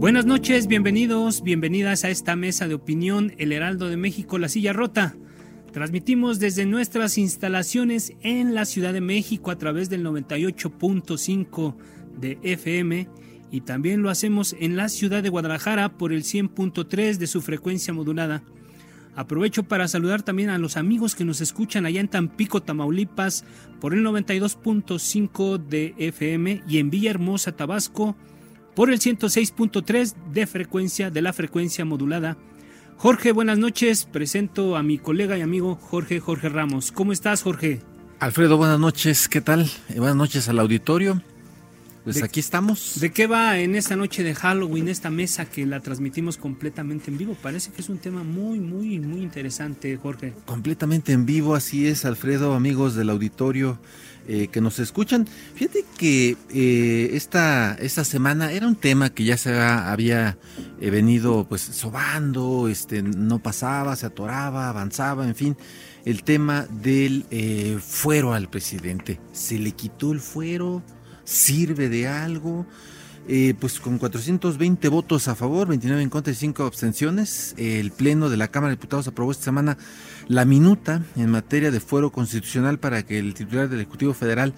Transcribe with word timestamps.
Buenas 0.00 0.24
noches, 0.24 0.66
bienvenidos, 0.66 1.42
bienvenidas 1.42 2.04
a 2.04 2.08
esta 2.08 2.34
mesa 2.34 2.66
de 2.66 2.72
opinión 2.72 3.34
El 3.36 3.52
Heraldo 3.52 3.90
de 3.90 3.98
México, 3.98 4.38
La 4.38 4.48
Silla 4.48 4.72
Rota. 4.72 5.14
Transmitimos 5.74 6.38
desde 6.38 6.64
nuestras 6.64 7.18
instalaciones 7.18 8.14
en 8.22 8.54
la 8.54 8.64
Ciudad 8.64 8.94
de 8.94 9.02
México 9.02 9.50
a 9.50 9.58
través 9.58 9.90
del 9.90 10.02
98.5 10.02 11.76
de 12.18 12.38
FM 12.42 13.08
y 13.50 13.60
también 13.60 14.00
lo 14.00 14.08
hacemos 14.08 14.56
en 14.58 14.74
la 14.74 14.88
ciudad 14.88 15.22
de 15.22 15.28
Guadalajara 15.28 15.98
por 15.98 16.14
el 16.14 16.22
100.3 16.22 17.18
de 17.18 17.26
su 17.26 17.42
frecuencia 17.42 17.92
modulada. 17.92 18.42
Aprovecho 19.14 19.64
para 19.64 19.86
saludar 19.86 20.22
también 20.22 20.48
a 20.48 20.56
los 20.56 20.78
amigos 20.78 21.14
que 21.14 21.26
nos 21.26 21.42
escuchan 21.42 21.84
allá 21.84 22.00
en 22.00 22.08
Tampico, 22.08 22.62
Tamaulipas, 22.62 23.44
por 23.82 23.92
el 23.92 24.02
92.5 24.02 25.58
de 25.58 25.94
FM 25.98 26.62
y 26.66 26.78
en 26.78 26.88
Villahermosa, 26.88 27.52
Tabasco, 27.52 28.16
por 28.74 28.90
el 28.90 28.98
106.3 28.98 30.14
de 30.32 30.46
frecuencia 30.46 31.10
de 31.10 31.22
la 31.22 31.32
frecuencia 31.32 31.84
modulada. 31.84 32.36
Jorge, 32.96 33.32
buenas 33.32 33.58
noches. 33.58 34.04
Presento 34.04 34.76
a 34.76 34.82
mi 34.82 34.98
colega 34.98 35.38
y 35.38 35.40
amigo 35.40 35.76
Jorge 35.76 36.20
Jorge 36.20 36.48
Ramos. 36.48 36.92
¿Cómo 36.92 37.12
estás, 37.12 37.42
Jorge? 37.42 37.80
Alfredo, 38.18 38.58
buenas 38.58 38.78
noches. 38.78 39.28
¿Qué 39.28 39.40
tal? 39.40 39.70
Eh, 39.88 39.98
buenas 39.98 40.16
noches 40.16 40.48
al 40.48 40.58
auditorio. 40.58 41.22
Pues 42.04 42.16
De- 42.16 42.24
aquí 42.24 42.40
estamos. 42.40 42.98
¿De 42.98 43.10
qué 43.12 43.26
va 43.26 43.58
en 43.58 43.74
esta 43.74 43.94
noche 43.94 44.22
de 44.22 44.34
Halloween 44.34 44.88
esta 44.88 45.10
mesa 45.10 45.44
que 45.44 45.66
la 45.66 45.80
transmitimos 45.80 46.38
completamente 46.38 47.10
en 47.10 47.18
vivo? 47.18 47.36
Parece 47.42 47.70
que 47.72 47.82
es 47.82 47.88
un 47.90 47.98
tema 47.98 48.24
muy, 48.24 48.58
muy, 48.58 48.98
muy 48.98 49.20
interesante, 49.20 49.96
Jorge. 49.98 50.32
Completamente 50.46 51.12
en 51.12 51.26
vivo, 51.26 51.54
así 51.54 51.86
es, 51.86 52.04
Alfredo, 52.06 52.54
amigos 52.54 52.94
del 52.94 53.10
auditorio 53.10 53.78
eh, 54.28 54.48
que 54.48 54.60
nos 54.62 54.78
escuchan. 54.78 55.26
Fíjate 55.54 55.84
que 55.98 56.36
eh, 56.54 57.10
esta, 57.12 57.74
esta 57.74 58.04
semana 58.04 58.50
era 58.52 58.66
un 58.66 58.76
tema 58.76 59.10
que 59.10 59.24
ya 59.24 59.36
se 59.36 59.52
ha- 59.52 59.92
había 59.92 60.38
eh, 60.80 60.88
venido 60.90 61.46
pues 61.48 61.60
sobando, 61.62 62.68
este, 62.68 63.02
no 63.02 63.40
pasaba, 63.40 63.94
se 63.96 64.06
atoraba, 64.06 64.68
avanzaba, 64.70 65.26
en 65.26 65.34
fin. 65.34 65.56
El 66.06 66.22
tema 66.22 66.66
del 66.82 67.26
eh, 67.30 67.78
fuero 67.78 68.32
al 68.32 68.48
presidente. 68.48 69.20
¿Se 69.32 69.58
le 69.58 69.72
quitó 69.72 70.12
el 70.12 70.20
fuero? 70.20 70.82
¿Sirve 71.30 71.88
de 71.88 72.08
algo? 72.08 72.66
Eh, 73.28 73.54
pues 73.60 73.78
con 73.78 73.98
420 73.98 74.88
votos 74.88 75.28
a 75.28 75.36
favor, 75.36 75.68
29 75.68 76.02
en 76.02 76.10
contra 76.10 76.32
y 76.32 76.34
5 76.34 76.64
abstenciones, 76.64 77.54
el 77.56 77.92
Pleno 77.92 78.28
de 78.28 78.36
la 78.36 78.48
Cámara 78.48 78.70
de 78.70 78.76
Diputados 78.76 79.06
aprobó 79.06 79.30
esta 79.30 79.44
semana 79.44 79.78
la 80.26 80.44
minuta 80.44 81.04
en 81.14 81.30
materia 81.30 81.70
de 81.70 81.78
fuero 81.78 82.10
constitucional 82.10 82.80
para 82.80 83.04
que 83.04 83.20
el 83.20 83.34
titular 83.34 83.68
del 83.68 83.78
Ejecutivo 83.78 84.12
Federal 84.12 84.54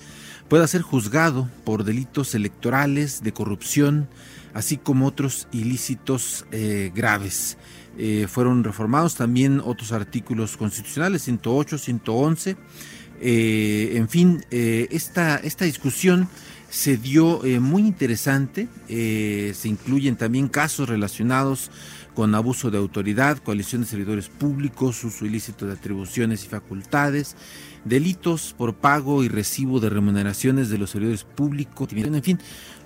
pueda 0.49 0.66
ser 0.66 0.81
juzgado 0.81 1.50
por 1.65 1.84
delitos 1.84 2.34
electorales, 2.34 3.22
de 3.22 3.34
corrupción, 3.34 4.09
así 4.55 4.78
como 4.78 5.06
otros 5.06 5.49
ilícitos 5.53 6.47
eh, 6.53 6.91
graves. 6.94 7.59
Eh, 7.99 8.27
fueron 8.31 8.65
reformados 8.65 9.15
también 9.15 9.61
otros 9.62 9.93
artículos 9.93 10.56
constitucionales, 10.56 11.21
108, 11.21 11.77
111. 11.77 12.56
Eh, 13.21 13.93
en 13.94 14.09
fin, 14.09 14.43
esta, 14.50 15.37
esta 15.37 15.66
discusión 15.66 16.28
se 16.72 16.97
dio 16.97 17.44
eh, 17.44 17.60
muy 17.60 17.83
interesante. 17.83 18.66
eh, 18.88 19.53
se 19.55 19.69
incluyen 19.69 20.16
también 20.16 20.49
casos 20.49 20.88
relacionados 20.88 21.71
con 22.15 22.34
abuso 22.34 22.71
de 22.71 22.78
autoridad, 22.78 23.37
coalición 23.38 23.83
de 23.83 23.88
servidores 23.88 24.28
públicos, 24.31 25.05
uso 25.05 25.27
ilícito 25.27 25.66
de 25.66 25.75
atribuciones 25.75 26.44
y 26.44 26.49
facultades, 26.49 27.37
delitos 27.84 28.55
por 28.56 28.75
pago 28.75 29.22
y 29.22 29.28
recibo 29.28 29.81
de 29.81 29.91
remuneraciones 29.91 30.71
de 30.71 30.78
los 30.78 30.91
servidores 30.91 31.25
públicos, 31.25 31.88
en 31.93 32.22
fin, 32.22 32.38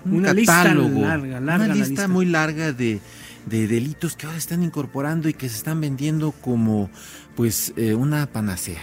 un 0.05 0.15
Una 0.15 0.33
lista 0.33 0.65
catálogo, 0.65 1.01
larga, 1.03 1.41
larga 1.41 1.65
una 1.67 1.75
lista, 1.75 1.89
lista. 1.89 2.09
muy 2.09 2.27
larga 2.27 2.73
de, 2.73 3.01
de 3.47 3.69
delitos 3.69 4.17
que 4.17 4.27
ahora 4.27 4.39
están 4.39 4.65
incorporando 4.65 5.29
y 5.29 5.35
que 5.35 5.49
se 5.49 5.57
están 5.57 5.81
vendiendo 5.81 6.33
como 6.33 6.91
pues 7.37 7.73
eh, 7.77 7.95
una 7.95 8.27
panacea. 8.27 8.83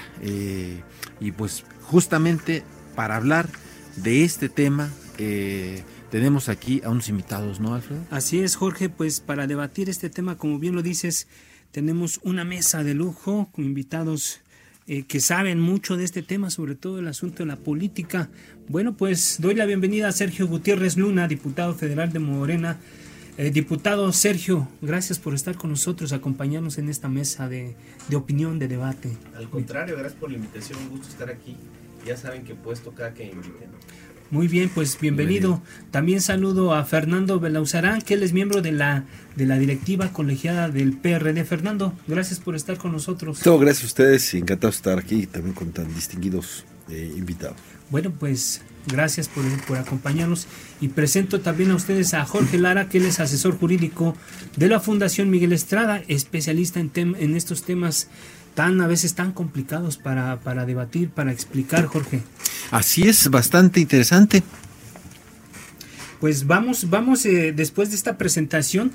Y 1.19 1.31
pues 1.31 1.65
justamente 1.81 2.63
para 2.95 3.17
hablar 3.17 3.49
de 3.95 4.23
este 4.23 4.49
tema 4.49 4.91
eh, 5.17 5.83
tenemos 6.11 6.49
aquí 6.49 6.81
a 6.83 6.89
unos 6.89 7.09
invitados, 7.09 7.59
¿no, 7.59 7.73
Alfredo? 7.73 8.01
Así 8.11 8.39
es, 8.39 8.55
Jorge, 8.55 8.89
pues 8.89 9.19
para 9.19 9.47
debatir 9.47 9.89
este 9.89 10.09
tema, 10.09 10.37
como 10.37 10.59
bien 10.59 10.75
lo 10.75 10.83
dices, 10.83 11.27
tenemos 11.71 12.19
una 12.23 12.45
mesa 12.45 12.83
de 12.83 12.93
lujo 12.93 13.49
con 13.51 13.65
invitados 13.65 14.41
eh, 14.85 15.03
que 15.03 15.19
saben 15.19 15.59
mucho 15.59 15.97
de 15.97 16.03
este 16.03 16.21
tema, 16.21 16.49
sobre 16.49 16.75
todo 16.75 16.99
el 16.99 17.07
asunto 17.07 17.37
de 17.43 17.47
la 17.47 17.55
política. 17.55 18.29
Bueno, 18.67 18.95
pues 18.95 19.37
doy 19.39 19.55
la 19.55 19.65
bienvenida 19.65 20.09
a 20.09 20.11
Sergio 20.11 20.47
Gutiérrez 20.47 20.97
Luna, 20.97 21.27
diputado 21.27 21.73
federal 21.73 22.13
de 22.13 22.19
Morena. 22.19 22.77
Eh, 23.37 23.49
diputado 23.49 24.11
Sergio, 24.13 24.67
gracias 24.81 25.17
por 25.17 25.33
estar 25.33 25.55
con 25.55 25.71
nosotros, 25.71 26.13
acompañarnos 26.13 26.77
en 26.77 26.89
esta 26.89 27.09
mesa 27.09 27.49
de, 27.49 27.75
de 28.07 28.15
opinión, 28.15 28.59
de 28.59 28.67
debate. 28.67 29.17
Al 29.35 29.49
contrario, 29.49 29.95
gracias 29.95 30.19
por 30.19 30.29
la 30.29 30.37
invitación, 30.37 30.77
un 30.77 30.89
gusto 30.89 31.07
estar 31.07 31.29
aquí. 31.29 31.57
Ya 32.05 32.17
saben 32.17 32.43
que 32.43 32.53
puesto 32.55 32.91
cada 32.91 33.13
que 33.13 33.25
inviten. 33.25 33.69
Muy 34.31 34.47
bien, 34.47 34.69
pues 34.73 34.97
bienvenido. 34.99 35.61
También 35.91 36.19
saludo 36.19 36.73
a 36.73 36.83
Fernando 36.85 37.39
Belauzarán, 37.39 38.01
que 38.01 38.15
él 38.15 38.23
es 38.23 38.33
miembro 38.33 38.61
de 38.61 38.71
la, 38.71 39.05
de 39.35 39.45
la 39.45 39.57
directiva 39.59 40.11
colegiada 40.11 40.69
del 40.69 40.93
PRD. 40.93 41.45
Fernando, 41.45 41.93
gracias 42.07 42.39
por 42.39 42.55
estar 42.55 42.77
con 42.77 42.91
nosotros. 42.91 43.39
Todo 43.39 43.59
gracias 43.59 43.83
a 43.83 43.87
ustedes 43.87 44.33
y 44.33 44.37
encantado 44.39 44.71
de 44.71 44.75
estar 44.77 44.97
aquí 44.97 45.27
también 45.27 45.53
con 45.53 45.71
tan 45.71 45.93
distinguidos 45.93 46.65
eh, 46.89 47.13
invitados. 47.15 47.57
Bueno, 47.91 48.11
pues 48.19 48.61
gracias 48.87 49.29
por, 49.29 49.43
por 49.67 49.77
acompañarnos 49.77 50.47
y 50.81 50.87
presento 50.87 51.39
también 51.41 51.69
a 51.71 51.75
ustedes 51.75 52.15
a 52.15 52.25
Jorge 52.25 52.57
Lara, 52.57 52.89
que 52.89 52.97
él 52.97 53.05
es 53.05 53.19
asesor 53.19 53.55
jurídico 53.57 54.17
de 54.57 54.67
la 54.67 54.79
Fundación 54.79 55.29
Miguel 55.29 55.53
Estrada, 55.53 56.01
especialista 56.07 56.79
en, 56.79 56.91
tem- 56.91 57.15
en 57.19 57.35
estos 57.37 57.63
temas 57.63 58.07
tan 58.55 58.81
a 58.81 58.87
veces 58.87 59.15
tan 59.15 59.31
complicados 59.31 59.97
para, 59.97 60.39
para 60.39 60.65
debatir, 60.65 61.09
para 61.09 61.31
explicar, 61.31 61.85
Jorge. 61.85 62.21
Así 62.71 63.03
es, 63.03 63.29
bastante 63.29 63.79
interesante. 63.79 64.43
Pues 66.19 66.47
vamos, 66.47 66.89
vamos 66.89 67.25
eh, 67.25 67.53
después 67.55 67.89
de 67.89 67.95
esta 67.95 68.17
presentación. 68.17 68.91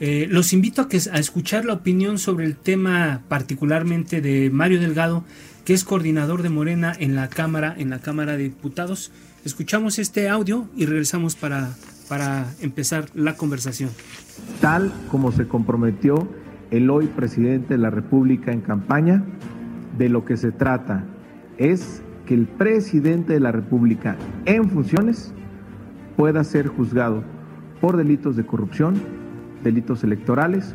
eh, 0.00 0.26
los 0.30 0.52
invito 0.52 0.82
a, 0.82 0.88
que, 0.88 1.00
a 1.12 1.18
escuchar 1.18 1.64
la 1.64 1.72
opinión 1.74 2.18
sobre 2.18 2.46
el 2.46 2.56
tema 2.56 3.22
particularmente 3.28 4.20
de 4.20 4.50
Mario 4.50 4.80
Delgado, 4.80 5.24
que 5.64 5.74
es 5.74 5.84
coordinador 5.84 6.42
de 6.42 6.48
Morena 6.48 6.94
en 6.98 7.14
la 7.14 7.28
Cámara, 7.28 7.74
en 7.76 7.90
la 7.90 7.98
Cámara 8.00 8.36
de 8.36 8.44
Diputados. 8.44 9.10
Escuchamos 9.44 9.98
este 9.98 10.28
audio 10.28 10.68
y 10.76 10.86
regresamos 10.86 11.34
para, 11.36 11.74
para 12.08 12.52
empezar 12.60 13.08
la 13.14 13.36
conversación. 13.36 13.90
tal 14.60 14.92
como 15.10 15.32
se 15.32 15.46
comprometió 15.46 16.28
el 16.70 16.90
hoy 16.90 17.06
presidente 17.06 17.74
de 17.74 17.78
la 17.78 17.90
República 17.90 18.52
en 18.52 18.60
campaña, 18.60 19.22
de 19.96 20.08
lo 20.08 20.24
que 20.24 20.36
se 20.36 20.52
trata 20.52 21.04
es 21.56 22.02
que 22.26 22.34
el 22.34 22.46
presidente 22.46 23.32
de 23.32 23.40
la 23.40 23.52
República 23.52 24.16
en 24.44 24.70
funciones 24.70 25.32
pueda 26.16 26.44
ser 26.44 26.68
juzgado 26.68 27.22
por 27.80 27.96
delitos 27.96 28.36
de 28.36 28.44
corrupción, 28.44 28.94
delitos 29.64 30.04
electorales 30.04 30.74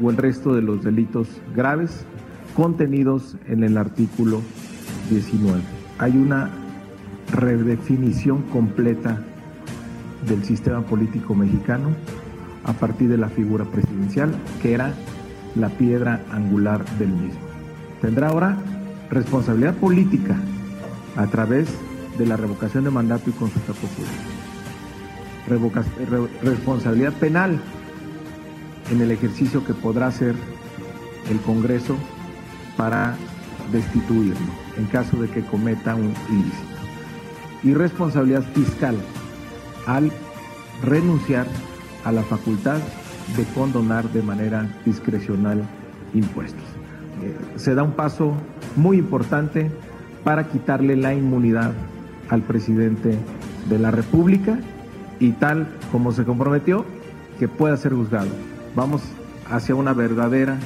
o 0.00 0.10
el 0.10 0.16
resto 0.16 0.54
de 0.54 0.62
los 0.62 0.82
delitos 0.82 1.40
graves 1.54 2.06
contenidos 2.54 3.36
en 3.46 3.64
el 3.64 3.76
artículo 3.76 4.40
19. 5.10 5.60
Hay 5.98 6.16
una 6.16 6.50
redefinición 7.32 8.42
completa 8.42 9.20
del 10.26 10.44
sistema 10.44 10.82
político 10.82 11.34
mexicano 11.34 11.88
a 12.64 12.72
partir 12.72 13.08
de 13.08 13.18
la 13.18 13.28
figura 13.28 13.64
presidencial, 13.64 14.32
que 14.60 14.74
era 14.74 14.94
la 15.54 15.68
piedra 15.68 16.20
angular 16.30 16.84
del 16.98 17.08
mismo. 17.10 17.40
Tendrá 18.00 18.28
ahora 18.28 18.56
responsabilidad 19.10 19.74
política 19.74 20.36
a 21.16 21.26
través 21.26 21.68
de 22.18 22.26
la 22.26 22.36
revocación 22.36 22.84
de 22.84 22.90
mandato 22.90 23.30
y 23.30 23.32
consulta 23.32 23.72
popular. 23.72 24.12
Revoca- 25.48 25.84
re- 26.08 26.28
responsabilidad 26.50 27.12
penal 27.14 27.60
en 28.90 29.00
el 29.00 29.10
ejercicio 29.10 29.64
que 29.64 29.74
podrá 29.74 30.06
hacer 30.08 30.34
el 31.30 31.40
Congreso 31.40 31.96
para 32.76 33.16
destituirlo 33.70 34.34
en 34.76 34.86
caso 34.86 35.16
de 35.18 35.28
que 35.28 35.42
cometa 35.42 35.94
un 35.94 36.12
ilícito. 36.30 36.72
Y 37.62 37.74
responsabilidad 37.74 38.42
fiscal 38.54 38.96
al 39.86 40.10
renunciar 40.82 41.46
a 42.04 42.10
la 42.12 42.22
facultad 42.22 42.78
de 43.36 43.44
condonar 43.54 44.08
de 44.10 44.22
manera 44.22 44.68
discrecional 44.84 45.62
impuestos. 46.14 46.64
Eh, 47.22 47.36
se 47.56 47.74
da 47.74 47.82
un 47.82 47.92
paso 47.92 48.34
muy 48.76 48.98
importante 48.98 49.70
para 50.24 50.48
quitarle 50.48 50.96
la 50.96 51.14
inmunidad 51.14 51.72
al 52.28 52.42
presidente 52.42 53.18
de 53.68 53.78
la 53.78 53.90
República 53.90 54.58
y 55.20 55.32
tal 55.32 55.68
como 55.90 56.12
se 56.12 56.24
comprometió, 56.24 56.84
que 57.38 57.48
pueda 57.48 57.76
ser 57.76 57.92
juzgado. 57.92 58.28
Vamos 58.74 59.02
hacia 59.50 59.74
una 59.74 59.92
verdadera 59.92 60.56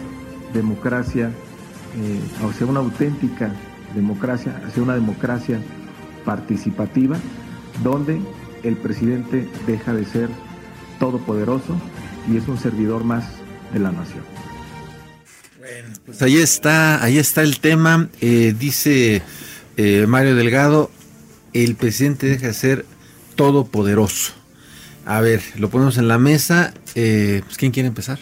democracia, 0.52 1.31
eh, 1.97 2.20
hacia 2.43 2.67
una 2.67 2.81
auténtica 2.81 3.50
democracia, 3.94 4.61
hacia 4.67 4.82
una 4.82 4.94
democracia 4.94 5.59
participativa, 6.25 7.17
donde 7.82 8.20
el 8.62 8.76
presidente 8.76 9.49
deja 9.67 9.93
de 9.93 10.05
ser 10.05 10.29
todopoderoso 10.99 11.76
y 12.31 12.37
es 12.37 12.49
un 12.49 12.58
servidor 12.58 13.05
más 13.05 13.25
de 13.73 13.78
la 13.78 13.93
nación. 13.93 14.25
Pues 16.05 16.23
ahí 16.23 16.37
está, 16.37 17.02
ahí 17.02 17.19
está 17.19 17.43
el 17.43 17.58
tema. 17.58 18.08
Eh, 18.20 18.55
dice 18.58 19.23
eh, 19.76 20.06
Mario 20.06 20.37
Delgado, 20.37 20.90
el 21.52 21.75
presidente 21.75 22.26
deja 22.26 22.46
de 22.49 22.55
ser 22.55 22.87
todopoderoso. 23.34 24.32
A 25.05 25.20
ver, 25.20 25.43
lo 25.56 25.69
ponemos 25.70 25.99
en 25.99 26.08
la 26.08 26.19
mesa. 26.19 26.73
Eh, 26.94 27.43
pues, 27.44 27.56
¿Quién 27.56 27.73
quiere 27.73 27.88
empezar? 27.88 28.19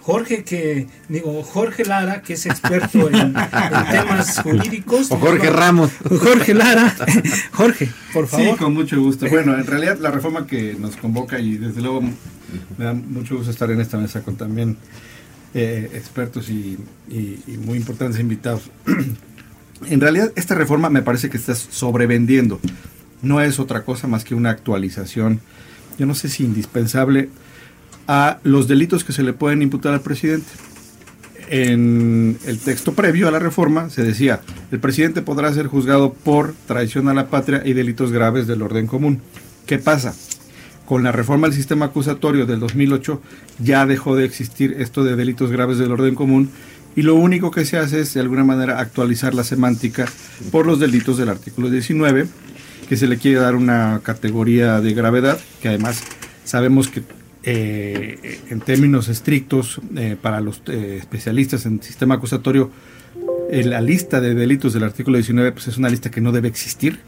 Jorge 0.00 0.42
que 0.42 0.88
digo 1.08 1.44
Jorge 1.44 1.84
Lara 1.84 2.22
que 2.22 2.32
es 2.32 2.44
experto 2.46 3.08
en, 3.08 3.14
en 3.14 3.32
temas 3.92 4.40
jurídicos 4.40 5.12
O 5.12 5.16
Jorge 5.16 5.48
Ramos. 5.48 5.92
Jorge 6.20 6.54
Lara 6.54 6.92
Jorge 7.52 7.88
por 8.12 8.26
Sí, 8.26 8.30
favor 8.32 8.56
con 8.58 8.74
mucho 8.74 9.00
gusto. 9.00 9.28
Bueno, 9.28 9.54
en 9.54 9.64
realidad 9.64 9.98
la 10.00 10.10
reforma 10.10 10.44
que 10.48 10.74
nos 10.76 10.96
convoca 10.96 11.38
y 11.38 11.56
desde 11.56 11.80
luego 11.82 12.02
me 12.78 12.84
da 12.84 12.92
mucho 12.94 13.36
gusto 13.36 13.50
estar 13.50 13.70
en 13.70 13.80
esta 13.80 13.98
mesa 13.98 14.22
con 14.22 14.36
también 14.36 14.76
eh, 15.54 15.90
expertos 15.94 16.48
y, 16.50 16.78
y- 17.10 17.38
y 17.46 17.56
muy 17.58 17.76
importantes 17.78 18.18
invitados. 18.20 18.70
en 19.86 20.00
realidad 20.00 20.32
esta 20.36 20.54
reforma 20.54 20.90
me 20.90 21.02
parece 21.02 21.28
que 21.30 21.36
está 21.36 21.54
sobrevendiendo. 21.54 22.60
No 23.22 23.40
es 23.40 23.58
otra 23.60 23.84
cosa 23.84 24.08
más 24.08 24.24
que 24.24 24.34
una 24.34 24.50
actualización, 24.50 25.40
yo 25.98 26.06
no 26.06 26.14
sé 26.14 26.28
si 26.28 26.44
indispensable, 26.44 27.28
a 28.08 28.38
los 28.42 28.66
delitos 28.66 29.04
que 29.04 29.12
se 29.12 29.22
le 29.22 29.32
pueden 29.32 29.62
imputar 29.62 29.92
al 29.94 30.00
presidente. 30.00 30.48
En 31.48 32.38
el 32.46 32.58
texto 32.60 32.94
previo 32.94 33.28
a 33.28 33.30
la 33.30 33.38
reforma 33.38 33.90
se 33.90 34.02
decía, 34.02 34.40
el 34.70 34.80
presidente 34.80 35.22
podrá 35.22 35.52
ser 35.52 35.66
juzgado 35.66 36.12
por 36.14 36.54
traición 36.66 37.08
a 37.08 37.14
la 37.14 37.28
patria 37.28 37.62
y 37.64 37.74
delitos 37.74 38.10
graves 38.10 38.46
del 38.46 38.62
orden 38.62 38.86
común. 38.86 39.20
¿Qué 39.66 39.78
pasa? 39.78 40.14
Con 40.92 41.04
la 41.04 41.10
reforma 41.10 41.46
del 41.46 41.56
sistema 41.56 41.86
acusatorio 41.86 42.44
del 42.44 42.60
2008 42.60 43.22
ya 43.60 43.86
dejó 43.86 44.14
de 44.14 44.26
existir 44.26 44.76
esto 44.78 45.04
de 45.04 45.16
delitos 45.16 45.50
graves 45.50 45.78
del 45.78 45.90
orden 45.90 46.14
común 46.14 46.50
y 46.94 47.00
lo 47.00 47.14
único 47.14 47.50
que 47.50 47.64
se 47.64 47.78
hace 47.78 48.00
es 48.00 48.12
de 48.12 48.20
alguna 48.20 48.44
manera 48.44 48.78
actualizar 48.78 49.32
la 49.32 49.42
semántica 49.42 50.04
por 50.50 50.66
los 50.66 50.80
delitos 50.80 51.16
del 51.16 51.30
artículo 51.30 51.70
19, 51.70 52.26
que 52.90 52.98
se 52.98 53.06
le 53.06 53.16
quiere 53.16 53.40
dar 53.40 53.56
una 53.56 54.02
categoría 54.02 54.82
de 54.82 54.92
gravedad, 54.92 55.38
que 55.62 55.68
además 55.68 56.04
sabemos 56.44 56.88
que 56.88 57.02
eh, 57.42 58.42
en 58.50 58.60
términos 58.60 59.08
estrictos 59.08 59.80
eh, 59.96 60.18
para 60.20 60.42
los 60.42 60.60
eh, 60.66 60.98
especialistas 61.00 61.64
en 61.64 61.82
sistema 61.82 62.16
acusatorio, 62.16 62.70
la 63.50 63.80
lista 63.80 64.20
de 64.20 64.34
delitos 64.34 64.74
del 64.74 64.84
artículo 64.84 65.16
19 65.16 65.52
pues 65.52 65.68
es 65.68 65.78
una 65.78 65.88
lista 65.88 66.10
que 66.10 66.20
no 66.20 66.32
debe 66.32 66.48
existir. 66.48 67.00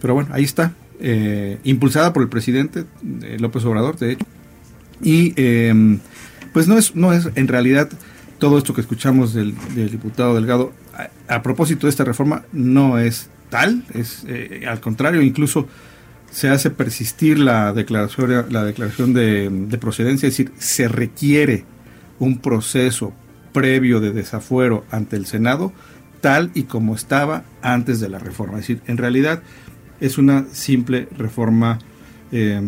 Pero 0.00 0.14
bueno, 0.14 0.30
ahí 0.32 0.44
está, 0.44 0.72
eh, 1.00 1.58
impulsada 1.64 2.12
por 2.12 2.22
el 2.22 2.28
presidente 2.28 2.84
eh, 3.22 3.36
López 3.40 3.64
Obrador, 3.64 3.96
de 3.98 4.12
hecho. 4.12 4.26
Y 5.02 5.34
eh, 5.36 5.98
pues 6.52 6.68
no 6.68 6.78
es, 6.78 6.94
no 6.96 7.12
es 7.12 7.28
en 7.34 7.48
realidad 7.48 7.88
todo 8.38 8.58
esto 8.58 8.74
que 8.74 8.80
escuchamos 8.80 9.34
del, 9.34 9.54
diputado 9.74 10.34
Delgado, 10.34 10.72
a, 10.94 11.34
a 11.34 11.42
propósito 11.42 11.86
de 11.86 11.90
esta 11.90 12.04
reforma, 12.04 12.44
no 12.52 12.98
es 12.98 13.28
tal, 13.50 13.84
es 13.94 14.24
eh, 14.26 14.64
al 14.68 14.80
contrario, 14.80 15.22
incluso 15.22 15.68
se 16.30 16.48
hace 16.48 16.70
persistir 16.70 17.38
la 17.38 17.72
declaración, 17.72 18.46
la 18.50 18.64
declaración 18.64 19.14
de, 19.14 19.48
de 19.50 19.78
procedencia, 19.78 20.28
es 20.28 20.36
decir, 20.36 20.52
se 20.58 20.88
requiere 20.88 21.64
un 22.18 22.38
proceso 22.38 23.12
previo 23.52 24.00
de 24.00 24.12
desafuero 24.12 24.84
ante 24.90 25.16
el 25.16 25.26
Senado, 25.26 25.72
tal 26.20 26.50
y 26.54 26.64
como 26.64 26.94
estaba 26.94 27.44
antes 27.62 28.00
de 28.00 28.08
la 28.08 28.18
reforma. 28.18 28.58
Es 28.58 28.68
decir, 28.68 28.82
en 28.86 28.98
realidad 28.98 29.42
es 30.00 30.18
una 30.18 30.46
simple 30.52 31.08
reforma 31.16 31.78
eh, 32.32 32.60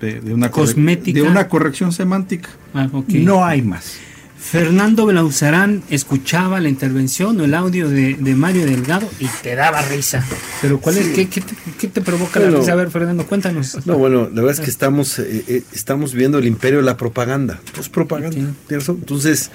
de, 0.00 0.20
de 0.20 0.34
una 0.34 0.50
Cosmética. 0.50 1.20
de 1.20 1.26
una 1.26 1.48
corrección 1.48 1.92
semántica. 1.92 2.48
Ah, 2.74 2.88
ok. 2.92 3.08
No 3.10 3.44
hay 3.44 3.62
más. 3.62 3.96
Fernando 4.38 5.06
Belauzarán 5.06 5.84
escuchaba 5.88 6.60
la 6.60 6.68
intervención 6.68 7.40
o 7.40 7.44
el 7.44 7.54
audio 7.54 7.88
de, 7.88 8.14
de 8.14 8.34
Mario 8.34 8.66
Delgado 8.66 9.08
y 9.20 9.26
te 9.40 9.54
daba 9.54 9.80
risa. 9.82 10.26
Pero 10.60 10.80
¿cuál 10.80 10.98
es? 10.98 11.08
¿Qué, 11.10 11.28
qué 11.28 11.40
te, 11.40 11.54
qué 11.78 11.86
te 11.86 12.00
provoca 12.00 12.40
la 12.40 12.50
risa? 12.50 12.72
A 12.72 12.74
ver, 12.74 12.90
Fernando, 12.90 13.24
cuéntanos. 13.24 13.86
No, 13.86 13.96
bueno, 13.98 14.22
la 14.28 14.42
verdad 14.42 14.58
es 14.58 14.60
que 14.60 14.70
estamos, 14.70 15.20
eh, 15.20 15.44
eh, 15.46 15.62
estamos 15.72 16.12
viendo 16.12 16.38
el 16.38 16.46
imperio 16.46 16.80
de 16.80 16.84
la 16.84 16.96
propaganda. 16.96 17.60
Pues 17.72 17.88
propaganda. 17.88 18.52
Entonces, 18.68 19.52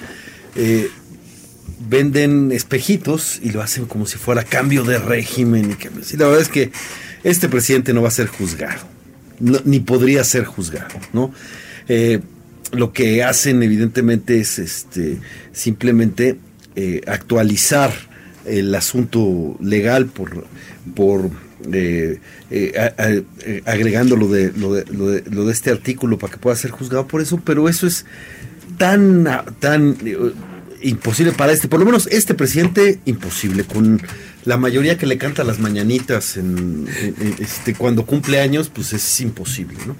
eh, 0.56 0.90
venden 1.80 2.52
espejitos 2.52 3.40
y 3.42 3.50
lo 3.50 3.62
hacen 3.62 3.86
como 3.86 4.06
si 4.06 4.18
fuera 4.18 4.44
cambio 4.44 4.84
de 4.84 4.98
régimen. 4.98 5.76
Y 6.12 6.16
la 6.16 6.26
verdad 6.26 6.42
es 6.42 6.48
que 6.48 6.72
este 7.24 7.48
presidente 7.48 7.92
no 7.92 8.02
va 8.02 8.08
a 8.08 8.12
ser 8.12 8.28
juzgado. 8.28 8.80
Ni 9.40 9.80
podría 9.80 10.24
ser 10.24 10.44
juzgado, 10.44 10.98
¿no? 11.12 11.32
Eh, 11.88 12.20
lo 12.72 12.92
que 12.92 13.22
hacen 13.22 13.62
evidentemente 13.62 14.40
es 14.40 14.58
este 14.58 15.18
simplemente 15.52 16.36
eh, 16.76 17.00
actualizar 17.06 17.92
el 18.44 18.74
asunto 18.74 19.56
legal 19.60 20.06
por 20.06 20.44
por 20.94 21.30
eh, 21.72 22.20
eh, 22.50 23.62
agregando 23.66 24.16
lo 24.16 24.28
de, 24.28 24.50
de, 24.50 24.58
lo, 24.58 24.74
de, 25.10 25.24
lo 25.30 25.44
de 25.44 25.52
este 25.52 25.70
artículo 25.70 26.18
para 26.18 26.32
que 26.32 26.38
pueda 26.38 26.56
ser 26.56 26.70
juzgado 26.70 27.06
por 27.06 27.20
eso, 27.20 27.40
pero 27.44 27.68
eso 27.68 27.86
es 27.86 28.06
tan, 28.78 29.24
tan 29.58 29.96
imposible 30.82 31.32
para 31.32 31.52
este, 31.52 31.68
por 31.68 31.80
lo 31.80 31.86
menos 31.86 32.06
este 32.10 32.34
presidente, 32.34 33.00
imposible, 33.04 33.64
con 33.64 34.00
la 34.44 34.56
mayoría 34.56 34.96
que 34.96 35.06
le 35.06 35.18
canta 35.18 35.44
las 35.44 35.58
mañanitas 35.58 36.36
en, 36.36 36.88
este, 37.38 37.74
cuando 37.74 38.06
cumple 38.06 38.40
años, 38.40 38.70
pues 38.72 38.92
es 38.92 39.20
imposible, 39.20 39.78
¿no? 39.86 39.96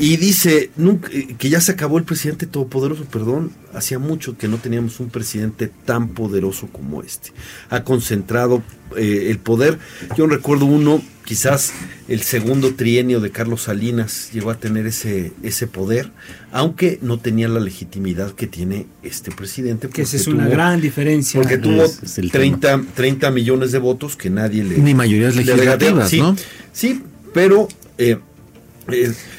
Y 0.00 0.16
dice 0.16 0.70
nunca, 0.76 1.08
eh, 1.12 1.34
que 1.38 1.48
ya 1.50 1.60
se 1.60 1.72
acabó 1.72 1.98
el 1.98 2.04
presidente 2.04 2.46
todopoderoso, 2.46 3.04
perdón, 3.06 3.50
hacía 3.74 3.98
mucho 3.98 4.36
que 4.38 4.46
no 4.46 4.58
teníamos 4.58 5.00
un 5.00 5.08
presidente 5.10 5.70
tan 5.84 6.08
poderoso 6.10 6.68
como 6.68 7.02
este. 7.02 7.30
Ha 7.68 7.82
concentrado 7.82 8.62
eh, 8.96 9.26
el 9.30 9.38
poder. 9.38 9.78
Yo 10.16 10.26
recuerdo 10.28 10.66
uno, 10.66 11.02
quizás 11.24 11.72
el 12.06 12.22
segundo 12.22 12.74
trienio 12.74 13.18
de 13.20 13.30
Carlos 13.32 13.62
Salinas 13.62 14.30
llegó 14.32 14.50
a 14.52 14.54
tener 14.58 14.86
ese, 14.86 15.32
ese 15.42 15.66
poder, 15.66 16.12
aunque 16.52 17.00
no 17.02 17.18
tenía 17.18 17.48
la 17.48 17.58
legitimidad 17.58 18.30
que 18.32 18.46
tiene 18.46 18.86
este 19.02 19.32
presidente. 19.32 19.88
Que 19.88 20.02
esa 20.02 20.12
porque 20.12 20.22
es 20.22 20.26
una 20.28 20.44
tuvo- 20.46 20.50
gran 20.52 20.80
diferencia. 20.80 21.40
Porque 21.40 21.58
tuvo 21.58 21.82
Es- 21.82 22.02
es 22.04 22.18
el 22.18 22.30
30, 22.30 22.82
30 22.94 23.32
millones 23.32 23.72
de 23.72 23.78
votos 23.78 24.14
que 24.16 24.30
nadie 24.30 24.62
le... 24.62 24.78
Ni 24.78 24.94
mayorías 24.94 25.34
le 25.34 25.44
legislativas, 25.44 25.78
regateó. 25.92 26.08
Sí, 26.08 26.20
¿no? 26.20 26.36
Sí, 26.72 27.02
pero... 27.34 27.66
eh, 27.98 28.18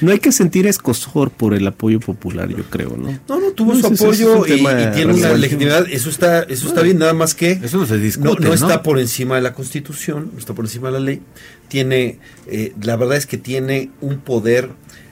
No 0.00 0.12
hay 0.12 0.18
que 0.18 0.32
sentir 0.32 0.66
escosor 0.66 1.30
por 1.30 1.54
el 1.54 1.66
apoyo 1.66 1.98
popular, 2.00 2.48
yo 2.48 2.64
creo, 2.70 2.96
¿no? 2.96 3.18
no, 3.28 3.40
no, 3.40 3.50
tuvo 3.52 3.74
No, 3.74 3.80
su 3.80 3.86
apoyo 3.86 4.46
es 4.46 4.60
y, 4.60 4.64
tiene 4.94 5.12
una 5.12 5.34
legitimidad. 5.34 5.86
Eso 5.90 6.08
está, 6.08 6.42
eso 6.42 6.68
está 6.68 6.82
bien, 6.82 6.98
nada 6.98 7.14
más 7.14 7.34
que 7.34 7.52
Eso 7.52 7.78
no 7.78 7.86
se 7.86 7.94
no, 7.94 8.00
discute, 8.00 8.42
no 8.42 8.48
¿no? 8.48 8.54
está 8.54 8.82
por 8.82 8.98
encima 8.98 9.36
de 9.36 9.42
la 9.42 9.52
Constitución, 9.52 10.30
no 10.32 10.38
está 10.38 10.54
por 10.54 10.64
encima 10.64 10.88
de 10.88 10.92
la 10.92 11.00
ley. 11.00 11.22
Tiene, 11.68 12.18
eh, 12.46 12.72
la 12.82 12.96
verdad 12.96 13.16
es 13.16 13.26
que 13.26 13.38
tiene 13.38 13.90
un 14.00 14.18
poder 14.18 14.70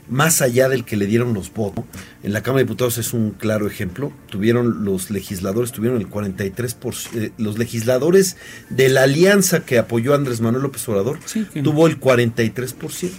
más 0.08 0.40
allá 0.40 0.68
del 0.68 0.84
que 0.84 0.96
le 0.96 1.06
dieron 1.06 1.34
los 1.34 1.52
votos. 1.52 1.84
En 2.22 2.32
la 2.32 2.42
Cámara 2.42 2.60
de 2.60 2.64
Diputados 2.64 2.98
es 2.98 3.12
un 3.12 3.32
claro 3.32 3.66
ejemplo. 3.66 4.12
Tuvieron 4.30 4.84
los 4.84 5.10
legisladores, 5.10 5.72
tuvieron 5.72 6.00
el 6.00 6.08
43%, 6.08 7.08
eh, 7.14 7.32
los 7.38 7.58
legisladores 7.58 8.36
de 8.70 8.88
la 8.88 9.02
alianza 9.02 9.64
que 9.64 9.78
apoyó 9.78 10.12
a 10.12 10.16
Andrés 10.16 10.40
Manuel 10.40 10.62
López 10.62 10.88
Obrador, 10.88 11.18
Sí, 11.26 11.46
tuvo 11.62 11.86
el 11.86 12.00
43%. 12.00 13.10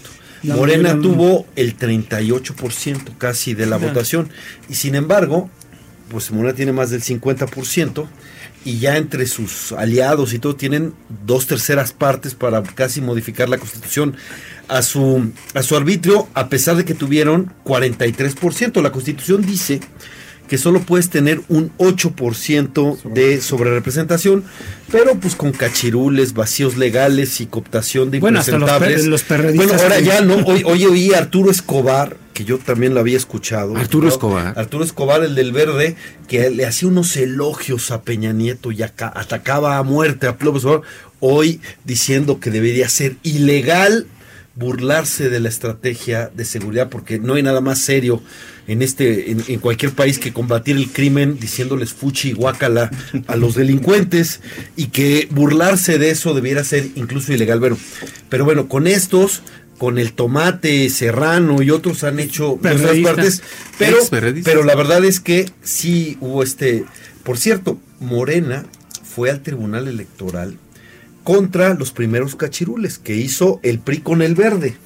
La 0.43 0.55
Morena 0.55 0.93
mayoría- 0.95 1.01
tuvo 1.01 1.45
el 1.55 1.75
38% 1.77 3.17
casi 3.17 3.53
de 3.53 3.65
la 3.65 3.77
votación. 3.77 4.29
Y 4.69 4.75
sin 4.75 4.95
embargo, 4.95 5.49
pues 6.09 6.31
Morena 6.31 6.55
tiene 6.55 6.71
más 6.71 6.89
del 6.89 7.01
50% 7.01 8.07
y 8.65 8.79
ya 8.79 8.97
entre 8.97 9.25
sus 9.25 9.71
aliados 9.71 10.33
y 10.33 10.39
todo 10.39 10.55
tienen 10.55 10.93
dos 11.25 11.47
terceras 11.47 11.93
partes 11.93 12.35
para 12.35 12.61
casi 12.63 12.99
modificar 13.01 13.47
la 13.49 13.57
constitución 13.57 14.15
a 14.67 14.81
su, 14.81 15.31
a 15.53 15.63
su 15.63 15.75
arbitrio, 15.77 16.27
a 16.33 16.49
pesar 16.49 16.75
de 16.75 16.85
que 16.85 16.93
tuvieron 16.93 17.53
43%. 17.65 18.81
La 18.81 18.91
constitución 18.91 19.41
dice 19.45 19.79
que 20.49 20.57
solo 20.57 20.81
puedes 20.81 21.09
tener 21.09 21.41
un 21.47 21.71
8% 21.77 23.01
de 23.13 23.39
sobrerepresentación, 23.39 24.43
pero 24.91 25.15
pues 25.15 25.35
con 25.35 25.51
cachirules, 25.51 26.33
vacíos 26.33 26.75
legales 26.75 27.39
y 27.39 27.45
cooptación 27.45 28.09
de 28.11 28.19
Bueno, 28.19 28.39
hasta 28.39 28.53
los 28.57 28.61
impresentables. 28.69 29.01
per- 29.01 29.09
los 29.09 29.23
perredistas 29.23 29.67
Bueno, 29.67 29.83
ahora 29.83 29.99
ya 29.99 30.21
no, 30.21 30.35
hoy, 30.45 30.63
hoy 30.65 30.85
oí 30.85 31.13
a 31.13 31.19
Arturo 31.19 31.51
Escobar, 31.51 32.17
que 32.33 32.45
yo 32.45 32.57
también 32.57 32.93
lo 32.93 32.99
había 32.99 33.17
escuchado. 33.17 33.75
Arturo 33.77 34.07
¿no? 34.07 34.11
Escobar. 34.13 34.57
Arturo 34.57 34.83
Escobar, 34.83 35.23
el 35.23 35.35
del 35.35 35.51
verde, 35.51 35.95
que 36.27 36.49
le 36.49 36.65
hacía 36.65 36.89
unos 36.89 37.15
elogios 37.15 37.91
a 37.91 38.01
Peña 38.01 38.33
Nieto 38.33 38.71
y 38.71 38.81
aca- 38.81 39.11
atacaba 39.15 39.77
a 39.77 39.83
muerte 39.83 40.25
a 40.27 40.35
López 40.39 40.63
Obrador, 40.65 40.81
hoy 41.19 41.61
diciendo 41.85 42.39
que 42.39 42.49
debería 42.49 42.89
ser 42.89 43.17
ilegal 43.23 44.07
burlarse 44.55 45.29
de 45.29 45.39
la 45.39 45.49
estrategia 45.49 46.31
de 46.35 46.43
seguridad, 46.43 46.89
porque 46.89 47.19
no 47.19 47.35
hay 47.35 47.43
nada 47.43 47.61
más 47.61 47.79
serio 47.79 48.21
en 48.69 48.81
este, 48.81 49.31
en, 49.31 49.43
en 49.47 49.59
cualquier 49.59 49.91
país 49.91 50.19
que 50.19 50.31
combatir 50.31 50.77
el 50.77 50.89
crimen 50.89 51.39
diciéndoles 51.39 51.93
fuchi 51.93 52.29
y 52.29 52.33
guácala 52.33 52.91
a 53.27 53.35
los 53.35 53.55
delincuentes 53.55 54.41
y 54.75 54.87
que 54.87 55.27
burlarse 55.31 55.97
de 55.97 56.11
eso 56.11 56.33
debiera 56.33 56.63
ser 56.63 56.87
incluso 56.95 57.33
ilegal. 57.33 57.59
Bueno, 57.59 57.77
pero 58.29 58.45
bueno, 58.45 58.67
con 58.67 58.87
estos, 58.87 59.41
con 59.77 59.97
el 59.97 60.13
tomate 60.13 60.89
serrano 60.89 61.61
y 61.61 61.71
otros 61.71 62.03
han 62.03 62.19
hecho 62.19 62.57
Perredista. 62.57 63.15
partes, 63.15 63.41
pero, 63.77 63.97
pero 64.43 64.63
la 64.63 64.75
verdad 64.75 65.03
es 65.03 65.19
que 65.19 65.49
sí 65.63 66.17
hubo 66.21 66.43
este, 66.43 66.85
por 67.23 67.37
cierto, 67.37 67.79
Morena 67.99 68.65
fue 69.03 69.31
al 69.31 69.41
Tribunal 69.41 69.87
Electoral 69.87 70.57
contra 71.23 71.73
los 71.73 71.91
primeros 71.91 72.35
cachirules 72.35 72.97
que 72.97 73.15
hizo 73.15 73.59
el 73.63 73.79
PRI 73.79 73.99
con 73.99 74.21
el 74.21 74.35
verde. 74.35 74.77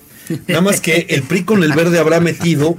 Nada 0.47 0.61
más 0.61 0.81
que 0.81 1.05
el 1.09 1.23
PRI 1.23 1.43
con 1.43 1.63
el 1.63 1.73
verde 1.73 1.99
habrá 1.99 2.19
metido 2.19 2.75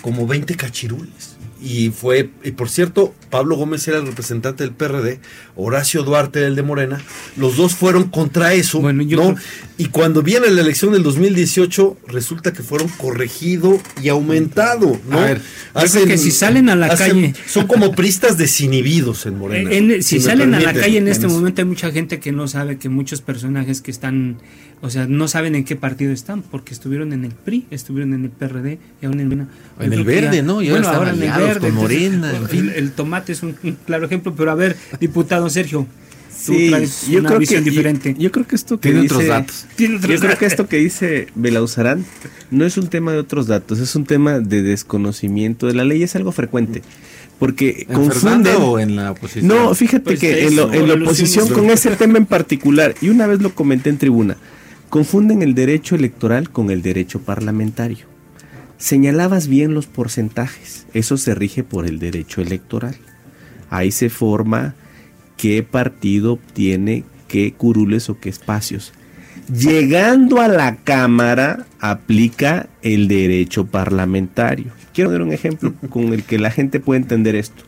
como 0.00 0.26
20 0.26 0.54
cachirules. 0.56 1.36
Y 1.62 1.90
fue, 1.90 2.30
y 2.42 2.52
por 2.52 2.70
cierto, 2.70 3.14
Pablo 3.28 3.54
Gómez 3.54 3.86
era 3.86 3.98
el 3.98 4.06
representante 4.06 4.64
del 4.64 4.72
PRD, 4.72 5.20
Horacio 5.56 6.02
Duarte 6.04 6.46
el 6.46 6.56
de 6.56 6.62
Morena, 6.62 7.02
los 7.36 7.58
dos 7.58 7.74
fueron 7.74 8.04
contra 8.04 8.54
eso, 8.54 8.80
Bueno, 8.80 9.02
yo 9.02 9.18
¿no? 9.18 9.22
creo- 9.34 9.44
Y 9.76 9.86
cuando 9.88 10.22
viene 10.22 10.50
la 10.50 10.62
elección 10.62 10.94
del 10.94 11.02
2018, 11.02 11.98
resulta 12.08 12.54
que 12.54 12.62
fueron 12.62 12.88
corregido 12.88 13.78
y 14.02 14.08
aumentado, 14.08 14.98
¿no? 15.06 15.18
A 15.18 15.24
ver, 15.26 15.42
yo 15.74 15.90
creo 15.90 16.06
que 16.06 16.16
si 16.16 16.30
salen 16.30 16.70
a 16.70 16.76
la 16.76 16.96
calle- 16.96 17.34
Son 17.46 17.66
como 17.66 17.92
pristas 17.92 18.38
desinhibidos 18.38 19.26
en 19.26 19.36
Morena. 19.38 19.70
En- 19.70 20.02
si 20.02 20.18
salen 20.18 20.54
a 20.54 20.60
la 20.60 20.72
calle 20.72 20.96
en 20.96 21.08
este 21.08 21.26
En- 21.26 21.32
momento 21.32 21.60
hay 21.60 21.66
mucha 21.68 21.92
gente 21.92 22.20
que 22.20 22.32
no 22.32 22.48
sabe 22.48 22.78
que 22.78 22.88
muchos 22.88 23.20
personajes 23.20 23.82
que 23.82 23.90
están, 23.90 24.38
o 24.82 24.90
sea, 24.90 25.06
no 25.06 25.28
saben 25.28 25.54
en 25.54 25.64
qué 25.64 25.76
partido 25.76 26.12
están, 26.12 26.42
porque 26.42 26.72
estuvieron 26.72 27.12
en 27.12 27.24
el 27.24 27.32
PRI, 27.32 27.66
estuvieron 27.70 28.14
en 28.14 28.24
el 28.24 28.30
PRD 28.30 28.78
y 29.02 29.06
aún 29.06 29.20
en 29.20 29.46
en 29.80 29.92
el 29.92 30.04
Verde, 30.04 30.36
ya- 30.36 30.42
¿no? 30.42 30.62
Y 30.62 30.70
ahora 30.70 30.82
están 30.82 31.08
aliados 31.08 31.58
con 31.58 31.74
Morena, 31.74 32.36
en 32.36 32.48
fin. 32.48 32.68
El, 32.70 32.74
el 32.76 32.92
tomate 32.92 33.32
es 33.32 33.42
un, 33.42 33.54
un 33.62 33.72
claro 33.86 34.06
ejemplo, 34.06 34.34
pero 34.34 34.50
a 34.50 34.54
ver, 34.54 34.76
diputado 34.98 35.48
Sergio, 35.50 35.86
tú 36.46 36.54
Sí, 36.54 36.70
traes 36.70 37.06
yo 37.08 37.18
una 37.20 37.28
creo 37.28 37.40
visión 37.40 37.62
que, 37.64 37.70
diferente. 37.70 38.14
Yo, 38.14 38.20
yo 38.20 38.32
creo 38.32 38.46
que 38.46 38.56
esto 38.56 38.80
que 38.80 38.88
Tiene 38.88 39.02
dice, 39.02 39.14
otros 39.14 39.28
datos. 39.28 39.66
Tiene 39.76 39.96
otros 39.96 40.10
Yo 40.10 40.18
creo 40.20 40.38
que 40.38 40.46
esto 40.46 40.66
que 40.68 40.76
dice 40.78 41.26
Belauzarán 41.34 42.04
no 42.50 42.64
es 42.64 42.78
un 42.78 42.88
tema 42.88 43.12
de 43.12 43.18
otros 43.18 43.46
datos, 43.46 43.78
es 43.80 43.94
un 43.94 44.06
tema 44.06 44.40
de 44.40 44.62
desconocimiento 44.62 45.66
de 45.66 45.74
la 45.74 45.84
ley, 45.84 46.02
es 46.02 46.16
algo 46.16 46.32
frecuente. 46.32 46.82
Porque 47.38 47.86
¿En 47.88 47.94
confunden. 47.94 48.54
O 48.60 48.78
en 48.78 48.96
la 48.96 49.12
oposición? 49.12 49.48
No, 49.48 49.74
fíjate 49.74 50.04
Pues 50.04 50.20
que 50.20 50.44
es 50.44 50.50
en, 50.50 50.56
lo- 50.56 50.72
en 50.72 50.88
la 50.88 50.94
oposición 50.94 51.48
con 51.48 51.70
ese 51.70 51.90
tema 51.96 52.18
en 52.18 52.26
particular, 52.26 52.94
y 53.00 53.08
una 53.10 53.26
vez 53.26 53.40
lo 53.40 53.54
comenté 53.54 53.88
en 53.90 53.98
tribuna, 53.98 54.36
confunden 54.90 55.42
el 55.42 55.54
derecho 55.54 55.94
electoral 55.94 56.50
con 56.50 56.70
el 56.70 56.82
derecho 56.82 57.20
parlamentario. 57.20 58.06
Señalabas 58.76 59.46
bien 59.46 59.72
los 59.72 59.86
porcentajes, 59.86 60.86
eso 60.92 61.16
se 61.16 61.34
rige 61.34 61.62
por 61.62 61.86
el 61.86 61.98
derecho 61.98 62.40
electoral. 62.40 62.96
Ahí 63.70 63.92
se 63.92 64.10
forma 64.10 64.74
qué 65.36 65.62
partido 65.62 66.34
obtiene 66.34 67.04
qué 67.28 67.52
curules 67.52 68.10
o 68.10 68.18
qué 68.18 68.28
espacios. 68.28 68.92
Llegando 69.54 70.40
a 70.40 70.48
la 70.48 70.76
Cámara 70.76 71.66
aplica 71.78 72.68
el 72.82 73.06
derecho 73.06 73.66
parlamentario. 73.66 74.72
Quiero 74.92 75.12
dar 75.12 75.22
un 75.22 75.32
ejemplo 75.32 75.72
con 75.88 76.12
el 76.12 76.24
que 76.24 76.38
la 76.38 76.50
gente 76.50 76.80
puede 76.80 77.00
entender 77.00 77.36
esto. 77.36 77.62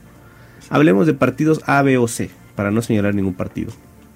Hablemos 0.70 1.06
de 1.06 1.14
partidos 1.14 1.60
A, 1.66 1.82
B 1.82 1.98
o 1.98 2.08
C, 2.08 2.30
para 2.56 2.70
no 2.70 2.82
señalar 2.82 3.14
ningún 3.14 3.34
partido. 3.34 3.72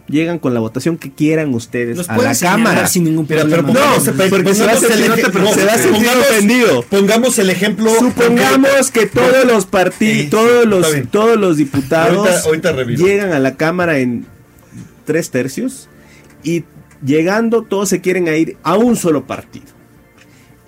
Llegan 0.08 0.38
con 0.38 0.54
la 0.54 0.60
votación 0.60 0.96
que 0.98 1.10
quieran 1.10 1.52
ustedes 1.52 1.96
Los 1.96 2.08
a 2.08 2.14
pueden 2.14 2.32
la 2.32 2.38
Cámara. 2.38 2.86
sin 2.86 3.02
ningún 3.04 3.26
problema. 3.26 3.50
pero 3.50 3.62
No, 3.62 4.16
pe- 4.16 4.28
porque 4.30 4.54
se 4.54 4.64
va 4.64 4.72
a 4.72 4.76
sentir- 4.76 5.14
se 5.54 5.64
va 5.64 5.72
a 5.72 5.78
sentir 5.78 6.06
pongamos- 6.06 6.30
ofendido. 6.30 6.82
Pongamos 6.82 7.38
el 7.40 7.50
ejemplo. 7.50 7.90
Supongamos 7.98 8.90
que 8.92 9.06
todos 9.06 9.44
los 9.44 9.66
partidos, 9.66 10.30
todos 10.30 10.64
los, 10.66 10.86
todos 11.10 11.36
los 11.36 11.56
diputados 11.56 12.16
Ahorita- 12.18 12.40
ahorita 12.46 12.72
reviso. 12.72 13.04
llegan 13.04 13.32
a 13.32 13.40
la 13.40 13.56
Cámara 13.56 13.98
en 13.98 14.26
tres 15.04 15.30
tercios 15.30 15.88
y 16.44 16.62
llegando 17.04 17.62
todos 17.62 17.88
se 17.88 18.00
quieren 18.00 18.28
a 18.28 18.36
ir 18.36 18.56
a 18.62 18.76
un 18.76 18.94
solo 18.94 19.26
partido. 19.26 19.66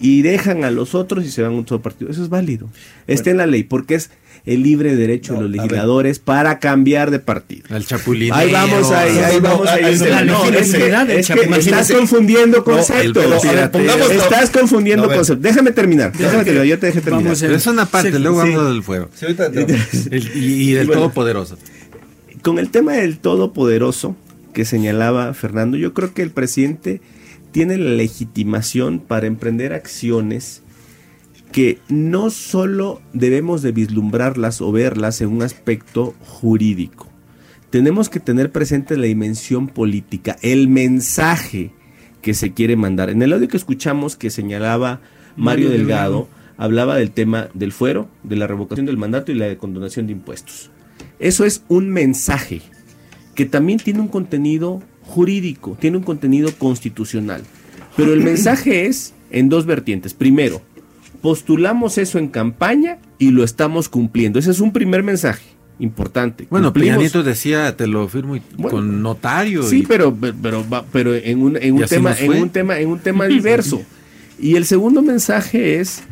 Y 0.00 0.22
dejan 0.22 0.64
a 0.64 0.70
los 0.70 0.94
otros 0.94 1.24
y 1.24 1.30
se 1.30 1.42
van 1.42 1.52
a 1.52 1.56
un 1.56 1.66
solo 1.66 1.80
partido. 1.82 2.10
Eso 2.10 2.22
es 2.22 2.28
válido. 2.28 2.68
Está 3.06 3.30
en 3.30 3.36
la 3.36 3.46
ley 3.46 3.62
porque 3.64 3.94
es 3.96 4.10
el 4.46 4.62
libre 4.62 4.96
derecho 4.96 5.32
No, 5.34 5.38
de 5.40 5.44
los 5.48 5.56
legisladores 5.56 6.18
para 6.18 6.58
cambiar 6.58 7.10
de 7.10 7.18
partido. 7.18 7.62
El 7.74 7.84
chapulín. 7.86 8.32
Ahí 8.32 8.50
vamos 8.52 8.90
ahí, 8.90 9.12
no, 9.14 9.24
ahí 9.26 9.36
no, 9.36 9.42
vamos 9.42 9.68
ahí. 9.68 9.84
Es 9.84 10.02
que- 10.02 11.18
es 11.18 11.26
que, 11.28 11.34
que 11.48 11.58
estás 11.58 11.90
confundiendo 11.92 12.58
No, 12.58 12.64
conceptos. 12.64 13.24
estás 14.10 14.50
confundiendo 14.50 15.06
conceptos. 15.08 15.42
Déjame 15.42 15.70
terminar. 15.72 16.12
Déjame 16.12 16.44
terminar. 16.44 16.66
Yo 16.66 16.78
te 16.78 16.86
dejé 16.86 17.00
terminar. 17.00 17.36
Pero 17.38 17.54
es 17.54 17.66
una 17.66 17.86
parte, 17.86 18.12
Sí, 18.12 18.18
luego 18.18 18.42
sí. 18.44 18.50
vamos 18.50 18.72
del 18.72 18.82
fuego. 18.82 19.08
Sí, 19.14 19.26
ahorita- 19.26 19.46
El- 20.10 20.36
y, 20.36 20.70
y 20.70 20.72
del 20.72 20.86
Bueno. 20.86 21.02
Todopoderoso. 21.02 21.58
con 22.42 22.58
el 22.58 22.70
tema 22.70 22.92
del 22.94 23.18
todopoderoso 23.18 24.16
que 24.54 24.64
señalaba 24.64 25.34
Fernando, 25.34 25.76
yo 25.76 25.92
creo 25.94 26.14
que 26.14 26.22
el 26.22 26.30
presidente 26.30 27.00
tiene 27.52 27.76
la 27.76 27.90
legitimación 27.90 29.00
para 29.00 29.26
emprender 29.26 29.72
acciones 29.72 30.62
que 31.58 31.80
no 31.88 32.30
solo 32.30 33.02
debemos 33.12 33.62
de 33.62 33.72
vislumbrarlas 33.72 34.60
o 34.60 34.70
verlas 34.70 35.20
en 35.22 35.30
un 35.30 35.42
aspecto 35.42 36.14
jurídico. 36.20 37.08
Tenemos 37.70 38.08
que 38.08 38.20
tener 38.20 38.52
presente 38.52 38.96
la 38.96 39.06
dimensión 39.06 39.66
política, 39.66 40.36
el 40.42 40.68
mensaje 40.68 41.72
que 42.22 42.34
se 42.34 42.52
quiere 42.52 42.76
mandar. 42.76 43.10
En 43.10 43.20
el 43.22 43.32
audio 43.32 43.48
que 43.48 43.56
escuchamos 43.56 44.14
que 44.14 44.30
señalaba 44.30 45.00
Mario 45.34 45.66
Mario 45.66 45.70
Delgado, 45.70 46.12
Delgado. 46.12 46.28
hablaba 46.58 46.94
del 46.94 47.10
tema 47.10 47.48
del 47.54 47.72
fuero, 47.72 48.08
de 48.22 48.36
la 48.36 48.46
revocación 48.46 48.86
del 48.86 48.96
mandato 48.96 49.32
y 49.32 49.34
la 49.34 49.58
condonación 49.58 50.06
de 50.06 50.12
impuestos. 50.12 50.70
Eso 51.18 51.44
es 51.44 51.64
un 51.66 51.90
mensaje 51.90 52.62
que 53.34 53.46
también 53.46 53.80
tiene 53.80 53.98
un 53.98 54.06
contenido 54.06 54.80
jurídico, 55.02 55.76
tiene 55.80 55.96
un 55.96 56.04
contenido 56.04 56.52
constitucional. 56.56 57.42
Pero 57.96 58.12
el 58.12 58.22
mensaje 58.22 58.86
es 58.86 59.12
en 59.32 59.48
dos 59.48 59.66
vertientes. 59.66 60.14
Primero, 60.14 60.62
postulamos 61.22 61.98
eso 61.98 62.18
en 62.18 62.28
campaña 62.28 62.98
y 63.18 63.30
lo 63.30 63.44
estamos 63.44 63.88
cumpliendo. 63.88 64.38
Ese 64.38 64.50
es 64.50 64.60
un 64.60 64.72
primer 64.72 65.02
mensaje 65.02 65.44
importante. 65.80 66.46
Bueno, 66.50 66.72
Peña 66.72 66.96
Nieto 66.96 67.22
decía, 67.22 67.76
te 67.76 67.86
lo 67.86 68.08
firmo 68.08 68.36
y- 68.36 68.42
Bueno. 68.56 68.70
con 68.70 69.02
notario. 69.02 69.62
Sí, 69.62 69.80
y- 69.80 69.86
pero, 69.86 70.16
pero, 70.42 70.64
pero 70.92 71.14
en 71.14 71.40
un, 71.42 71.56
en 71.56 71.74
un 71.74 71.84
tema, 71.84 72.14
en 72.18 72.42
un 72.42 72.50
tema, 72.50 72.78
en 72.80 72.88
un 72.88 72.98
tema 72.98 73.26
diverso. 73.26 73.82
Y 74.40 74.56
el 74.56 74.64
segundo 74.66 75.02
mensaje 75.02 75.80
es 75.80 76.02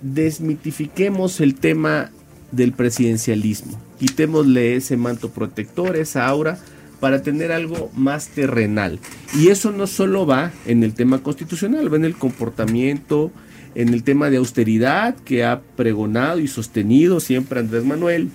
desmitifiquemos 0.00 1.40
el 1.40 1.54
tema 1.54 2.10
del 2.50 2.72
presidencialismo. 2.72 3.80
Quitémosle 3.98 4.76
ese 4.76 4.96
manto 4.96 5.30
protector, 5.30 5.96
esa 5.96 6.26
aura, 6.26 6.58
para 7.02 7.20
tener 7.20 7.50
algo 7.50 7.90
más 7.96 8.28
terrenal. 8.28 9.00
Y 9.34 9.48
eso 9.48 9.72
no 9.72 9.88
solo 9.88 10.24
va 10.24 10.52
en 10.66 10.84
el 10.84 10.94
tema 10.94 11.20
constitucional, 11.20 11.92
va 11.92 11.96
en 11.96 12.04
el 12.04 12.14
comportamiento, 12.14 13.32
en 13.74 13.88
el 13.88 14.04
tema 14.04 14.30
de 14.30 14.36
austeridad 14.36 15.16
que 15.16 15.44
ha 15.44 15.62
pregonado 15.74 16.38
y 16.38 16.46
sostenido 16.46 17.18
siempre 17.18 17.58
Andrés 17.58 17.84
Manuel, 17.84 18.28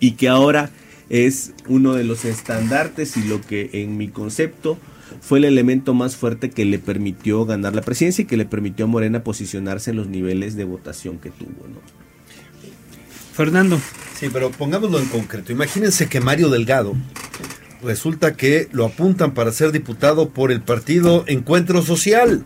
y 0.00 0.12
que 0.12 0.30
ahora 0.30 0.70
es 1.10 1.52
uno 1.68 1.92
de 1.92 2.04
los 2.04 2.24
estandartes 2.24 3.18
y 3.18 3.24
lo 3.24 3.42
que 3.42 3.68
en 3.74 3.98
mi 3.98 4.08
concepto 4.08 4.78
fue 5.20 5.36
el 5.40 5.44
elemento 5.44 5.92
más 5.92 6.16
fuerte 6.16 6.48
que 6.48 6.64
le 6.64 6.78
permitió 6.78 7.44
ganar 7.44 7.74
la 7.74 7.82
presidencia 7.82 8.22
y 8.22 8.26
que 8.26 8.38
le 8.38 8.46
permitió 8.46 8.86
a 8.86 8.88
Morena 8.88 9.22
posicionarse 9.22 9.90
en 9.90 9.96
los 9.96 10.08
niveles 10.08 10.56
de 10.56 10.64
votación 10.64 11.18
que 11.18 11.28
tuvo. 11.28 11.68
¿no? 11.68 11.80
Fernando, 13.34 13.78
Sí, 14.18 14.30
pero 14.32 14.50
pongámoslo 14.50 15.00
en 15.00 15.06
concreto. 15.06 15.52
Imagínense 15.52 16.08
que 16.08 16.20
Mario 16.20 16.48
Delgado 16.48 16.94
resulta 17.84 18.34
que 18.34 18.68
lo 18.72 18.84
apuntan 18.86 19.34
para 19.34 19.52
ser 19.52 19.70
diputado 19.72 20.30
por 20.30 20.50
el 20.50 20.60
partido 20.62 21.24
Encuentro 21.26 21.82
Social. 21.82 22.44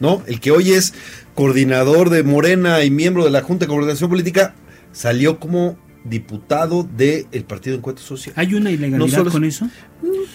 ¿no? 0.00 0.22
El 0.26 0.38
que 0.40 0.50
hoy 0.52 0.72
es 0.72 0.94
coordinador 1.34 2.10
de 2.10 2.22
Morena 2.22 2.84
y 2.84 2.90
miembro 2.90 3.24
de 3.24 3.30
la 3.30 3.42
Junta 3.42 3.66
de 3.66 3.70
Coordinación 3.70 4.08
Política, 4.08 4.54
salió 4.92 5.38
como 5.40 5.76
diputado 6.04 6.88
del 6.96 7.26
Partido 7.46 7.76
Encuentro 7.76 8.04
Social. 8.04 8.32
¿Hay 8.38 8.54
una 8.54 8.70
ilegalidad 8.70 8.98
No 8.98 9.08
solo 9.08 9.30
con 9.30 9.44
eso? 9.44 9.68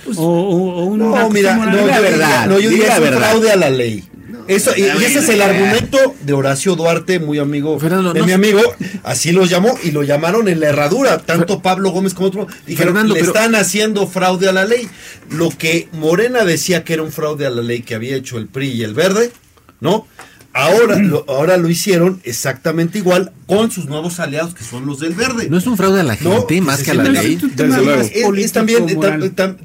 pues, 0.05 0.17
o, 0.17 0.23
o- 0.23 0.75
o 0.81 0.85
una 0.85 1.05
No, 1.05 1.29
mira, 1.29 1.55
no, 1.55 1.59
moral? 1.65 2.03
diría, 2.12 2.45
no, 2.47 2.59
yo 2.59 2.69
diría 2.69 2.88
la 2.89 3.00
verdad. 3.00 3.19
fraude 3.29 3.51
a 3.51 3.55
la 3.55 3.69
ley. 3.69 4.03
Eso, 4.47 4.71
y, 4.75 4.81
y 4.81 5.03
ese 5.05 5.19
es 5.19 5.29
el 5.29 5.41
argumento 5.41 5.97
de 6.21 6.33
Horacio 6.33 6.75
Duarte, 6.75 7.19
muy 7.19 7.39
amigo 7.39 7.79
Fernando, 7.79 8.13
de 8.13 8.19
no 8.19 8.25
mi 8.25 8.31
amigo, 8.33 8.59
así 9.03 9.31
los 9.31 9.50
llamó 9.50 9.77
y 9.83 9.91
lo 9.91 10.03
llamaron 10.03 10.47
en 10.47 10.59
la 10.59 10.69
herradura, 10.69 11.19
tanto 11.19 11.62
Pablo 11.62 11.91
Gómez 11.91 12.13
como 12.13 12.27
otro. 12.27 12.47
Dijeron, 12.65 12.93
Fernando, 12.93 13.13
le 13.13 13.21
pero- 13.21 13.33
están 13.33 13.55
haciendo 13.55 14.07
fraude 14.07 14.50
a 14.50 14.51
la 14.51 14.65
ley. 14.65 14.89
Lo 15.29 15.50
que 15.50 15.88
Morena 15.93 16.43
decía 16.45 16.83
que 16.83 16.93
era 16.93 17.03
un 17.03 17.12
fraude 17.12 17.45
a 17.45 17.50
la 17.50 17.62
ley 17.62 17.81
que 17.81 17.95
había 17.95 18.15
hecho 18.15 18.38
el 18.38 18.47
PRI 18.47 18.71
y 18.71 18.83
el 18.83 18.93
Verde, 18.93 19.31
¿no? 19.79 20.07
Ahora 20.55 21.00
lo, 21.00 21.25
ahora 21.27 21.57
lo 21.57 21.67
hicieron 21.67 22.22
exactamente 22.24 23.00
igual 23.00 23.31
con 23.48 23.72
sus 23.72 23.86
nuevos 23.86 24.19
aliados 24.19 24.53
que 24.53 24.63
son 24.63 24.86
los 24.86 25.00
del 25.00 25.13
Verde. 25.15 25.48
No 25.50 25.57
es 25.57 25.65
un 25.65 25.77
fraude 25.77 26.01
a 26.01 26.03
la 26.03 26.15
No, 26.22 26.38
gente 26.41 26.62
más 26.62 26.77
se 26.79 26.86
que 26.86 26.91
a 26.91 26.93
la 26.93 27.03
ley. 27.05 27.38
más 27.41 28.51
también, 28.51 28.86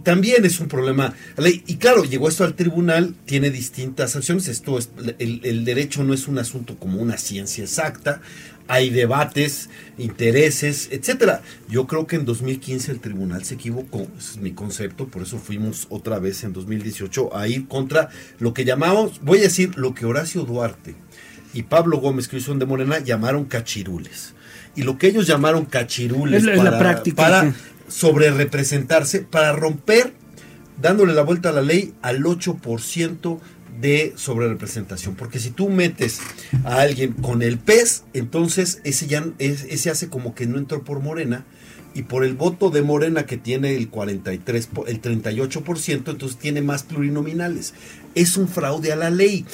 también 0.02 0.44
es 0.46 0.60
un 0.60 0.68
problema. 0.68 1.12
La 1.36 1.44
ley- 1.44 1.62
Y 1.66 1.76
claro, 1.76 2.04
llegó 2.04 2.28
esto 2.28 2.44
al 2.44 2.54
tribunal, 2.54 3.14
tiene 3.26 3.50
distintas 3.50 4.16
acciones. 4.16 4.48
Esto 4.48 4.78
es, 4.78 4.88
el, 5.18 5.40
el 5.44 5.64
derecho 5.66 6.04
no 6.04 6.14
es 6.14 6.26
un 6.26 6.38
asunto 6.38 6.76
como 6.78 7.00
una 7.02 7.18
ciencia 7.18 7.64
exacta. 7.64 8.20
Hay 8.68 8.90
debates, 8.90 9.70
intereses, 9.96 10.88
etcétera. 10.92 11.42
Yo 11.68 11.86
creo 11.86 12.06
que 12.06 12.16
en 12.16 12.24
2015 12.24 12.92
el 12.92 13.00
tribunal 13.00 13.44
se 13.44 13.54
equivocó, 13.54 14.06
ese 14.18 14.32
es 14.32 14.36
mi 14.38 14.52
concepto, 14.52 15.08
por 15.08 15.22
eso 15.22 15.38
fuimos 15.38 15.86
otra 15.90 16.18
vez 16.18 16.44
en 16.44 16.52
2018 16.52 17.34
a 17.36 17.48
ir 17.48 17.66
contra 17.66 18.10
lo 18.38 18.52
que 18.54 18.64
llamamos, 18.64 19.20
voy 19.22 19.38
a 19.38 19.42
decir, 19.42 19.76
lo 19.76 19.94
que 19.94 20.06
Horacio 20.06 20.42
Duarte 20.44 20.94
y 21.54 21.62
Pablo 21.62 21.98
Gómez, 21.98 22.28
que 22.28 22.40
son 22.40 22.58
de 22.58 22.66
Morena, 22.66 22.98
llamaron 22.98 23.44
cachirules. 23.46 24.34
Y 24.76 24.82
lo 24.82 24.98
que 24.98 25.08
ellos 25.08 25.26
llamaron 25.26 25.64
cachirules 25.64 26.40
Es 26.40 26.44
la- 26.44 26.52
es 26.52 26.58
la 26.58 26.64
para, 26.72 26.78
práctica, 26.78 27.16
para 27.22 27.42
sí. 27.50 27.56
sobre 27.88 28.30
representarse, 28.30 29.20
para 29.22 29.52
romper, 29.52 30.12
dándole 30.80 31.14
la 31.14 31.22
vuelta 31.22 31.48
a 31.48 31.52
la 31.52 31.62
ley 31.62 31.94
al 32.02 32.22
8% 32.22 33.40
de 33.80 34.12
sobre 34.16 34.48
representación. 34.48 35.14
Porque 35.14 35.38
si 35.38 35.50
tú 35.50 35.68
metes 35.68 36.20
a 36.64 36.80
alguien 36.80 37.12
con 37.12 37.42
el 37.42 37.58
PES, 37.58 38.04
entonces 38.12 38.80
ese 38.84 39.06
ya 39.06 39.24
es- 39.38 39.64
ese 39.68 39.90
hace 39.90 40.08
como 40.08 40.34
que 40.34 40.46
no 40.46 40.58
entró 40.58 40.82
por 40.84 41.00
Morena. 41.00 41.44
Y 41.94 42.02
por 42.02 42.22
el 42.24 42.34
voto 42.34 42.70
de 42.70 42.82
Morena 42.82 43.24
que 43.26 43.38
tiene 43.38 43.74
el 43.74 43.88
43, 43.88 44.66
po- 44.66 44.86
el 44.86 45.00
38%, 45.00 46.10
entonces 46.12 46.38
tiene 46.38 46.60
más 46.60 46.82
plurinominales. 46.82 47.72
Es 48.14 48.36
un 48.36 48.46
fraude 48.46 48.92
a 48.92 48.96
la 48.96 49.10
ley. 49.10 49.46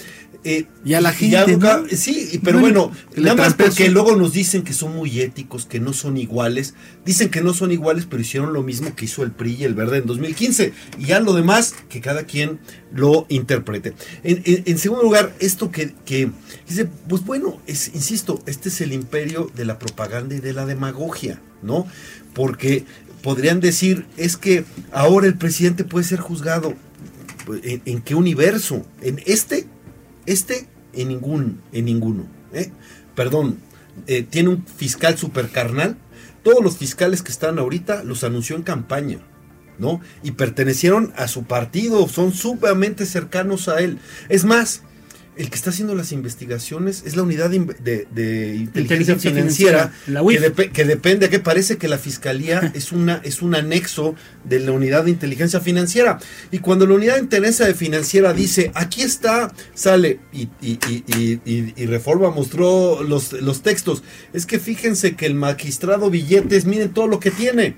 Eh, 0.45 0.67
Y 0.85 0.93
a 0.95 1.01
la 1.01 1.13
gente, 1.13 1.37
Sí, 1.97 2.39
pero 2.45 2.61
Bueno, 2.61 2.93
nada 3.17 3.35
más 3.35 3.55
porque 3.55 3.85
luego 3.91 4.15
nos 4.17 4.33
dicen 4.35 4.63
que 4.63 4.75
son 4.75 4.95
muy 4.95 5.21
éticos, 5.21 5.65
que 5.65 5.81
no 5.81 5.93
son 5.95 6.19
iguales. 6.19 6.75
Dicen 7.07 7.31
que 7.31 7.41
no 7.41 7.55
son 7.55 7.73
iguales, 7.73 8.07
pero 8.09 8.21
hicieron 8.21 8.53
lo 8.53 8.63
mismo 8.63 8.95
que 8.95 9.07
hizo 9.07 9.23
el 9.23 9.31
PRI 9.33 9.55
y 9.61 9.65
el 9.65 9.75
Verde 9.75 9.99
en 9.99 10.07
2015. 10.07 10.73
Y 10.99 11.07
ya 11.07 11.21
lo 11.21 11.33
demás, 11.33 11.75
que 11.89 12.01
cada 12.03 12.25
quien 12.25 12.59
lo 12.93 13.25
interprete. 13.31 13.95
En, 14.23 14.43
en- 14.45 14.63
en 14.67 14.79
segundo 14.79 15.03
lugar, 15.05 15.35
esto 15.41 15.71
que, 15.71 15.95
que 16.05 16.31
dice, 16.69 16.89
pues 17.09 17.25
bueno, 17.25 17.59
es, 17.67 17.91
insisto, 17.95 18.39
este 18.47 18.69
es 18.69 18.81
el 18.83 18.93
imperio 18.93 19.51
de 19.57 19.65
la 19.65 19.79
propaganda 19.79 20.35
y 20.35 20.41
de 20.41 20.53
la 20.53 20.67
demagogia, 20.67 21.41
¿no? 21.63 21.87
Porque 22.35 22.85
podrían 23.23 23.61
decir, 23.61 24.05
es 24.19 24.37
que 24.37 24.65
ahora 24.93 25.27
el 25.27 25.39
presidente 25.39 25.85
puede 25.85 26.05
ser 26.05 26.21
juzgado. 26.21 26.75
¿En, 27.63 27.83
en 27.85 28.01
qué 28.03 28.15
universo? 28.15 28.87
¿En 29.03 29.21
este? 29.27 29.67
Este 30.27 30.69
en 30.93 31.09
ningún, 31.09 31.61
en 31.73 31.85
ninguno. 31.85 32.27
¿eh? 32.53 32.71
Perdón, 33.15 33.59
eh, 34.07 34.23
tiene 34.23 34.51
un 34.51 34.67
fiscal 34.67 35.19
super 35.19 35.51
carnal. 35.51 35.97
Todos 36.43 36.63
los 36.63 36.77
fiscales 36.77 37.23
que 37.23 37.33
están 37.33 37.59
ahorita 37.59 38.05
los 38.05 38.25
anunció 38.25 38.57
en 38.57 38.63
campaña, 38.63 39.19
¿no? 39.79 40.01
Y 40.23 40.33
pertenecieron 40.33 41.13
a 41.17 41.27
su 41.27 41.45
partido, 41.45 42.07
son 42.09 42.33
sumamente 42.33 43.07
cercanos 43.07 43.69
a 43.69 43.81
él. 43.81 43.99
Es 44.29 44.45
más, 44.45 44.83
el 45.37 45.51
que 45.51 45.57
está 45.57 45.71
haciendo 45.71 45.95
las 45.95 46.13
investigaciones 46.13 47.03
es 47.07 47.17
la 47.17 47.23
unidad 47.23 47.51
de, 47.51 47.57
in- 47.57 47.67
de- 47.67 48.07
de 48.15 48.55
inteligencia, 48.57 49.15
Inteligencia 49.15 49.31
financiera, 49.31 49.93
que, 50.37 50.41
depe- 50.55 50.73
que 50.73 50.85
depende, 50.85 51.29
que 51.29 51.41
parece 51.41 51.77
que 51.77 51.89
la 51.89 51.99
fiscalía 51.99 52.71
es 52.75 52.93
una 52.93 53.21
es 53.25 53.43
un 53.43 53.55
anexo 53.55 54.15
de 54.45 54.61
la 54.61 54.73
unidad 54.73 55.05
de 55.05 55.11
inteligencia 55.11 55.61
financiera. 55.61 56.19
Y 56.51 56.59
cuando 56.59 56.87
la 56.87 56.95
unidad 56.95 57.15
de 57.15 57.21
inteligencia 57.23 57.67
de 57.67 57.75
financiera 57.75 58.33
dice, 58.33 58.71
aquí 58.75 59.03
está, 59.03 59.53
sale, 59.75 60.21
y, 60.33 60.43
y- 60.63 60.79
y- 60.89 61.05
y- 61.17 61.41
y- 61.45 61.73
y 61.77 61.87
Reforma 61.87 62.31
mostró 62.31 63.03
los, 63.03 63.33
los 63.33 63.63
textos, 63.63 64.03
es 64.33 64.47
que 64.47 64.59
fíjense 64.59 65.17
que 65.17 65.27
el 65.27 65.35
magistrado 65.35 66.11
Billetes, 66.11 66.65
miren 66.65 66.93
todo 66.93 67.07
lo 67.09 67.19
que 67.21 67.31
tiene. 67.31 67.77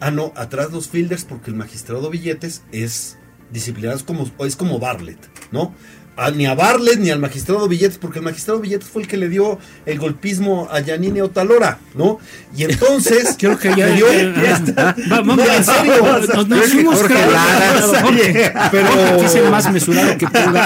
Ah, 0.00 0.10
no, 0.10 0.32
atrás 0.36 0.72
los 0.72 0.88
fielders, 0.88 1.24
porque 1.24 1.50
el 1.50 1.56
magistrado 1.56 2.08
Billetes 2.10 2.62
es 2.72 3.16
disciplinado, 3.52 3.96
es 3.96 4.02
como, 4.04 4.30
es 4.46 4.56
como 4.56 4.78
Bartlett, 4.78 5.18
¿no? 5.52 5.74
A- 6.18 6.30
ni 6.32 6.46
a 6.46 6.54
Barlet 6.54 6.98
ni 6.98 7.10
al 7.10 7.18
magistrado 7.20 7.66
Billetes, 7.68 7.96
porque 7.98 8.18
el 8.18 8.24
magistrado 8.24 8.60
Billetes 8.60 8.88
fue 8.88 9.02
el 9.02 9.08
que 9.08 9.16
le 9.16 9.28
dio 9.28 9.58
el 9.86 9.98
golpismo 9.98 10.68
a 10.70 10.80
Yanine 10.80 11.22
Otalora, 11.22 11.78
¿no? 11.94 12.18
Y 12.56 12.64
entonces. 12.64 13.36
Creo 13.38 13.58
que 13.58 13.68
ya. 13.76 13.86
le 13.86 13.92
dio- 13.94 14.12
ya- 14.12 14.62
va- 14.78 14.94
vamos, 15.08 15.36
No, 15.36 15.44
en 15.44 15.64
serio. 15.64 15.94
Nos, 16.34 16.48
nos 16.48 16.66
fuimos 16.70 16.98
pero- 18.70 19.44
el 19.44 19.50
más 19.50 19.72
mesurado 19.72 20.18
que 20.18 20.26
orden. 20.26 20.56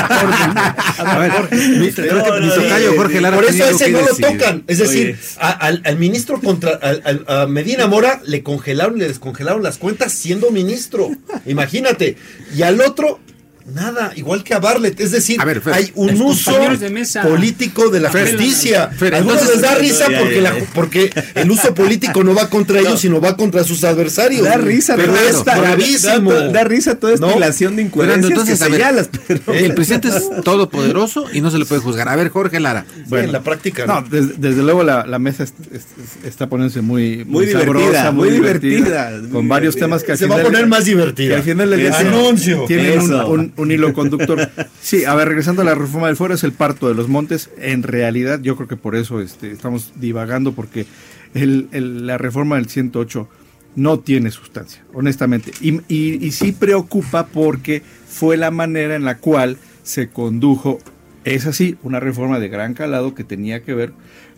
A 0.98 1.18
ver, 1.18 1.32
mi, 1.78 1.90
creo 1.92 2.24
que 2.24 2.40
mi 2.40 2.50
Sí, 2.50 2.56
tocayo 2.56 2.96
Jorge 2.96 3.20
Lara 3.20 3.36
Por 3.36 3.44
eso 3.46 3.64
ese 3.68 3.90
no 3.90 4.00
lo 4.00 4.14
tocan. 4.16 4.64
Es 4.66 4.78
decir, 4.78 5.18
al, 5.38 5.82
al 5.84 5.96
ministro 5.98 6.40
contra 6.40 6.72
al- 6.82 7.02
al- 7.04 7.24
a 7.28 7.46
Medina 7.46 7.86
Mora 7.86 8.20
le 8.24 8.42
congelaron 8.42 8.96
y 8.96 9.00
le 9.00 9.08
descongelaron 9.08 9.62
las 9.62 9.78
cuentas 9.78 10.12
siendo 10.12 10.50
ministro. 10.50 11.10
Imagínate. 11.46 12.16
Y 12.54 12.62
al 12.62 12.80
otro, 12.80 13.20
nada, 13.66 14.12
igual 14.16 14.42
que 14.44 14.54
a 14.54 14.58
Barlet. 14.58 14.98
Es 15.00 15.10
decir, 15.12 15.40
A 15.40 15.44
ver, 15.44 15.60
Fer, 15.60 15.74
hay 15.74 15.92
un 15.94 16.20
uso 16.20 16.50
compañeros 16.50 16.80
de 16.80 16.90
mesa. 16.90 17.22
político 17.22 17.88
de 17.90 18.00
la 18.00 18.10
Fer, 18.10 18.28
justicia. 18.36 18.88
Fer, 18.88 19.14
algunos 19.14 19.40
entonces- 19.42 19.60
les 19.62 19.70
da 19.70 19.78
risa 19.78 20.10
Ya, 20.10 20.18
porque, 20.18 20.34
ya, 20.36 20.40
la- 20.42 20.58
ya. 20.58 20.64
porque 20.74 21.10
el 21.34 21.50
uso 21.50 21.74
político 21.74 22.24
no 22.24 22.34
va 22.34 22.48
contra 22.50 22.80
ellos, 22.80 23.00
sino 23.00 23.20
va 23.20 23.36
contra 23.36 23.64
sus 23.64 23.84
adversarios. 23.84 24.44
Da 24.44 24.56
risa, 24.56 24.96
pero 24.96 25.12
toda 25.12 25.28
es 25.28 25.36
esta- 25.36 25.58
gravísimo. 25.58 26.32
Da, 26.32 26.48
da 26.48 26.64
risa 26.64 26.94
toda 26.96 27.14
esta 27.14 27.26
¿No? 27.26 27.36
ilación 27.36 27.76
de 27.76 27.82
incoherencias 27.82 28.30
entonces, 28.30 28.58
que 28.58 28.64
a 28.64 28.68
ver, 28.68 28.76
señalas, 28.80 29.10
pero... 29.26 29.40
El 29.52 29.74
presidente 29.74 30.08
es 30.08 30.24
todopoderoso 30.44 31.26
y 31.32 31.40
no 31.40 31.50
se 31.50 31.58
le 31.58 31.64
puede 31.64 31.80
juzgar. 31.80 32.08
A 32.08 32.16
ver, 32.16 32.28
Jorge 32.30 32.60
Lara. 32.60 32.84
Sí, 33.08 33.14
en 33.16 33.32
la 33.32 33.42
práctica. 33.42 33.86
No, 33.86 34.00
¿no? 34.00 34.08
desde, 34.08 34.34
desde 34.38 34.62
luego 34.62 34.82
la, 34.82 35.06
la 35.06 35.18
mesa 35.18 35.44
es- 35.44 35.54
es- 35.72 35.80
es- 35.80 36.26
está 36.26 36.48
poniéndose 36.48 36.80
muy, 36.80 37.24
Muy 37.24 37.46
divertida, 37.46 38.10
muy 38.12 38.30
divertida, 38.30 39.12
con 39.30 39.48
varios 39.48 39.76
temas 39.76 40.02
que 40.02 40.12
al 40.12 40.18
Se 40.18 40.26
va 40.26 40.36
a 40.36 40.42
poner 40.42 40.66
más 40.66 40.84
divertida. 40.84 41.30
que 41.30 41.36
al 41.36 41.42
final 41.42 41.70
tienen- 41.74 41.92
Anuncio. 41.94 42.64
tienen 42.66 43.00
un. 43.00 43.51
Un- 43.56 43.62
un 43.64 43.70
hilo 43.72 43.92
conductor. 43.92 44.48
Sí, 44.80 45.04
a 45.04 45.14
ver, 45.14 45.28
regresando 45.28 45.62
a 45.62 45.64
la 45.64 45.74
reforma 45.74 46.08
del 46.08 46.16
fuero, 46.16 46.34
es 46.34 46.44
el 46.44 46.52
parto 46.52 46.88
de 46.88 46.94
los 46.94 47.08
montes. 47.08 47.50
En 47.58 47.82
realidad, 47.82 48.40
yo 48.42 48.56
creo 48.56 48.68
que 48.68 48.76
por 48.76 48.96
eso 48.96 49.20
este, 49.20 49.50
estamos 49.52 49.92
divagando, 49.96 50.52
porque 50.52 50.86
el- 51.34 51.68
el- 51.72 52.06
la 52.06 52.18
reforma 52.18 52.56
del 52.56 52.68
108 52.68 53.28
no 53.76 54.00
tiene 54.00 54.30
sustancia, 54.30 54.84
honestamente. 54.92 55.52
Y, 55.60 55.74
y- 55.88 56.24
y 56.24 56.32
sí 56.32 56.52
preocupa 56.52 57.26
porque 57.28 57.82
fue 58.06 58.36
la 58.36 58.50
manera 58.50 58.96
en 58.96 59.04
la 59.04 59.16
cual 59.18 59.56
se 59.82 60.08
condujo, 60.10 60.78
es 61.24 61.46
así, 61.46 61.76
una 61.82 62.00
reforma 62.00 62.38
de 62.38 62.48
gran 62.48 62.74
calado 62.74 63.14
que 63.14 63.24
tenía 63.24 63.62
que 63.62 63.72
ver 63.74 63.92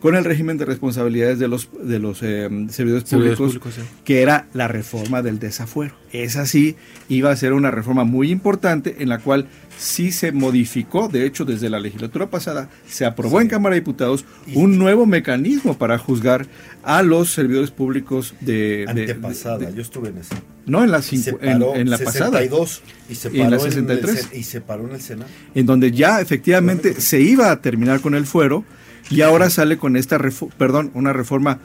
con 0.04 0.16
el 0.16 0.24
régimen 0.26 0.58
de 0.58 0.66
responsabilidades 0.66 1.38
de 1.38 1.48
los, 1.48 1.70
de 1.82 1.98
los 1.98 2.18
eh, 2.22 2.46
servidores 2.68 3.08
Servidores 3.08 3.38
públicos, 3.38 3.38
públicos, 3.38 3.72
sí. 3.76 3.80
que 4.04 4.20
era 4.20 4.48
la 4.52 4.68
reforma 4.68 5.22
del 5.22 5.38
desafuero. 5.38 5.94
Es 6.12 6.36
así, 6.36 6.76
iba 7.08 7.30
a 7.30 7.36
ser 7.36 7.54
una 7.54 7.70
reforma 7.70 8.04
muy 8.04 8.30
importante 8.30 8.96
en 8.98 9.08
la 9.08 9.20
cual 9.20 9.46
sí 9.78 10.12
se 10.12 10.30
modificó, 10.30 11.08
de 11.08 11.24
hecho 11.24 11.46
desde 11.46 11.70
la 11.70 11.80
legislatura 11.80 12.28
pasada 12.28 12.68
se 12.86 13.06
aprobó 13.06 13.40
en 13.40 13.48
Cámara 13.48 13.76
de 13.76 13.80
Diputados 13.80 14.26
un 14.54 14.76
nuevo 14.76 15.06
mecanismo 15.06 15.78
para 15.78 15.96
juzgar 15.96 16.46
a 16.82 17.02
los 17.02 17.30
servidores 17.32 17.70
públicos 17.70 18.34
de... 18.42 18.84
de- 18.94 19.10
Antepasada, 19.12 19.56
de- 19.56 19.74
yo 19.74 19.80
estuve 19.80 20.10
en 20.10 20.18
esa. 20.18 20.36
no, 20.66 20.84
en 20.84 20.90
la, 20.90 20.98
Y 20.98 21.02
se 21.16 21.32
cincu- 21.32 21.38
en, 21.40 21.52
paró 21.60 21.76
en 21.76 21.88
la 21.88 21.96
pasada. 21.96 22.26
62 22.40 22.82
y 23.08 23.14
se 23.14 23.28
Y 23.28 23.40
en 23.40 23.44
paró 23.46 23.50
la 23.56 23.56
en 23.56 23.66
el 23.68 23.72
63. 23.72 24.30
Sen- 24.32 24.38
y 24.38 24.42
se 24.42 24.60
paró 24.60 24.86
en 24.86 24.94
el 24.96 25.00
Senado. 25.00 25.30
en 25.54 25.64
donde 25.64 25.92
ya 25.92 26.20
efectivamente 26.20 27.00
se 27.00 27.22
iba 27.22 27.50
a 27.50 27.62
terminar 27.62 28.00
con 28.02 28.14
el 28.14 28.26
fuero 28.26 28.66
y 29.10 29.20
ahora 29.22 29.50
sale 29.50 29.76
con 29.78 29.96
esta 29.96 30.18
perdón, 30.58 30.90
una 30.94 31.12
reforma 31.12 31.58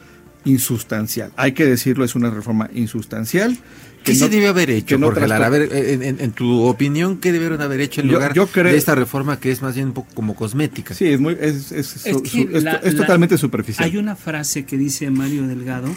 insustancial. 0.46 1.32
Hay 1.36 1.52
que 1.54 1.66
decirlo, 1.66 2.04
es 2.06 2.16
una 2.16 2.30
reforma 2.30 2.70
insustancial. 2.74 3.58
¿Qué 4.04 4.16
se 4.16 4.30
debió 4.30 4.50
haber 4.50 4.70
hecho, 4.70 4.98
no 4.98 5.08
Jorge 5.08 5.28
Lara? 5.28 5.48
A 5.48 5.50
trastoca- 5.50 5.74
ver, 5.76 5.92
en, 5.92 6.04
en- 6.04 6.22
en 6.22 6.32
tu 6.32 6.62
opinión, 6.64 7.18
¿qué 7.18 7.34
debieron 7.34 7.62
haber 7.62 7.82
hecho 7.82 8.00
en 8.00 8.08
Yo- 8.08 8.14
lugar 8.14 8.34
yo 8.34 8.48
creo- 8.48 8.72
de 8.72 8.78
esta 8.78 8.96
reforma 8.96 9.40
que 9.40 9.52
es 9.52 9.62
más 9.62 9.76
bien 9.76 9.88
un 9.88 9.94
poco 9.94 10.08
como 10.14 10.36
cosmética? 10.36 10.94
Sí, 10.94 11.06
es 11.08 11.20
muy 11.20 11.34
es, 11.40 11.72
es- 11.74 12.06
Es 12.06 12.14
su- 12.14 12.24
que 12.24 12.30
su- 12.30 12.50
es- 12.54 12.64
la- 12.64 12.76
es 12.76 12.94
la- 12.94 13.02
totalmente 13.02 13.38
superficial. 13.38 13.86
Hay 13.90 13.98
una 13.98 14.16
frase 14.16 14.64
que 14.66 14.78
dice 14.78 15.12
Mario 15.12 15.46
Delgado 15.48 15.90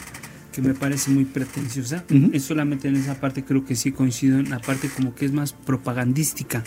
que 0.53 0.61
me 0.61 0.75
parece 0.75 1.11
muy 1.13 1.25
pretenciosa. 1.25 2.05
Es 2.33 2.43
solamente 2.43 2.89
en 2.89 2.97
esa 2.97 3.15
parte 3.21 3.43
creo 3.45 3.65
que 3.65 3.75
sí 3.77 3.93
coincido, 3.93 4.39
en 4.41 4.51
la 4.51 4.59
parte 4.59 4.89
como 4.95 5.15
que 5.15 5.25
es 5.25 5.33
más 5.33 5.53
propagandística. 5.55 6.63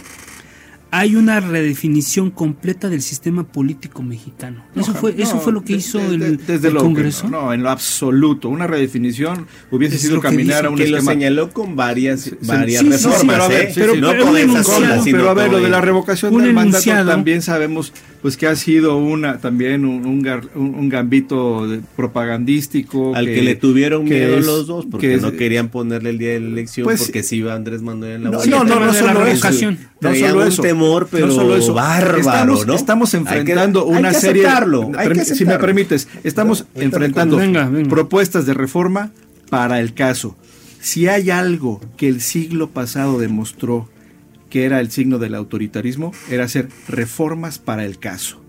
Hay 0.91 1.15
una 1.17 1.39
redefinición 1.41 2.32
completa 2.32 2.89
del 2.89 3.02
sistema 3.02 3.43
político 3.43 4.02
mexicano. 4.02 4.63
Eso 4.76 4.93
No, 4.93 4.98
fue 5.00 5.13
no, 5.13 5.24
eso 5.24 5.39
fue 5.39 5.52
lo 5.52 5.62
que 5.63 5.74
de- 5.74 5.80
hizo 5.80 5.98
de- 6.00 6.15
el, 6.15 6.38
desde 6.45 6.74
Congreso. 6.74 7.28
No, 7.28 7.41
no, 7.48 7.54
en 7.54 7.63
lo 7.63 7.69
absoluto. 7.69 8.48
Una 8.50 8.65
redefinición 8.67 9.45
hubiese 9.71 9.95
Es 9.95 10.04
sido 10.04 10.15
lo 10.15 10.21
caminar 10.21 10.58
dice, 10.58 10.67
a 10.67 10.69
un 10.69 10.76
que 10.78 10.88
lo 10.88 10.98
esquema. 10.98 11.12
señalo 11.12 11.50
con 11.52 11.76
varias, 11.76 12.32
varias 12.41 12.82
sí, 12.82 12.86
sí, 12.88 12.91
reformas, 12.93 13.21
sí, 13.21 13.28
pero 13.28 13.43
a 13.43 13.48
ver, 13.48 13.62
¿eh? 13.62 13.74
no 14.00 14.10
pero 14.12 14.26
con 14.26 14.38
enunciado, 14.38 15.04
pero 15.04 15.30
a 15.30 15.34
ver, 15.34 15.52
lo 15.52 15.60
de 15.60 15.69
la 15.69 15.82
revocación 15.82 16.34
un 16.34 16.43
del 16.43 16.54
mandato 16.54 16.78
enunciado. 16.84 17.10
también 17.12 17.41
sabemos 17.41 17.91
pues 18.21 18.38
que 18.38 18.48
ha 18.48 18.56
sido 18.56 18.98
una 18.98 19.38
también 19.39 19.86
un, 19.86 20.06
un, 20.06 20.24
gar- 20.24 20.50
un- 20.56 20.74
un 20.76 20.89
gambito 20.89 21.67
de- 21.67 21.82
propagandístico 21.95 23.15
Al 23.15 23.26
que, 23.26 23.41
le 23.41 23.56
tuvieron 23.56 24.06
que 24.06 24.15
miedo 24.15 24.38
es- 24.38 24.45
los 24.45 24.67
dos 24.67 24.86
porque 24.89 25.08
que 25.10 25.15
es- 25.15 25.21
no 25.21 25.34
querían 25.34 25.69
ponerle 25.69 26.10
el 26.12 26.17
día 26.17 26.30
de 26.32 26.39
la 26.39 26.48
elección 26.48 26.86
Pues, 26.86 27.04
porque 27.04 27.24
si 27.24 27.38
iba 27.38 27.54
Andrés 27.54 27.82
Manuel 27.82 28.13
en 28.15 28.24
la 28.26 28.30
No, 28.32 28.45
no, 28.45 28.63
no, 28.63 28.80
no 28.80 28.93
No 30.10 30.15
solo 30.15 30.41
un 30.41 30.48
eso. 30.48 30.62
temor, 30.62 31.08
pero 31.12 31.28
no 31.28 31.34
solo 31.34 31.56
eso. 31.56 31.74
bárbaro, 31.74 32.18
estamos, 32.20 32.68
¿no? 32.68 32.76
estamos 32.76 33.13
Hay 33.13 33.24
que- 33.24 33.30
enfrentando 33.38 33.86
hay 33.91 34.00
una 34.00 34.10
que 34.12 34.20
serie. 34.20 34.48
hay 34.48 35.10
que 35.10 35.26
si 35.26 35.46
me 35.46 35.58
permites, 35.60 36.08
estamos 36.24 36.65
enfrentando 36.76 37.38
Venga, 37.38 37.68
venga. 37.70 37.89
propuestas 37.89 38.46
de 38.46 38.54
reforma 38.54 39.12
para 39.50 39.80
el 39.80 39.94
caso. 39.94 40.36
Si 40.82 41.08
hay 41.08 41.30
algo 41.32 41.82
que 41.98 42.08
el 42.08 42.22
siglo 42.22 42.70
pasado 42.70 43.18
demostró 43.20 43.89
que 44.50 44.65
era 44.65 44.80
el 44.80 44.91
signo 44.91 45.18
del 45.18 45.36
autoritarismo, 45.36 46.13
era 46.30 46.46
hacer 46.46 46.70
reformas 46.88 47.58
para 47.60 47.84
el 47.86 47.98
caso. 48.00 48.41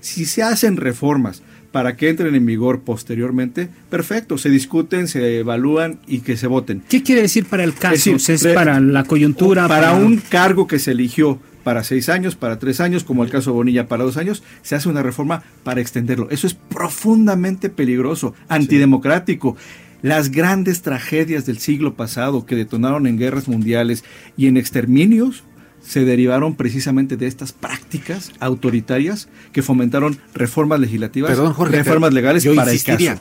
Si 0.00 0.24
se 0.24 0.42
hacen 0.42 0.76
reformas 0.76 1.42
para 1.72 1.96
que 1.96 2.10
entren 2.10 2.34
en 2.34 2.46
vigor 2.46 2.82
posteriormente, 2.82 3.68
perfecto, 3.90 4.38
se 4.38 4.50
discuten, 4.50 5.08
se 5.08 5.38
evalúan 5.38 5.98
y 6.06 6.20
que 6.20 6.36
se 6.36 6.46
voten. 6.46 6.82
¿Qué 6.88 7.02
quiere 7.02 7.22
decir 7.22 7.46
para 7.46 7.64
el 7.64 7.74
caso? 7.74 8.10
Es 8.10 8.26
decir, 8.26 8.54
para 8.54 8.78
la 8.78 9.04
coyuntura. 9.04 9.66
para 9.66 9.94
un 9.94 10.18
cargo 10.18 10.66
que 10.66 10.78
se 10.78 10.92
eligió 10.92 11.40
para 11.64 11.84
seis 11.84 12.08
años, 12.08 12.34
para 12.34 12.58
tres 12.58 12.80
años, 12.80 13.04
como 13.04 13.24
el 13.24 13.30
caso 13.30 13.52
Bonilla 13.52 13.88
para 13.88 14.04
dos 14.04 14.16
años, 14.16 14.42
se 14.62 14.74
hace 14.74 14.88
una 14.88 15.02
reforma 15.02 15.42
para 15.64 15.80
extenderlo. 15.80 16.28
Eso 16.30 16.46
es 16.46 16.54
profundamente 16.54 17.70
peligroso, 17.70 18.34
antidemocrático. 18.48 19.56
Las 20.02 20.30
grandes 20.30 20.82
tragedias 20.82 21.46
del 21.46 21.58
siglo 21.58 21.94
pasado 21.94 22.44
que 22.44 22.56
detonaron 22.56 23.06
en 23.06 23.18
guerras 23.18 23.46
mundiales 23.46 24.04
y 24.36 24.48
en 24.48 24.56
exterminios 24.56 25.44
se 25.84 26.04
derivaron 26.04 26.54
precisamente 26.54 27.16
de 27.16 27.26
estas 27.26 27.52
prácticas 27.52 28.32
autoritarias 28.40 29.28
que 29.52 29.62
fomentaron 29.62 30.18
reformas 30.34 30.80
legislativas, 30.80 31.30
Perdón, 31.30 31.52
Jorge, 31.52 31.76
reformas 31.76 32.12
legales 32.12 32.44
yo 32.44 32.54
para 32.54 32.72
el 32.72 32.82
caso. 32.82 33.20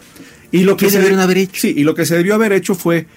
Y 0.52 0.64
lo 0.64 0.78
que 0.78 0.86
¿Qué 0.88 0.92
se 0.92 1.14
haber 1.14 1.38
hecho? 1.38 1.54
Sí, 1.62 1.74
y 1.76 1.84
lo 1.84 1.96
que 1.96 2.06
se 2.06 2.16
debió 2.16 2.36
haber 2.36 2.52
hecho 2.54 2.76
fue 2.76 3.08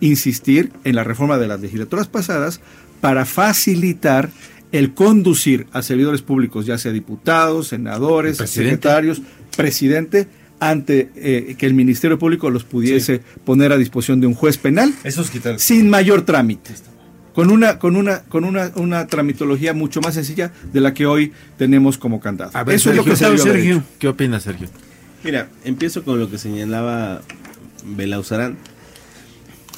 insistir 0.00 0.72
en 0.84 0.94
la 0.94 1.04
reforma 1.04 1.38
de 1.38 1.48
las 1.48 1.60
legislaturas 1.60 2.08
pasadas 2.08 2.60
para 3.00 3.24
facilitar 3.24 4.30
el 4.72 4.94
conducir 4.94 5.66
a 5.72 5.82
servidores 5.82 6.22
públicos, 6.22 6.66
ya 6.66 6.78
sea 6.78 6.92
diputados, 6.92 7.68
senadores, 7.68 8.38
Presidente. 8.38 8.70
secretarios, 8.72 9.22
presidente, 9.56 10.26
ante 10.58 11.10
eh, 11.16 11.54
que 11.58 11.66
el 11.66 11.74
Ministerio 11.74 12.18
Público 12.18 12.50
los 12.50 12.64
pudiese 12.64 13.20
poner 13.44 13.72
a 13.72 13.76
disposición 13.76 14.20
de 14.20 14.26
un 14.26 14.34
juez 14.34 14.56
penal 14.58 14.92
Eso 15.04 15.22
es 15.22 15.30
quitar. 15.30 15.60
sin 15.60 15.90
mayor 15.90 16.22
trámite. 16.22 16.72
Con 17.34 17.50
una, 17.50 17.80
con 17.80 17.96
una, 17.96 18.20
con 18.22 18.44
una, 18.44 18.70
una 18.76 19.06
tramitología 19.08 19.74
mucho 19.74 20.00
más 20.00 20.14
sencilla 20.14 20.52
de 20.72 20.80
la 20.80 20.94
que 20.94 21.04
hoy 21.04 21.32
tenemos 21.58 21.98
como 21.98 22.20
candado. 22.20 22.52
A 22.54 22.62
ver, 22.62 22.76
Eso 22.76 22.90
es 22.90 22.96
lo 22.96 23.04
que 23.04 23.16
se 23.16 23.36
Sergio. 23.38 23.82
¿Qué 23.98 24.06
opinas, 24.06 24.44
Sergio? 24.44 24.68
Mira, 25.24 25.48
empiezo 25.64 26.04
con 26.04 26.20
lo 26.20 26.30
que 26.30 26.38
señalaba 26.38 27.22
Belauzarán. 27.84 28.56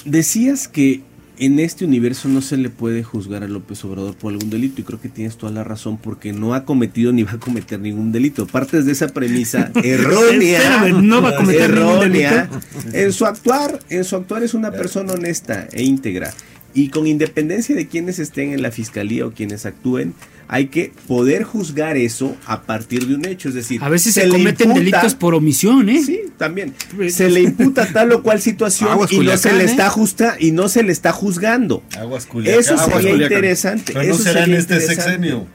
Decías 0.05 0.69
que 0.69 1.03
en 1.39 1.59
este 1.59 1.85
universo 1.85 2.29
no 2.29 2.41
se 2.41 2.57
le 2.57 2.71
puede 2.71 3.03
juzgar 3.03 3.43
a 3.43 3.49
López 3.49 3.85
Obrador 3.85 4.17
por 4.17 4.33
algún 4.33 4.51
delito 4.51 4.81
y 4.81 4.85
creo 4.85 5.01
que 5.01 5.09
tienes 5.09 5.37
toda 5.37 5.53
la 5.53 5.65
razón 5.65 5.99
porque 5.99 6.33
no 6.33 6.55
ha 6.55 6.65
cometido 6.65 7.13
ni 7.13 7.23
va 7.23 7.33
a 7.33 7.39
cometer 7.39 7.81
ningún 7.81 8.13
delito. 8.13 8.47
Partes 8.47 8.87
de 8.87 8.93
esa 8.93 9.09
premisa 9.09 9.71
errónea. 9.83 10.59
Espérame, 10.59 11.07
no 11.07 11.23
va 11.23 11.31
a 11.31 11.37
cometer 11.37 11.71
ningún 11.71 11.89
errónea. 11.89 12.51
En 12.93 13.13
su 13.13 13.25
actuar, 13.27 13.79
en 13.89 14.05
su 14.05 14.17
actuar 14.17 14.43
es 14.43 14.55
una 14.55 14.71
persona 14.73 15.13
honesta 15.15 15.69
e 15.73 15.83
íntegra 15.83 16.33
y 16.77 16.91
con 16.91 17.07
independencia 17.09 17.75
de 17.75 17.89
quienes 17.89 18.19
estén 18.21 18.53
en 18.53 18.63
la 18.63 18.71
fiscalía 18.71 19.27
o 19.27 19.33
quienes 19.33 19.67
actúen, 19.67 20.15
hay 20.47 20.67
que 20.67 20.93
poder 21.09 21.43
juzgar 21.43 21.97
eso 21.97 22.37
a 22.47 22.63
partir 22.63 23.07
de 23.09 23.17
un 23.17 23.27
hecho, 23.27 23.49
es 23.49 23.55
decir, 23.57 23.83
A 23.83 23.89
veces 23.89 24.15
se, 24.15 24.27
le 24.27 24.31
cometen 24.31 24.69
imputa- 24.71 24.79
delitos 24.79 25.15
por 25.17 25.35
omisión, 25.35 25.89
¿eh? 25.89 26.03
Sí, 26.05 26.21
también. 26.37 26.75
Se 27.09 27.29
le 27.31 27.41
imputa 27.41 27.93
tal 27.93 28.13
o 28.13 28.23
cual 28.23 28.41
situación 28.41 28.91
Aguas 28.91 29.11
y 29.11 29.19
no 29.19 29.37
se 29.37 29.53
le 29.55 29.63
¿eh? 29.63 29.67
está 29.67 29.91
justa 29.91 30.37
y 30.39 30.53
no 30.53 30.69
se 30.69 30.85
le 30.85 30.93
está 30.93 31.11
juzgando. 31.13 31.83
Aguas 31.99 32.27
Culiacán. 32.27 32.61
Eso 32.61 32.75
Aguas 32.75 32.87
sería 32.97 33.11
Culiacán. 33.13 33.37
interesante. 33.39 33.93
Pero 33.95 34.05
no 34.07 34.15
eso 34.15 34.23
será 34.23 34.41
en 34.41 34.45
sería 34.45 34.59
este 34.61 34.81
sexenio. 34.83 35.47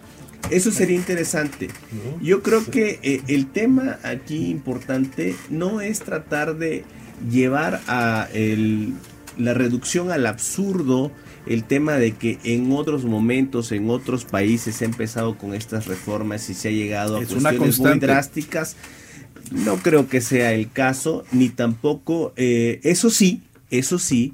Eso 0.50 0.72
sería 0.72 0.96
interesante. 0.98 1.70
Yo 2.22 2.42
creo 2.42 2.66
que 2.66 3.00
eh, 3.04 3.22
el 3.28 3.46
tema 3.46 4.00
aquí 4.04 4.48
importante 4.50 5.36
no 5.52 5.80
es 5.82 6.00
tratar 6.00 6.58
de 6.58 6.84
llevar 7.30 7.80
a 7.88 8.28
el- 8.34 8.94
la 9.42 9.54
reducción 9.54 10.12
al 10.12 10.26
absurdo 10.26 11.12
el 11.48 11.64
tema 11.64 11.96
de 11.96 12.14
que 12.14 12.38
en 12.44 12.72
otros 12.72 13.04
momentos, 13.06 13.72
en 13.72 13.90
otros 13.90 14.26
países 14.26 14.76
se 14.76 14.86
ha 14.86 14.88
empezado 14.88 15.38
con 15.38 15.54
estas 15.54 15.88
reformas 15.88 16.50
y 16.50 16.54
se 16.54 16.70
ha 16.70 16.72
llegado 16.72 17.18
a 17.18 17.22
Es 17.22 17.30
cuestiones 17.30 17.80
muy 17.80 18.00
drásticas. 18.00 18.76
No 19.52 19.78
creo 19.78 20.08
que 20.08 20.22
sea 20.22 20.54
el 20.54 20.72
caso, 20.72 21.24
ni 21.32 21.50
tampoco, 21.50 22.34
eh, 22.36 22.80
eso 22.84 23.10
sí, 23.10 23.42
eso 23.70 23.98
sí, 23.98 24.34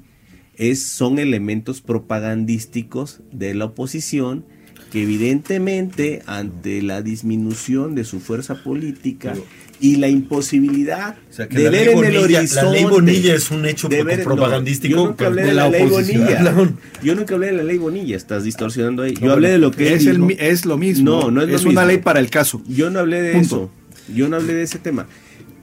es, 0.56 0.86
son 0.86 1.18
elementos 1.18 1.80
propagandísticos 1.80 3.20
de 3.32 3.54
la 3.54 3.66
oposición 3.66 4.44
que 4.92 5.02
evidentemente 5.02 6.22
ante 6.26 6.82
la 6.82 7.02
disminución 7.02 7.94
de 7.94 8.04
su 8.04 8.20
fuerza 8.20 8.62
política 8.62 9.34
y 9.80 9.96
la 9.96 10.08
imposibilidad 10.08 11.16
O 11.30 11.32
sea, 11.32 11.48
que 11.48 11.56
de 11.58 11.64
la 11.64 11.70
ver 11.70 11.86
ley, 11.86 11.94
en 11.98 12.04
el 12.04 12.12
Bonilla, 12.20 12.38
horizonte 12.40 12.64
la 12.66 12.72
ley 12.72 12.84
Bonilla 12.84 13.34
es 13.34 13.50
un 13.50 13.64
hecho 13.66 13.88
de 13.88 14.02
ver- 14.02 14.18
no, 14.18 14.24
propagandístico 14.24 14.96
yo 14.96 15.06
nunca 15.06 15.26
hablé 15.26 15.42
de 15.42 15.48
de 15.48 15.54
la 15.54 15.62
la 15.64 15.70
ley 15.70 15.82
oposición. 15.86 16.24
Bonilla. 16.24 16.72
Yo 17.02 17.14
nunca 17.14 17.34
hablé 17.34 17.46
de 17.48 17.52
la 17.52 17.62
ley 17.62 17.78
Bonilla, 17.78 18.16
estás 18.16 18.44
distorsionando 18.44 19.02
ahí. 19.04 19.14
Yo 19.14 19.32
hablé 19.32 19.50
de 19.50 19.58
lo 19.58 19.70
que 19.70 19.94
es, 19.94 20.06
el 20.06 20.36
es 20.38 20.64
lo 20.66 20.76
mismo. 20.78 21.04
No, 21.10 21.30
no 21.30 21.42
es, 21.42 21.48
lo 21.48 21.54
una 21.70 21.82
mismo. 21.82 21.86
ley 21.86 21.98
para 21.98 22.18
el 22.20 22.30
caso. 22.30 22.62
Yo 22.66 22.90
no 22.90 22.98
hablé 22.98 23.22
de 23.22 23.32
Punto. 23.34 23.46
eso. 23.46 23.70
Yo 24.14 24.28
no 24.28 24.36
hablé 24.36 24.54
de 24.54 24.62
ese 24.62 24.78
tema. 24.78 25.06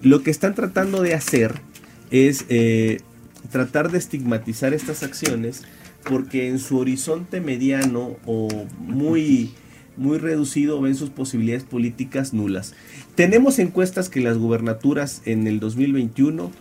Lo 0.02 0.24
que 0.24 0.32
están 0.32 0.56
tratando 0.56 1.02
de 1.02 1.14
hacer 1.14 1.54
es 2.12 2.46
eh, 2.50 3.00
tratar 3.52 3.92
de 3.92 3.98
estigmatizar 3.98 4.74
estas 4.74 5.04
acciones 5.04 5.64
porque 6.04 6.48
en 6.48 6.60
su 6.60 6.78
horizonte 6.78 7.42
mediano 7.42 8.16
o 8.28 8.48
muy, 8.78 9.52
muy 9.98 10.18
reducido 10.18 10.82
ven 10.82 10.96
sus 10.96 11.10
posibilidades 11.10 11.64
políticas 11.64 12.34
nulas. 12.34 12.74
Tenemos 13.16 13.60
encuestas 13.60 14.10
que 14.10 14.20
las 14.22 14.38
gubernaturas 14.38 15.22
en 15.26 15.48
el 15.48 15.60
2021 15.60 16.52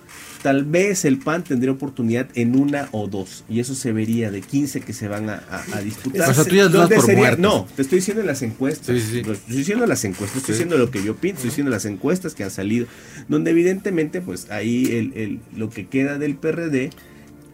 tal 0.42 0.64
vez 0.64 1.06
el 1.06 1.18
PAN 1.18 1.42
tendría 1.42 1.72
oportunidad 1.72 2.28
en 2.34 2.54
una 2.54 2.88
o 2.92 3.06
dos 3.08 3.44
y 3.48 3.60
eso 3.60 3.74
se 3.74 3.92
vería 3.92 4.30
de 4.30 4.42
15 4.42 4.82
que 4.82 4.92
se 4.92 5.08
van 5.08 5.30
a, 5.30 5.42
a- 5.50 5.64
a 5.76 5.80
disputar. 5.80 6.28
O 6.30 6.34
sea, 6.34 6.44
tú 6.44 6.54
ya 6.54 6.64
das 6.64 6.72
¿Dónde 6.72 6.96
por 6.96 7.04
sería? 7.06 7.18
muertos. 7.20 7.40
No, 7.40 7.66
te 7.74 7.80
estoy 7.82 7.98
diciendo 8.00 8.20
en 8.20 8.26
las 8.26 8.42
encuestas. 8.42 8.86
Sí, 8.94 9.00
sí, 9.00 9.12
sí. 9.14 9.22
Lo 9.22 9.32
Estoy 9.32 9.56
diciendo 9.56 9.86
las 9.86 10.04
encuestas, 10.04 10.36
estoy 10.42 10.54
Sí. 10.54 10.58
diciendo 10.64 10.76
lo 10.76 10.90
que 10.90 11.02
yo 11.02 11.16
pienso, 11.16 11.38
estoy 11.38 11.48
diciendo 11.50 11.70
las 11.70 11.86
encuestas 11.86 12.34
que 12.34 12.44
han 12.44 12.50
salido, 12.50 12.86
donde 13.28 13.52
evidentemente 13.52 14.20
pues 14.20 14.50
ahí 14.50 14.84
el, 14.92 15.12
el- 15.14 15.40
lo 15.56 15.70
que 15.70 15.86
queda 15.86 16.18
del 16.18 16.36
PRD 16.36 16.90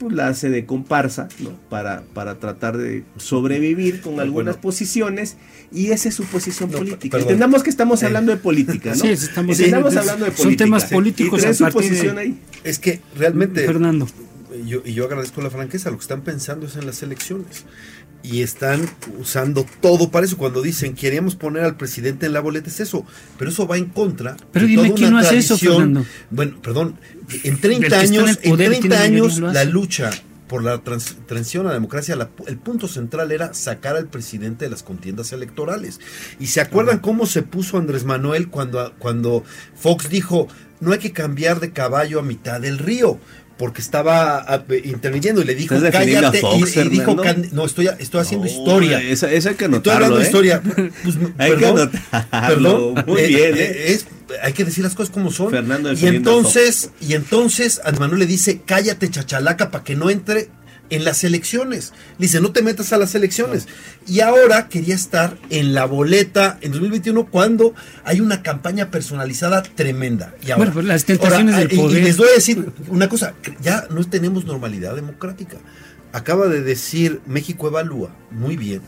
pues 0.00 0.14
la 0.16 0.28
hace 0.28 0.48
de 0.48 0.64
comparsa, 0.64 1.28
¿no? 1.40 1.50
Para, 1.68 2.02
para 2.14 2.38
tratar 2.38 2.78
de 2.78 3.04
sobrevivir 3.18 4.00
con 4.00 4.18
algunas 4.18 4.56
posiciones 4.56 5.36
y 5.70 5.88
esa 5.92 6.08
es 6.08 6.14
su 6.14 6.24
posición 6.24 6.70
No, 6.72 6.78
política. 6.78 7.10
perdón. 7.18 7.28
Entendamos 7.28 7.62
que 7.62 7.68
estamos 7.68 8.02
Eh. 8.02 8.06
hablando 8.06 8.32
de 8.32 8.38
política, 8.38 8.90
¿no? 8.90 8.96
Sí, 8.96 9.08
estamos- 9.08 9.58
Entendamos 9.58 9.92
sí, 9.92 9.98
hablando 9.98 10.24
de 10.24 10.30
son 10.32 10.44
política. 10.44 10.64
temas 10.64 10.82
Sí. 10.88 10.94
políticos 10.94 11.38
Y 11.38 11.42
trae 11.42 11.54
su 11.54 11.64
de- 11.64 11.70
ahí. 12.18 12.38
Es 12.64 12.78
que 12.78 13.00
realmente, 13.16 13.64
Fernando. 13.66 14.08
Yo, 14.66 14.82
y 14.84 14.92
yo 14.94 15.04
agradezco 15.04 15.40
la 15.42 15.50
franqueza, 15.50 15.90
lo 15.90 15.96
que 15.96 16.02
están 16.02 16.22
pensando 16.22 16.66
es 16.66 16.76
en 16.76 16.86
las 16.86 17.02
elecciones. 17.02 17.64
Y 18.22 18.42
están 18.42 18.86
usando 19.18 19.64
todo 19.80 20.10
para 20.10 20.26
eso. 20.26 20.36
Cuando 20.36 20.60
dicen 20.60 20.94
queríamos 20.94 21.36
poner 21.36 21.64
al 21.64 21.76
presidente 21.78 22.26
en 22.26 22.34
la 22.34 22.40
boleta, 22.40 22.68
es 22.68 22.80
eso. 22.80 23.06
Pero 23.38 23.50
eso 23.50 23.66
va 23.66 23.78
en 23.78 23.86
contra. 23.86 24.36
Pero 24.52 24.66
de 24.66 24.70
dime 24.72 24.82
toda 24.88 24.94
quién 24.96 25.08
una 25.14 25.22
no 25.22 25.26
hace 25.26 25.38
eso. 25.38 25.56
Fernando. 25.56 26.04
Bueno, 26.30 26.58
perdón. 26.60 26.96
En 27.44 27.54
El 27.54 27.60
30 27.60 27.80
que 27.80 27.86
está 27.86 28.04
en 28.04 28.10
años, 28.20 28.38
el 28.42 28.50
poder 28.50 28.66
en 28.66 28.72
y 28.72 28.78
30 28.80 29.00
tiene 29.02 29.16
años, 29.16 29.38
la 29.38 29.64
lucha 29.64 30.10
por 30.48 30.62
la 30.64 30.78
trans- 30.82 31.16
transición 31.26 31.64
a 31.64 31.68
la 31.68 31.74
democracia, 31.76 32.14
la- 32.16 32.28
el 32.46 32.58
punto 32.58 32.88
central 32.88 33.32
era 33.32 33.54
sacar 33.54 33.96
al 33.96 34.08
presidente 34.08 34.66
de 34.66 34.70
las 34.70 34.82
contiendas 34.82 35.32
electorales. 35.32 35.98
Y 36.38 36.48
se 36.48 36.60
acuerdan 36.60 36.98
cómo 36.98 37.24
se 37.24 37.42
puso 37.42 37.78
Andrés 37.78 38.04
Manuel 38.04 38.48
cuando, 38.48 38.92
cuando 38.98 39.44
Fox 39.76 40.10
dijo, 40.10 40.46
no 40.80 40.92
hay 40.92 40.98
que 40.98 41.12
cambiar 41.12 41.60
de 41.60 41.70
caballo 41.72 42.18
a 42.18 42.22
mitad 42.22 42.60
del 42.60 42.78
río. 42.78 43.18
Porque 43.60 43.82
estaba 43.82 44.38
ah, 44.38 44.64
interviniendo 44.84 45.42
y 45.42 45.44
le 45.44 45.54
dijo, 45.54 45.74
¿Estás 45.74 45.92
defendiendo 45.92 46.28
a 46.28 46.32
cállate. 46.32 46.40
Fox, 46.40 46.76
y, 46.76 46.80
y 46.80 46.88
dijo, 46.88 47.14
no, 47.52 47.66
estoy, 47.66 47.90
estoy 47.98 48.20
haciendo 48.22 48.46
historia. 48.46 49.02
Esa, 49.02 49.30
esa 49.30 49.50
hay 49.50 49.54
que 49.56 49.66
Estoy 49.66 49.74
anotarlo, 49.92 49.92
hablando 50.06 50.16
de 50.16 50.22
¿eh? 50.22 50.26
historia. 50.26 50.62
Pues, 50.62 51.16
Hay 51.38 51.50
que 51.50 51.56
perdón, 51.58 51.90
anotarlo. 52.10 52.94
perdón. 52.94 53.04
Muy 53.06 53.20
Eh, 53.20 53.26
bien, 53.26 53.54
eh, 53.58 53.84
es- 53.92 54.06
hay 54.42 54.52
que 54.54 54.64
decir 54.64 54.82
las 54.82 54.94
cosas 54.94 55.12
como 55.12 55.30
son. 55.30 55.50
Fernando 55.50 55.92
y 55.92 56.06
entonces, 56.06 56.90
y 57.00 57.12
entonces 57.14 57.80
Andrés 57.84 58.00
Manuel 58.00 58.20
le 58.20 58.26
dice, 58.26 58.62
cállate 58.64 59.10
chachalaca 59.10 59.70
para 59.70 59.84
que 59.84 59.94
no 59.94 60.08
entre 60.08 60.48
en 60.90 61.04
las 61.04 61.24
elecciones. 61.24 61.92
Le 62.18 62.26
dice, 62.26 62.40
no 62.40 62.52
te 62.52 62.62
metas 62.62 62.92
a 62.92 62.98
las 62.98 63.14
elecciones. 63.14 63.66
Y 64.06 64.20
ahora 64.20 64.68
quería 64.68 64.94
estar 64.94 65.38
en 65.50 65.72
la 65.74 65.84
boleta 65.86 66.58
en 66.60 66.72
2021 66.72 67.26
cuando 67.30 67.74
hay 68.04 68.20
una 68.20 68.42
campaña 68.42 68.90
personalizada 68.90 69.62
tremenda. 69.62 70.34
Y 70.42 70.46
ahora, 70.50 70.56
Bueno, 70.58 70.72
pues 70.74 70.86
las 70.86 71.04
tentaciones 71.04 71.56
del 71.56 71.72
y- 71.72 71.76
poder. 71.76 71.98
Y 72.02 72.04
les 72.04 72.16
voy 72.16 72.28
a 72.28 72.34
decir 72.34 72.72
una 72.88 73.08
cosa, 73.08 73.34
ya 73.62 73.86
no 73.90 74.04
tenemos 74.04 74.44
normalidad 74.44 74.94
democrática. 74.94 75.56
Acaba 76.12 76.46
de 76.48 76.60
decir 76.62 77.20
México 77.26 77.68
Evalúa, 77.68 78.10
muy 78.30 78.56
bien, 78.56 78.82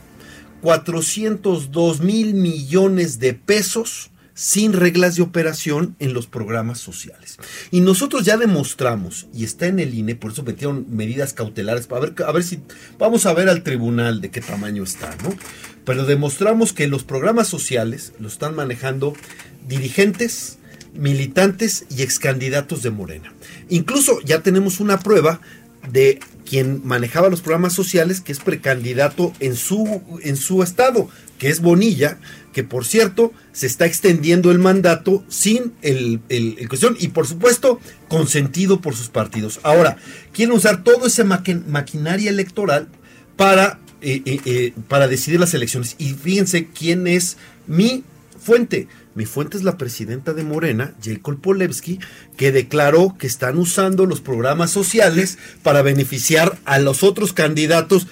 402 0.60 2.00
mil 2.00 2.34
millones 2.34 3.18
de 3.18 3.34
pesos 3.34 4.10
sin 4.34 4.72
reglas 4.72 5.16
de 5.16 5.22
operación 5.22 5.96
en 5.98 6.14
los 6.14 6.26
programas 6.26 6.78
sociales. 6.78 7.38
Y 7.70 7.80
nosotros 7.80 8.24
ya 8.24 8.36
demostramos, 8.36 9.26
y 9.34 9.44
está 9.44 9.66
en 9.66 9.78
el 9.78 9.94
INE, 9.94 10.14
por 10.14 10.32
eso 10.32 10.42
metieron 10.42 10.86
medidas 10.90 11.32
cautelares, 11.32 11.86
para 11.86 12.02
ver, 12.02 12.14
a 12.26 12.32
ver 12.32 12.42
si, 12.42 12.60
vamos 12.98 13.26
a 13.26 13.34
ver 13.34 13.48
al 13.48 13.62
tribunal 13.62 14.20
de 14.20 14.30
qué 14.30 14.40
tamaño 14.40 14.82
está, 14.82 15.14
¿no? 15.22 15.34
Pero 15.84 16.04
demostramos 16.04 16.72
que 16.72 16.86
los 16.86 17.04
programas 17.04 17.48
sociales 17.48 18.12
lo 18.18 18.28
están 18.28 18.54
manejando 18.54 19.14
dirigentes, 19.68 20.58
militantes 20.94 21.86
y 21.90 22.02
excandidatos 22.02 22.82
de 22.82 22.90
Morena. 22.90 23.32
Incluso 23.68 24.20
ya 24.20 24.42
tenemos 24.42 24.80
una 24.80 25.00
prueba 25.00 25.40
de 25.90 26.20
quien 26.48 26.80
manejaba 26.84 27.28
los 27.28 27.40
programas 27.40 27.72
sociales, 27.72 28.20
que 28.20 28.32
es 28.32 28.38
precandidato 28.40 29.32
en 29.40 29.56
su, 29.56 30.02
en 30.22 30.36
su 30.36 30.62
estado, 30.62 31.08
que 31.38 31.48
es 31.48 31.60
Bonilla, 31.60 32.18
que 32.52 32.62
por 32.62 32.84
cierto 32.84 33.32
se 33.52 33.66
está 33.66 33.86
extendiendo 33.86 34.50
el 34.50 34.58
mandato 34.58 35.24
sin 35.28 35.72
el, 35.82 36.20
el- 36.28 36.68
cuestión 36.68 36.96
y 37.00 37.08
por 37.08 37.26
supuesto 37.26 37.80
consentido 38.08 38.80
por 38.80 38.94
sus 38.94 39.08
partidos. 39.08 39.58
Ahora, 39.62 39.96
quieren 40.32 40.54
usar 40.54 40.84
todo 40.84 41.06
ese 41.06 41.24
maqui- 41.24 41.64
maquinaria 41.66 42.30
electoral 42.30 42.88
para, 43.36 43.80
eh, 44.02 44.22
eh, 44.26 44.40
eh, 44.44 44.72
para 44.88 45.08
decidir 45.08 45.40
las 45.40 45.54
elecciones. 45.54 45.94
Y 45.98 46.10
fíjense 46.10 46.66
quién 46.68 47.06
es 47.06 47.38
mi 47.66 48.04
fuente. 48.38 48.88
Mi 49.14 49.26
fuente 49.26 49.56
es 49.58 49.62
la 49.62 49.76
presidenta 49.76 50.32
de 50.32 50.42
Morena, 50.42 50.94
Jacob 51.02 51.40
Polewski, 51.40 51.98
que 52.36 52.50
declaró 52.52 53.14
que 53.18 53.26
están 53.26 53.58
usando 53.58 54.06
los 54.06 54.20
programas 54.20 54.70
sociales 54.70 55.38
para 55.62 55.82
beneficiar 55.82 56.58
a 56.64 56.78
los 56.78 57.02
otros 57.02 57.32
candidatos. 57.32 58.06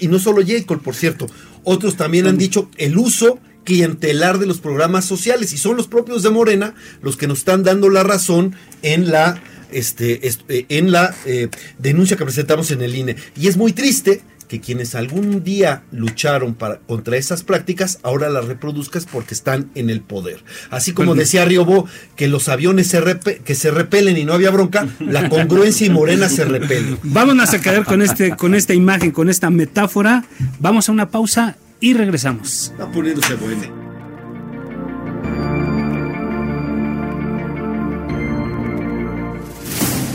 Y 0.00 0.08
no 0.08 0.18
solo 0.18 0.42
Jacob, 0.46 0.80
por 0.82 0.94
cierto, 0.94 1.26
otros 1.64 1.96
también 1.96 2.26
han 2.26 2.38
dicho 2.38 2.70
el 2.76 2.96
uso 2.96 3.40
clientelar 3.64 4.38
de 4.38 4.46
los 4.46 4.60
programas 4.60 5.04
sociales 5.04 5.52
y 5.52 5.58
son 5.58 5.76
los 5.76 5.88
propios 5.88 6.22
de 6.22 6.30
Morena 6.30 6.74
los 7.02 7.16
que 7.16 7.26
nos 7.26 7.38
están 7.38 7.64
dando 7.64 7.88
la 7.88 8.04
razón 8.04 8.54
en 8.82 9.10
la 9.10 9.42
este, 9.72 10.28
est- 10.28 10.48
eh, 10.48 10.66
en 10.68 10.92
la 10.92 11.12
eh, 11.24 11.48
denuncia 11.76 12.16
que 12.16 12.24
presentamos 12.24 12.70
en 12.70 12.82
el 12.82 12.94
INE. 12.94 13.16
Y 13.34 13.48
es 13.48 13.56
muy 13.56 13.72
triste 13.72 14.22
que 14.48 14.60
quienes 14.60 14.94
algún 14.94 15.42
día 15.44 15.82
lucharon 15.92 16.54
para, 16.54 16.78
contra 16.78 17.16
esas 17.16 17.42
prácticas 17.42 17.98
ahora 18.02 18.28
las 18.28 18.44
reproduzcas 18.46 19.06
porque 19.06 19.34
están 19.34 19.70
en 19.74 19.90
el 19.90 20.00
poder. 20.00 20.44
Así 20.70 20.92
como 20.92 21.10
Pues- 21.10 21.20
decía 21.20 21.44
Riobó 21.44 21.86
que 22.16 22.28
los 22.28 22.48
aviones 22.48 22.86
se 22.88 23.00
repe- 23.02 23.40
que 23.40 23.54
se 23.54 23.70
repelen 23.70 24.16
y 24.16 24.24
no 24.24 24.32
había 24.34 24.50
bronca, 24.50 24.86
la 25.00 25.28
congruencia 25.28 25.86
y 25.86 25.90
Morena 25.90 26.28
se 26.28 26.44
repelen. 26.44 26.98
Vámonos 27.02 27.52
a 27.54 27.60
quedar 27.60 27.84
con 27.84 28.02
este, 28.02 28.36
con 28.36 28.54
esta 28.54 28.74
imagen, 28.74 29.10
con 29.10 29.28
esta 29.28 29.50
metáfora. 29.50 30.24
Vamos 30.60 30.88
a 30.88 30.92
una 30.92 31.10
pausa 31.10 31.56
y 31.80 31.94
regresamos. 31.94 32.70
Está 32.72 32.90
poniéndose 32.90 33.34
bueno. 33.34 33.86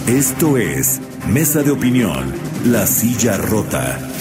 Esto 0.08 0.58
es 0.58 1.00
Mesa 1.28 1.62
de 1.64 1.72
Opinión, 1.72 2.34
La 2.66 2.86
Silla 2.86 3.38
Rota. 3.38 4.00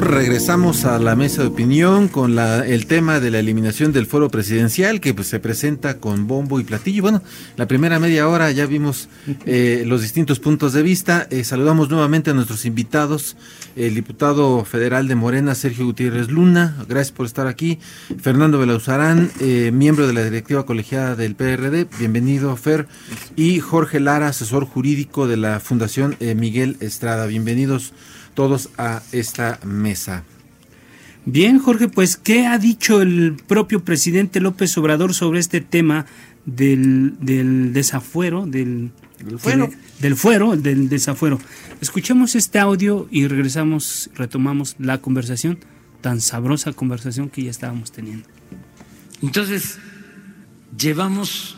Regresamos 0.00 0.84
a 0.84 0.98
la 1.00 1.16
mesa 1.16 1.42
de 1.42 1.48
opinión 1.48 2.06
con 2.06 2.36
la, 2.36 2.64
el 2.64 2.86
tema 2.86 3.18
de 3.18 3.32
la 3.32 3.40
eliminación 3.40 3.92
del 3.92 4.06
foro 4.06 4.30
presidencial 4.30 5.00
que 5.00 5.12
pues, 5.12 5.26
se 5.26 5.40
presenta 5.40 5.98
con 5.98 6.28
bombo 6.28 6.60
y 6.60 6.64
platillo. 6.64 7.02
Bueno, 7.02 7.22
la 7.56 7.66
primera 7.66 7.98
media 7.98 8.28
hora 8.28 8.50
ya 8.52 8.66
vimos 8.66 9.08
eh, 9.44 9.82
los 9.86 10.02
distintos 10.02 10.38
puntos 10.38 10.72
de 10.72 10.82
vista. 10.82 11.26
Eh, 11.30 11.42
saludamos 11.42 11.90
nuevamente 11.90 12.30
a 12.30 12.34
nuestros 12.34 12.64
invitados, 12.64 13.36
el 13.74 13.96
diputado 13.96 14.64
federal 14.64 15.08
de 15.08 15.16
Morena, 15.16 15.56
Sergio 15.56 15.84
Gutiérrez 15.84 16.28
Luna. 16.28 16.76
Gracias 16.88 17.12
por 17.12 17.26
estar 17.26 17.48
aquí. 17.48 17.80
Fernando 18.20 18.58
Belauzarán, 18.60 19.32
eh, 19.40 19.70
miembro 19.72 20.06
de 20.06 20.12
la 20.12 20.22
directiva 20.22 20.64
colegiada 20.64 21.16
del 21.16 21.34
PRD. 21.34 21.88
Bienvenido, 21.98 22.54
Fer. 22.56 22.86
Y 23.34 23.58
Jorge 23.58 23.98
Lara, 23.98 24.28
asesor 24.28 24.64
jurídico 24.64 25.26
de 25.26 25.38
la 25.38 25.58
Fundación 25.58 26.16
eh, 26.20 26.36
Miguel 26.36 26.76
Estrada. 26.80 27.26
Bienvenidos 27.26 27.92
todos 28.38 28.70
a 28.78 29.02
esta 29.10 29.58
mesa. 29.64 30.22
Bien, 31.24 31.58
Jorge, 31.58 31.88
pues, 31.88 32.16
¿qué 32.16 32.46
ha 32.46 32.56
dicho 32.56 33.02
el 33.02 33.34
propio 33.48 33.82
presidente 33.82 34.40
López 34.40 34.78
Obrador 34.78 35.12
sobre 35.12 35.40
este 35.40 35.60
tema 35.60 36.06
del, 36.46 37.14
del 37.18 37.72
desafuero, 37.72 38.46
del, 38.46 38.92
fuero. 39.38 39.68
del 39.98 40.14
fuero, 40.14 40.56
del 40.56 40.88
desafuero? 40.88 41.40
Escuchemos 41.80 42.36
este 42.36 42.60
audio 42.60 43.08
y 43.10 43.26
regresamos, 43.26 44.08
retomamos 44.14 44.76
la 44.78 44.98
conversación, 44.98 45.58
tan 46.00 46.20
sabrosa 46.20 46.72
conversación 46.72 47.30
que 47.30 47.42
ya 47.42 47.50
estábamos 47.50 47.90
teniendo. 47.90 48.28
Entonces, 49.20 49.80
llevamos 50.78 51.56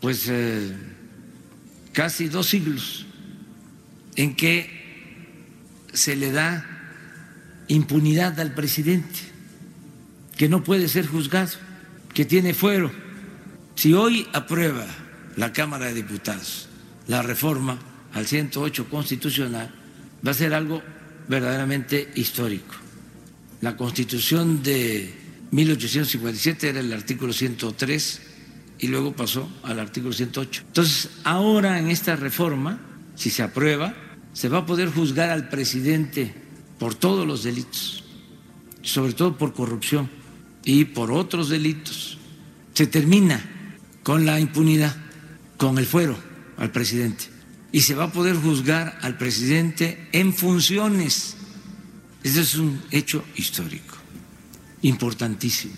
pues 0.00 0.28
eh, 0.28 0.76
casi 1.92 2.28
dos 2.28 2.46
siglos 2.46 3.04
en 4.14 4.36
que 4.36 4.73
se 5.94 6.16
le 6.16 6.32
da 6.32 6.64
impunidad 7.68 8.38
al 8.40 8.52
presidente, 8.52 9.20
que 10.36 10.48
no 10.48 10.62
puede 10.62 10.88
ser 10.88 11.06
juzgado, 11.06 11.52
que 12.12 12.24
tiene 12.24 12.54
fuero. 12.54 12.92
Si 13.74 13.94
hoy 13.94 14.26
aprueba 14.32 14.86
la 15.36 15.52
Cámara 15.52 15.86
de 15.86 15.94
Diputados 15.94 16.68
la 17.06 17.22
reforma 17.22 17.78
al 18.12 18.26
108 18.26 18.88
constitucional, 18.88 19.74
va 20.26 20.30
a 20.30 20.34
ser 20.34 20.54
algo 20.54 20.82
verdaderamente 21.28 22.12
histórico. 22.14 22.74
La 23.60 23.76
constitución 23.76 24.62
de 24.62 25.12
1857 25.50 26.68
era 26.68 26.80
el 26.80 26.92
artículo 26.92 27.32
103 27.32 28.20
y 28.78 28.88
luego 28.88 29.14
pasó 29.14 29.48
al 29.62 29.80
artículo 29.80 30.12
108. 30.12 30.62
Entonces, 30.66 31.10
ahora 31.24 31.78
en 31.78 31.90
esta 31.90 32.16
reforma, 32.16 32.80
si 33.14 33.30
se 33.30 33.42
aprueba, 33.42 33.94
se 34.34 34.48
va 34.48 34.58
a 34.58 34.66
poder 34.66 34.90
juzgar 34.90 35.30
al 35.30 35.48
presidente 35.48 36.34
por 36.78 36.94
todos 36.94 37.26
los 37.26 37.44
delitos, 37.44 38.04
sobre 38.82 39.14
todo 39.14 39.38
por 39.38 39.54
corrupción 39.54 40.10
y 40.64 40.84
por 40.84 41.12
otros 41.12 41.48
delitos. 41.48 42.18
Se 42.74 42.86
termina 42.86 43.42
con 44.02 44.26
la 44.26 44.40
impunidad, 44.40 44.94
con 45.56 45.78
el 45.78 45.86
fuero 45.86 46.18
al 46.58 46.72
presidente. 46.72 47.24
Y 47.70 47.80
se 47.80 47.94
va 47.94 48.04
a 48.04 48.12
poder 48.12 48.36
juzgar 48.36 48.98
al 49.02 49.16
presidente 49.16 50.08
en 50.12 50.34
funciones. 50.34 51.36
Ese 52.22 52.40
es 52.40 52.56
un 52.56 52.82
hecho 52.90 53.24
histórico, 53.36 53.96
importantísimo. 54.82 55.74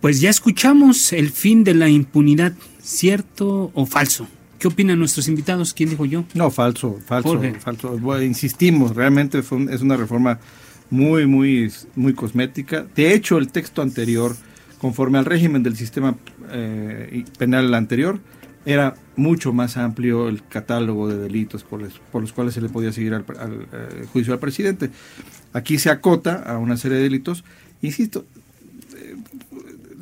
Pues 0.00 0.20
ya 0.20 0.30
escuchamos 0.30 1.12
el 1.12 1.30
fin 1.30 1.64
de 1.64 1.74
la 1.74 1.88
impunidad, 1.88 2.54
¿cierto 2.82 3.70
o 3.74 3.86
falso? 3.86 4.28
¿Qué 4.62 4.68
opinan 4.68 4.96
nuestros 5.00 5.26
invitados? 5.26 5.74
¿Quién 5.74 5.90
dijo 5.90 6.04
yo? 6.04 6.22
No, 6.34 6.48
falso, 6.48 7.00
falso, 7.04 7.30
Jorge. 7.30 7.54
falso. 7.58 7.98
Bueno, 7.98 8.22
insistimos, 8.22 8.94
realmente 8.94 9.42
fue 9.42 9.58
un- 9.58 9.68
es 9.68 9.80
una 9.80 9.96
reforma 9.96 10.38
muy, 10.88 11.26
muy, 11.26 11.68
muy 11.96 12.12
cosmética. 12.14 12.86
De 12.94 13.12
hecho, 13.12 13.38
el 13.38 13.48
texto 13.50 13.82
anterior, 13.82 14.36
conforme 14.78 15.18
al 15.18 15.24
régimen 15.24 15.64
del 15.64 15.74
sistema 15.76 16.14
eh, 16.52 17.24
penal 17.38 17.74
anterior, 17.74 18.20
era 18.64 18.94
mucho 19.16 19.52
más 19.52 19.76
amplio 19.76 20.28
el 20.28 20.46
catálogo 20.46 21.08
de 21.08 21.18
delitos 21.18 21.64
por, 21.64 21.82
los- 21.82 21.98
por 22.12 22.20
los 22.22 22.32
cuales 22.32 22.54
se 22.54 22.60
le 22.60 22.68
podía 22.68 22.92
seguir 22.92 23.14
al, 23.14 23.24
al, 23.40 23.66
eh, 23.72 24.06
juicio 24.12 24.32
al 24.32 24.38
presidente. 24.38 24.90
Aquí 25.54 25.76
se 25.78 25.90
acota 25.90 26.34
a 26.46 26.58
una 26.58 26.76
serie 26.76 26.98
de 26.98 27.02
delitos. 27.02 27.42
Insisto, 27.80 28.26
eh, 28.96 29.16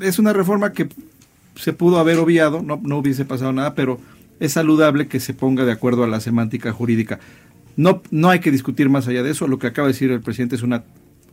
es 0.03 0.19
una 0.19 0.35
reforma 0.35 0.75
que 0.75 0.87
se 1.55 1.73
pudo 1.73 1.99
haber 1.99 2.19
obviado, 2.19 2.61
no, 2.61 2.79
no 2.83 2.99
hubiese 2.99 3.25
pasado 3.25 3.55
nada, 3.55 3.75
pero 3.75 3.99
es 4.41 4.53
saludable 4.53 5.07
que 5.07 5.21
se 5.21 5.35
ponga 5.35 5.65
de 5.65 5.73
acuerdo 5.73 6.05
a 6.05 6.09
la 6.09 6.21
semántica 6.21 6.73
jurídica. 6.73 7.21
No, 7.77 8.03
no 8.11 8.31
hay 8.31 8.41
que 8.41 8.51
discutir 8.51 8.89
más 8.89 9.07
allá 9.07 9.23
de 9.23 9.31
eso, 9.31 9.47
lo 9.47 9.59
que 9.59 9.69
acaba 9.69 9.87
de 9.87 9.93
decir 9.93 10.11
el 10.11 10.21
presidente 10.21 10.57
es 10.57 10.63
una 10.63 10.85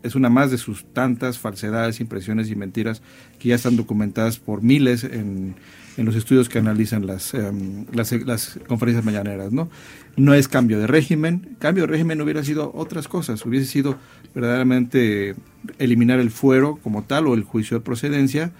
es 0.03 0.15
una 0.15 0.29
más 0.29 0.51
de 0.51 0.59
sus 0.59 0.85
tantas 0.93 1.39
falsedades, 1.39 1.99
impresiones 1.99 2.49
y 2.49 2.55
mentiras 2.55 3.01
que 3.39 3.49
ya 3.49 3.55
están 3.55 3.75
documentadas 3.75 4.37
por 4.37 4.61
miles 4.61 5.03
en, 5.03 5.55
en 5.97 6.05
los 6.05 6.15
estudios 6.15 6.49
que 6.49 6.59
analizan 6.59 7.05
las, 7.05 7.33
em, 7.33 7.85
las, 7.93 8.59
conferencias 8.67 9.03
mañaneras. 9.03 9.51
¿no? 9.51 9.69
no 10.15 10.33
es 10.33 10.47
cambio 10.47 10.79
de 10.79 10.87
régimen, 10.87 11.55
cambio 11.59 11.83
de 11.85 11.87
régimen 11.87 12.21
hubiera 12.21 12.43
sido 12.43 12.71
otras 12.73 13.07
cosas, 13.07 13.45
hubiese 13.45 13.65
sido 13.65 13.97
verdaderamente 14.33 15.35
eliminar 15.79 16.19
el 16.19 16.31
fuero 16.31 16.79
como 16.81 17.03
tal 17.03 17.27
o 17.27 17.33
el 17.33 17.43
juicio 17.43 17.77
de 17.77 17.83
procedencia. 17.83 18.51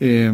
Eh, 0.00 0.32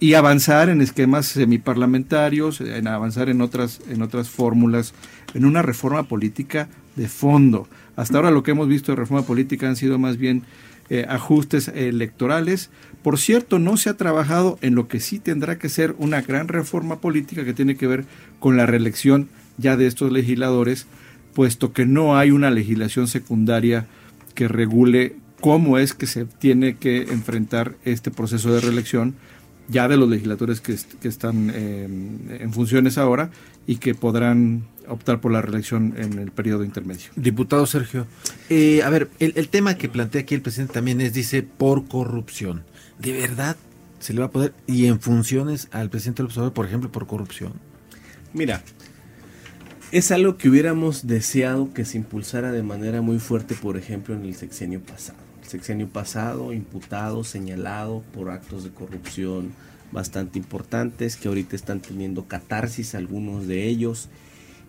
y 0.00 0.14
avanzar 0.14 0.68
en 0.68 0.80
esquemas 0.80 1.26
semiparlamentarios, 1.26 2.60
en 2.60 2.88
avanzar 2.88 3.28
en 3.28 3.40
otras, 3.40 3.80
en 3.88 4.02
otras 4.02 4.28
fórmulas, 4.28 4.92
en 5.34 5.44
una 5.44 5.62
reforma 5.62 6.02
política 6.02 6.68
de 6.96 7.08
fondo. 7.08 7.68
Hasta 7.96 8.16
ahora 8.16 8.30
lo 8.30 8.42
que 8.42 8.50
hemos 8.50 8.68
visto 8.68 8.92
de 8.92 8.96
reforma 8.96 9.24
política 9.24 9.68
han 9.68 9.76
sido 9.76 9.98
más 9.98 10.16
bien 10.16 10.42
eh, 10.90 11.06
ajustes 11.08 11.68
electorales. 11.68 12.70
Por 13.02 13.18
cierto, 13.18 13.58
no 13.58 13.76
se 13.76 13.90
ha 13.90 13.96
trabajado 13.96 14.58
en 14.62 14.74
lo 14.74 14.88
que 14.88 15.00
sí 15.00 15.18
tendrá 15.18 15.58
que 15.58 15.68
ser 15.68 15.94
una 15.98 16.22
gran 16.22 16.48
reforma 16.48 17.00
política 17.00 17.44
que 17.44 17.54
tiene 17.54 17.76
que 17.76 17.86
ver 17.86 18.04
con 18.40 18.56
la 18.56 18.66
reelección 18.66 19.28
ya 19.58 19.76
de 19.76 19.86
estos 19.86 20.10
legisladores, 20.12 20.86
puesto 21.34 21.72
que 21.72 21.86
no 21.86 22.16
hay 22.16 22.30
una 22.30 22.50
legislación 22.50 23.06
secundaria 23.06 23.86
que 24.34 24.48
regule 24.48 25.16
cómo 25.40 25.78
es 25.78 25.94
que 25.94 26.06
se 26.06 26.24
tiene 26.24 26.76
que 26.76 27.02
enfrentar 27.02 27.76
este 27.84 28.10
proceso 28.10 28.52
de 28.52 28.60
reelección 28.60 29.14
ya 29.68 29.86
de 29.86 29.96
los 29.96 30.08
legisladores 30.08 30.60
que, 30.60 30.76
que 31.00 31.08
están 31.08 31.52
eh, 31.54 31.84
en 32.40 32.52
funciones 32.52 32.98
ahora 32.98 33.30
y 33.66 33.76
que 33.76 33.94
podrán 33.94 34.66
optar 34.88 35.20
por 35.20 35.30
la 35.30 35.42
reelección 35.42 35.94
en 35.98 36.18
el 36.18 36.30
periodo 36.30 36.64
intermedio. 36.64 37.10
Diputado 37.16 37.66
Sergio, 37.66 38.06
eh, 38.48 38.82
a 38.82 38.88
ver, 38.88 39.10
el, 39.18 39.34
el, 39.36 39.48
tema 39.48 39.74
que 39.74 39.90
plantea 39.90 40.22
aquí 40.22 40.34
el 40.34 40.40
presidente 40.40 40.72
también 40.72 41.02
es, 41.02 41.12
dice, 41.12 41.42
por 41.42 41.86
corrupción. 41.86 42.64
¿De 42.98 43.12
verdad 43.12 43.56
se 44.00 44.14
le 44.14 44.20
va 44.20 44.26
a 44.26 44.30
poder, 44.30 44.54
y 44.66 44.86
en 44.86 45.00
funciones 45.00 45.68
al 45.70 45.90
presidente 45.90 46.22
López 46.22 46.38
Obrador, 46.38 46.54
por 46.54 46.66
ejemplo, 46.66 46.90
por 46.90 47.06
corrupción? 47.06 47.52
Mira, 48.32 48.62
es 49.92 50.10
algo 50.10 50.38
que 50.38 50.48
hubiéramos 50.48 51.06
deseado 51.06 51.72
que 51.74 51.84
se 51.84 51.98
impulsara 51.98 52.52
de 52.52 52.62
manera 52.62 53.02
muy 53.02 53.18
fuerte, 53.18 53.54
por 53.54 53.76
ejemplo, 53.76 54.14
en 54.14 54.24
el 54.24 54.34
sexenio 54.34 54.80
pasado. 54.80 55.27
Sexenio 55.48 55.88
pasado, 55.88 56.52
imputado, 56.52 57.24
señalado 57.24 58.02
por 58.12 58.30
actos 58.30 58.64
de 58.64 58.70
corrupción 58.70 59.52
bastante 59.90 60.38
importantes, 60.38 61.16
que 61.16 61.28
ahorita 61.28 61.56
están 61.56 61.80
teniendo 61.80 62.26
catarsis 62.26 62.94
algunos 62.94 63.46
de 63.46 63.66
ellos, 63.66 64.08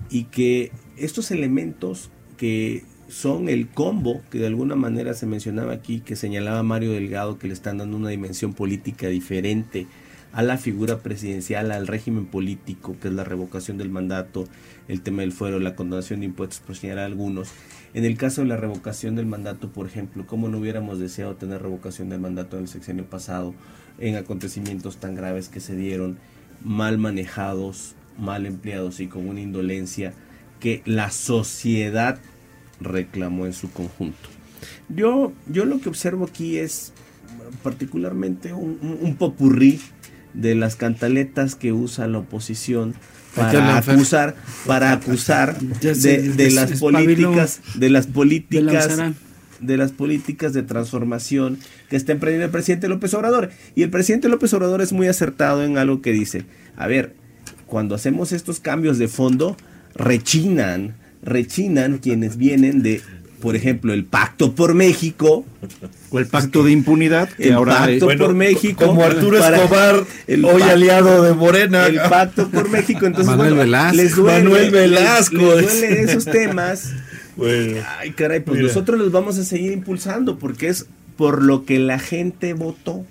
y 0.09 0.25
que 0.25 0.71
estos 0.97 1.31
elementos 1.31 2.09
que 2.37 2.83
son 3.09 3.49
el 3.49 3.67
combo 3.67 4.21
que 4.29 4.37
de 4.37 4.47
alguna 4.47 4.75
manera 4.75 5.13
se 5.13 5.25
mencionaba 5.25 5.73
aquí, 5.73 5.99
que 5.99 6.15
señalaba 6.15 6.63
Mario 6.63 6.91
Delgado, 6.91 7.37
que 7.37 7.47
le 7.47 7.53
están 7.53 7.79
dando 7.79 7.97
una 7.97 8.09
dimensión 8.09 8.53
política 8.53 9.07
diferente 9.07 9.87
a 10.31 10.43
la 10.43 10.57
figura 10.57 10.99
presidencial, 10.99 11.71
al 11.71 11.87
régimen 11.87 12.27
político, 12.27 12.95
que 13.01 13.07
es 13.07 13.13
la 13.13 13.23
revocación 13.23 13.77
del 13.77 13.89
mandato, 13.89 14.47
el 14.87 15.01
tema 15.01 15.21
del 15.21 15.31
fuero, 15.31 15.59
la 15.59 15.75
condonación 15.75 16.19
de 16.19 16.27
impuestos, 16.27 16.59
por 16.59 16.75
señalar 16.75 17.05
algunos. 17.05 17.49
En 17.93 18.05
el 18.05 18.17
caso 18.17 18.41
de 18.41 18.47
la 18.47 18.57
revocación 18.57 19.15
del 19.15 19.25
mandato, 19.25 19.69
por 19.69 19.87
ejemplo, 19.87 20.25
¿cómo 20.27 20.47
no 20.47 20.59
hubiéramos 20.59 20.99
deseado 20.99 21.35
tener 21.35 21.61
revocación 21.61 22.09
del 22.09 22.19
mandato 22.19 22.57
en 22.57 22.63
el 22.63 22.69
sexenio 22.69 23.05
pasado 23.05 23.55
en 23.97 24.15
acontecimientos 24.15 24.97
tan 24.97 25.15
graves 25.15 25.49
que 25.49 25.59
se 25.59 25.75
dieron, 25.75 26.17
mal 26.63 26.97
manejados, 26.97 27.95
mal 28.17 28.45
empleados 28.45 28.99
y 28.99 29.07
con 29.07 29.27
una 29.27 29.41
indolencia 29.41 30.13
que 30.59 30.83
la 30.85 31.09
sociedad 31.09 32.19
reclamó 32.79 33.47
en 33.47 33.53
su 33.53 33.71
conjunto? 33.71 34.29
Yo, 34.89 35.33
yo 35.47 35.65
lo 35.65 35.79
que 35.79 35.89
observo 35.89 36.25
aquí 36.25 36.57
es 36.57 36.93
particularmente 37.63 38.53
un, 38.53 38.99
un 39.01 39.15
popurrí 39.15 39.79
de 40.33 40.53
las 40.53 40.75
cantaletas 40.75 41.55
que 41.55 41.73
usa 41.73 42.07
la 42.07 42.19
oposición 42.19 42.93
para 43.35 43.77
acusar 43.77 44.35
para 44.65 44.91
acusar 44.91 45.59
de, 45.81 45.93
de 45.93 46.51
las 46.51 46.79
políticas 46.79 47.61
de 47.75 47.89
las 47.89 48.07
políticas 48.07 48.97
de 49.59 49.77
las 49.77 49.91
políticas 49.91 50.53
de 50.53 50.63
transformación 50.63 51.59
que 51.89 51.95
está 51.95 52.11
emprendiendo 52.11 52.45
el 52.45 52.51
presidente 52.51 52.87
López 52.87 53.13
Obrador. 53.13 53.49
Y 53.75 53.83
el 53.83 53.89
presidente 53.89 54.29
López 54.29 54.53
Obrador 54.53 54.81
es 54.81 54.93
muy 54.93 55.07
acertado 55.07 55.63
en 55.63 55.77
algo 55.77 56.01
que 56.01 56.11
dice. 56.11 56.45
A 56.77 56.87
ver 56.87 57.13
cuando 57.65 57.93
hacemos 57.95 58.31
estos 58.31 58.59
cambios 58.59 58.97
de 58.97 59.07
fondo 59.07 59.55
rechinan 59.95 60.95
rechinan 61.21 61.97
quienes 61.97 62.37
vienen 62.37 62.81
de 62.81 63.01
por 63.41 63.55
ejemplo, 63.55 63.93
el 63.93 64.05
Pacto 64.05 64.53
por 64.53 64.73
México. 64.73 65.45
O 66.09 66.19
el 66.19 66.27
Pacto 66.27 66.63
de 66.63 66.71
Impunidad. 66.71 67.29
Que 67.29 67.49
el 67.49 67.53
ahora 67.53 67.79
Pacto 67.79 68.07
por 68.17 68.33
México. 68.33 68.85
Como 68.85 69.03
Arturo 69.03 69.37
Escobar, 69.37 70.03
el 70.27 70.45
hoy 70.45 70.61
aliado 70.61 71.23
de 71.23 71.33
Morena. 71.33 71.87
El 71.87 71.99
Pacto 72.01 72.49
por 72.49 72.69
México. 72.69 73.05
Entonces, 73.05 73.27
Manuel 73.27 73.55
bueno, 73.55 73.63
Velasco. 73.63 73.97
les 73.97 74.15
duele, 74.15 74.43
Manuel 74.43 74.71
Velasco. 74.71 75.55
Les, 75.55 75.61
les 75.61 75.79
duele 75.79 76.01
esos 76.03 76.25
temas. 76.25 76.93
Bueno. 77.39 77.77
Ay, 77.97 78.11
caray, 78.11 78.41
pues 78.41 78.57
Mira. 78.57 78.67
nosotros 78.67 78.99
los 78.99 79.13
vamos 79.13 79.37
a 79.37 79.45
seguir 79.45 79.71
impulsando 79.71 80.37
porque 80.37 80.67
es 80.67 80.87
por 81.15 81.41
lo 81.41 81.63
que 81.63 81.79
la 81.79 81.97
gente 81.97 82.53
votó. 82.53 83.05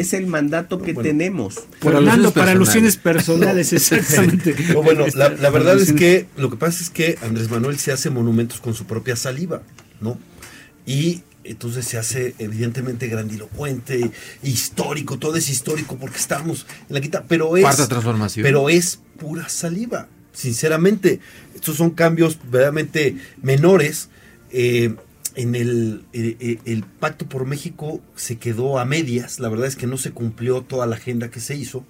Es 0.00 0.12
el 0.12 0.26
mandato 0.26 0.80
que 0.80 0.94
tenemos. 0.94 1.60
Fernando, 1.80 2.32
para 2.32 2.52
alusiones 2.52 2.96
personales, 2.96 3.72
exactamente. 3.72 4.54
No, 4.72 4.82
bueno, 4.82 5.06
la, 5.14 5.30
la 5.30 5.50
verdad 5.50 5.78
es 5.80 5.92
que 5.92 6.26
lo 6.36 6.50
que 6.50 6.56
pasa 6.56 6.82
es 6.82 6.90
que 6.90 7.18
Andrés 7.22 7.50
Manuel 7.50 7.78
se 7.78 7.92
hace 7.92 8.10
monumentos 8.10 8.60
con 8.60 8.74
su 8.74 8.84
propia 8.84 9.16
saliva, 9.16 9.62
¿no? 10.00 10.18
Y 10.86 11.22
entonces 11.44 11.86
se 11.86 11.96
hace 11.98 12.34
evidentemente 12.38 13.08
grandilocuente, 13.08 14.10
histórico, 14.42 15.18
todo 15.18 15.36
es 15.36 15.48
histórico 15.48 15.96
porque 15.96 16.18
estamos 16.18 16.66
en 16.88 16.94
la 16.94 17.00
quita, 17.00 17.24
pero 17.26 17.56
es 17.56 17.62
Cuarta 17.62 17.88
transformación. 17.88 18.42
pero 18.44 18.68
es 18.68 19.00
pura 19.18 19.48
saliva, 19.48 20.08
sinceramente. 20.32 21.20
Estos 21.54 21.76
son 21.76 21.90
cambios 21.90 22.38
verdaderamente 22.44 23.16
menores. 23.42 24.08
eh, 24.50 24.94
en 25.38 25.54
el, 25.54 26.02
eh, 26.12 26.36
eh, 26.40 26.58
el 26.66 26.82
Pacto 26.84 27.26
por 27.26 27.46
México 27.46 28.00
se 28.16 28.36
quedó 28.36 28.78
a 28.78 28.84
medias, 28.84 29.38
la 29.40 29.48
verdad 29.48 29.66
es 29.66 29.76
que 29.76 29.86
no 29.86 29.96
se 29.96 30.10
cumplió 30.10 30.60
toda 30.62 30.86
la 30.86 30.96
agenda 30.96 31.30
que 31.30 31.40
se 31.40 31.54
hizo. 31.56 31.84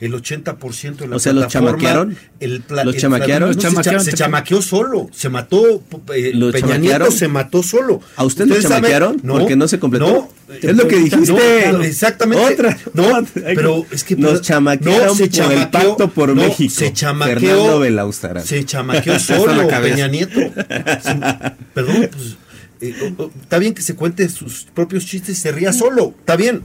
El 0.00 0.12
80% 0.14 0.94
de 0.96 1.08
la 1.08 1.16
O 1.16 1.18
sea, 1.18 1.32
¿los 1.32 1.46
plataforma, 1.46 1.70
chamaquearon? 1.76 2.16
El 2.38 2.60
pla- 2.60 2.84
¿Los 2.84 2.94
el 2.94 3.00
chamaquearon? 3.00 3.48
no, 3.48 3.54
¿Los 3.54 3.56
se 3.56 3.68
chamaquearon? 3.68 4.04
se, 4.04 4.12
chamaqueó 4.12 4.62
solo, 4.62 5.10
se 5.12 5.28
mató. 5.28 5.82
eh, 6.14 6.30
¿Lo 6.34 6.52
Peña 6.52 6.68
chamaquearon? 6.68 6.80
Nieto 7.08 7.10
se 7.10 7.26
mató 7.26 7.62
solo. 7.64 8.00
¿A 8.14 8.24
usted 8.24 8.46
lo 8.46 8.60
chamaquearon? 8.62 9.18
Porque 9.18 9.56
no 9.56 9.66
se 9.66 9.80
completó. 9.80 10.06
no, 10.48 10.54
Es 10.54 10.76
lo 10.76 10.86
que 10.86 10.98
dijiste. 10.98 11.72
no, 11.72 11.82
exactamente. 11.82 12.44
Otra. 12.54 12.78
No, 12.94 13.26
pero 13.34 13.84
es 13.90 14.04
que 14.04 14.14
Nos 14.14 14.40
chamaquearon 14.40 15.16
se 15.16 15.28
por 15.30 15.52
el 15.52 15.68
Pacto 15.68 16.08
por 16.10 16.28
no, 16.28 16.42
México. 16.42 16.72
Se 16.76 16.92
chamaqueó. 16.92 17.80
Fernando. 17.80 18.42
Se 18.44 18.64
chamaqueó 18.64 19.18
solo. 19.18 19.66
Peña 19.66 20.06
Nieto. 20.06 20.38
Perdón, 21.74 22.08
pues 22.12 22.36
eh, 22.80 22.94
o- 23.18 23.22
o- 23.24 23.30
está 23.42 23.58
bien 23.58 23.74
que 23.74 23.82
se 23.82 23.94
cuente 23.94 24.28
sus 24.28 24.66
propios 24.74 25.04
chistes 25.06 25.38
y 25.38 25.40
se 25.40 25.52
ría 25.52 25.72
solo, 25.72 26.14
está 26.18 26.36
bien. 26.36 26.62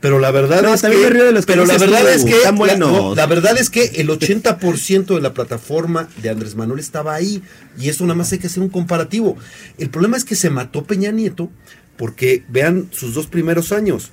Pero 0.00 0.18
la 0.18 0.32
verdad 0.32 0.62
No, 0.62 0.74
es 0.74 0.82
que, 0.82 0.88
de 0.88 1.42
pero 1.46 1.64
la 1.64 1.78
verdad 1.78 2.12
es 2.12 2.24
que 2.24 2.34
la, 2.44 2.76
no, 2.76 3.14
la 3.14 3.26
verdad 3.26 3.56
es 3.56 3.70
que 3.70 3.84
el 3.96 4.08
80% 4.08 5.14
de 5.14 5.20
la 5.20 5.32
plataforma 5.32 6.08
de 6.20 6.28
Andrés 6.30 6.56
Manuel 6.56 6.80
estaba 6.80 7.14
ahí 7.14 7.40
y 7.78 7.88
eso 7.88 8.02
nada 8.04 8.16
más 8.16 8.32
hay 8.32 8.38
que 8.38 8.48
hacer 8.48 8.64
un 8.64 8.68
comparativo. 8.68 9.36
El 9.78 9.90
problema 9.90 10.16
es 10.16 10.24
que 10.24 10.34
se 10.34 10.50
mató 10.50 10.82
Peña 10.84 11.12
Nieto 11.12 11.50
porque 11.96 12.42
vean 12.48 12.88
sus 12.90 13.14
dos 13.14 13.28
primeros 13.28 13.70
años 13.70 14.10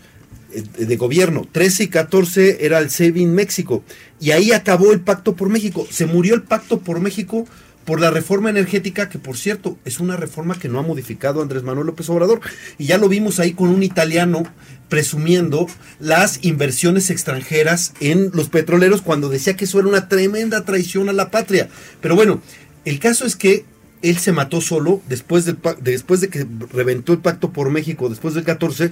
eh, 0.54 0.62
de 0.86 0.96
gobierno, 0.96 1.48
13 1.52 1.84
y 1.86 1.88
14 1.88 2.64
era 2.64 2.78
el 2.78 2.92
Saving 2.92 3.34
México 3.34 3.84
y 4.20 4.30
ahí 4.30 4.52
acabó 4.52 4.92
el 4.94 5.00
Pacto 5.02 5.36
por 5.36 5.50
México. 5.50 5.88
Se 5.90 6.06
murió 6.06 6.36
el 6.36 6.44
Pacto 6.44 6.82
por 6.82 7.00
México 7.00 7.48
por 7.86 8.00
la 8.00 8.12
reforma 8.12 8.50
energética, 8.50 9.10
que 9.10 9.20
por 9.20 9.38
cierto 9.38 9.78
es 9.84 10.00
una 10.00 10.16
reforma 10.16 10.60
que 10.60 10.70
no 10.70 10.80
ha 10.80 10.84
modificado 10.84 11.42
Andrés 11.42 11.64
Manuel 11.64 11.88
López 11.88 12.10
Obrador. 12.10 12.42
Y 12.78 12.86
ya 12.86 12.98
lo 12.98 13.10
vimos 13.10 13.40
ahí 13.40 13.54
con 13.54 13.70
un 13.70 13.84
italiano 13.84 14.44
presumiendo 14.90 15.68
las 16.00 16.44
inversiones 16.44 17.10
extranjeras 17.10 17.94
en 18.00 18.32
los 18.34 18.50
petroleros 18.50 19.02
cuando 19.02 19.30
decía 19.30 19.56
que 19.56 19.66
eso 19.66 19.80
era 19.80 19.88
una 19.88 20.08
tremenda 20.08 20.66
traición 20.66 21.10
a 21.10 21.14
la 21.14 21.32
patria. 21.32 21.70
Pero 22.02 22.16
bueno, 22.16 22.42
el 22.86 23.00
caso 23.00 23.26
es 23.26 23.36
que 23.36 23.66
él 24.02 24.18
se 24.18 24.32
mató 24.32 24.62
solo 24.62 25.02
después, 25.08 25.46
del, 25.46 25.58
después 25.82 26.22
de 26.22 26.30
que 26.30 26.46
reventó 26.72 27.14
el 27.14 27.20
pacto 27.20 27.52
por 27.52 27.70
México, 27.70 28.10
después 28.10 28.34
del 28.34 28.44
14. 28.44 28.92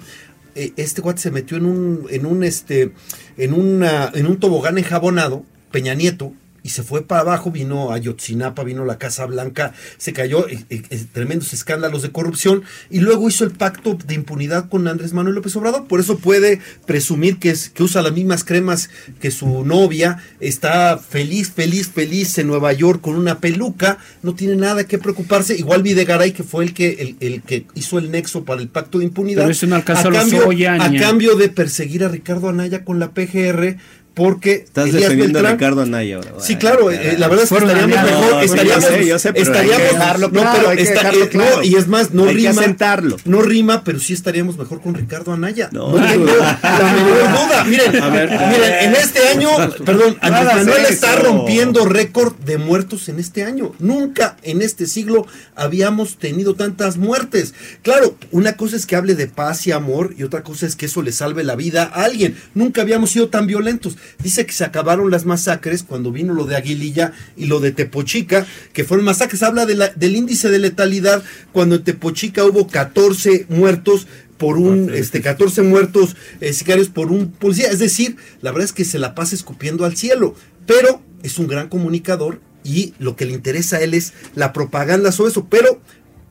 eh, 0.56 0.74
Este 0.76 1.02
cuate 1.02 1.22
se 1.22 1.32
metió 1.32 1.58
en 1.58 1.66
un, 1.66 2.08
en 2.10 2.26
un, 2.26 2.44
este, 2.44 2.92
en 3.38 3.54
una, 3.54 4.12
en 4.14 4.28
un 4.28 4.40
tobogán 4.40 4.78
enjabonado, 4.78 5.46
Peña 5.72 5.94
Nieto, 5.94 6.34
y 6.68 6.70
se 6.70 6.84
fue 6.84 7.02
para 7.02 7.22
abajo, 7.22 7.50
vino 7.50 7.94
a 7.94 7.98
Yotzinapa, 7.98 8.62
vino 8.66 8.84
la 8.84 8.98
Casa 8.98 9.26
Blanca, 9.26 9.74
se 9.98 10.12
cayó, 10.12 10.50
eh, 10.50 10.66
eh, 10.70 10.82
eh, 10.90 11.06
tremendos 11.14 11.54
escándalos 11.54 12.02
de 12.02 12.12
corrupción, 12.12 12.64
y 12.90 13.00
luego 13.00 13.30
hizo 13.30 13.46
el 13.46 13.52
pacto 13.52 13.98
de 14.06 14.16
impunidad 14.16 14.68
con 14.68 14.86
Andrés 14.90 15.14
Manuel 15.14 15.36
López 15.36 15.56
Obrador, 15.56 15.88
por 15.88 16.02
eso 16.02 16.18
puede 16.18 16.60
presumir 16.86 17.38
que, 17.38 17.52
es, 17.52 17.70
que 17.70 17.84
usa 17.84 18.02
las 18.02 18.12
mismas 18.12 18.44
cremas 18.44 18.90
que 19.22 19.32
su 19.32 19.64
novia, 19.64 20.22
está 20.42 20.98
feliz, 20.98 21.52
feliz, 21.52 21.88
feliz 21.88 22.38
en 22.38 22.48
Nueva 22.48 22.74
York 22.74 23.00
con 23.00 23.16
una 23.16 23.40
peluca, 23.40 24.00
no 24.22 24.36
tiene 24.36 24.58
nada 24.58 24.84
que 24.84 24.98
preocuparse, 24.98 25.56
igual 25.56 25.84
Videgaray 25.84 26.34
que 26.34 26.44
fue 26.44 26.66
el 26.66 26.74
que, 26.74 26.92
el, 27.00 27.16
el 27.22 27.44
que 27.44 27.66
hizo 27.76 27.98
el 27.98 28.12
nexo 28.12 28.44
para 28.44 28.60
el 28.60 28.68
pacto 28.68 28.98
de 28.98 29.06
impunidad, 29.06 29.44
Pero 29.44 29.52
eso 29.52 29.68
no 29.68 29.76
alcanzó 29.78 30.10
a, 30.10 30.12
cambio, 30.12 30.50
a 30.52 30.92
cambio 31.00 31.36
de 31.38 31.48
perseguir 31.48 32.04
a 32.04 32.10
Ricardo 32.10 32.50
Anaya 32.50 32.84
con 32.84 33.00
la 33.00 33.12
PGR, 33.12 33.78
porque 34.18 34.54
Estás 34.54 34.88
Elías 34.90 35.04
defendiendo 35.04 35.40
a 35.40 35.52
Ricardo 35.52 35.82
Anaya 35.84 36.16
ahora. 36.18 36.32
Sí, 36.40 36.56
claro, 36.58 36.92
eh, 36.92 37.16
la 37.18 37.28
verdad 37.28 37.44
es 37.46 37.50
que 37.52 37.58
estaríamos 37.58 38.04
mejor, 38.04 38.32
No, 38.34 38.40
sí, 38.40 38.46
estaríamos, 38.46 38.84
yo 38.84 38.90
sé, 38.90 39.08
yo 39.08 39.20
sé, 39.20 39.34
pero 39.34 39.46
hay 39.46 39.52
que 39.54 39.62
estaríamos, 39.72 40.00
dejarlo 40.00 40.28
no, 40.30 40.52
pero 40.56 40.70
hay 40.70 40.78
que 40.78 40.84
está- 40.84 40.94
dejarlo 40.96 41.24
eh, 41.26 41.30
claro. 41.30 41.56
no, 41.58 41.64
y 41.64 41.76
es 41.76 41.88
más, 41.88 42.12
no 42.14 42.24
Hay 42.24 42.30
que 42.30 42.36
rima, 42.36 42.50
asentarlo. 42.62 43.18
no 43.26 43.42
rima, 43.42 43.84
pero 43.84 44.00
sí 44.00 44.14
estaríamos 44.14 44.58
mejor 44.58 44.82
con 44.82 44.96
Ricardo 44.96 45.32
Anaya. 45.32 45.70
No, 45.72 45.92
No, 45.92 45.98
no. 46.00 46.08
tengo 46.12 46.26
la 46.26 46.94
menor 46.94 47.32
duda. 47.48 47.64
Miren, 47.66 48.02
A 48.04 48.10
ver, 48.10 48.30
miren, 48.30 48.74
en 48.82 48.96
este 48.96 49.28
año, 49.30 49.50
perdón, 49.86 50.18
Andrés 50.22 50.46
Manuel 50.56 50.86
está 50.90 51.16
rompiendo 51.18 51.86
récord 51.86 52.34
de 52.38 52.58
muertos 52.58 53.10
en 53.10 53.20
este 53.20 53.44
año. 53.44 53.74
Nunca 53.80 54.38
en 54.44 54.62
este 54.64 54.88
siglo 54.88 55.28
habíamos 55.56 56.18
tenido 56.18 56.56
tantas 56.56 56.98
muertes. 56.98 57.54
Claro, 57.84 58.16
una 58.32 58.54
cosa 58.58 58.76
es 58.76 58.86
que 58.86 58.96
hable 58.96 59.16
de 59.16 59.28
paz 59.28 59.68
y 59.68 59.72
amor 59.72 60.14
y 60.18 60.24
otra 60.24 60.44
cosa 60.44 60.66
es 60.66 60.76
que 60.76 60.88
eso 60.88 61.02
le 61.02 61.12
salve 61.12 61.44
la 61.44 61.56
vida 61.56 61.84
a 61.94 62.04
alguien. 62.06 62.36
Nunca 62.54 62.82
habíamos 62.82 63.12
sido 63.12 63.30
tan 63.30 63.48
violentos. 63.48 63.98
Dice 64.24 64.46
que 64.46 64.54
se 64.54 64.64
acabaron 64.64 65.12
las 65.12 65.26
masacres 65.26 65.84
cuando 65.84 66.12
vino 66.12 66.34
lo 66.34 66.46
de 66.46 66.56
Aguililla 66.56 67.14
y 67.36 67.46
lo 67.46 67.60
de 67.60 67.72
Tepochica, 67.72 68.46
que 68.74 68.84
fueron 68.84 69.06
masacres. 69.06 69.44
Habla 69.44 69.66
de 69.66 69.76
la- 69.76 69.90
del 69.90 70.16
índice 70.16 70.50
de 70.50 70.60
letalidad 70.60 71.24
cuando 71.52 71.76
en 71.76 71.84
Tepochica 71.84 72.44
hubo 72.46 72.68
14 72.68 73.46
muertos 73.50 74.08
por 74.38 74.58
un, 74.58 74.94
este, 74.94 75.22
14 75.22 75.64
muertos 75.64 76.16
eh, 76.42 76.54
sicarios 76.54 76.90
por 76.90 77.12
un 77.12 77.32
policía. 77.32 77.70
Es 77.72 77.80
decir, 77.80 78.18
la 78.42 78.52
verdad 78.52 78.66
es 78.66 78.74
que 78.74 78.86
se 78.86 79.00
la 79.00 79.16
pasa 79.16 79.34
escupiendo 79.36 79.84
al 79.86 79.98
cielo, 79.98 80.36
pero 80.68 81.02
es 81.24 81.40
un 81.40 81.48
gran 81.48 81.70
comunicador 81.70 82.40
y 82.64 82.94
lo 83.00 83.16
que 83.16 83.26
le 83.26 83.34
interesa 83.34 83.78
a 83.78 83.82
él 83.82 83.94
es 83.94 84.14
la 84.36 84.54
propaganda 84.54 85.12
sobre 85.12 85.32
eso. 85.32 85.48
Pero 85.50 85.82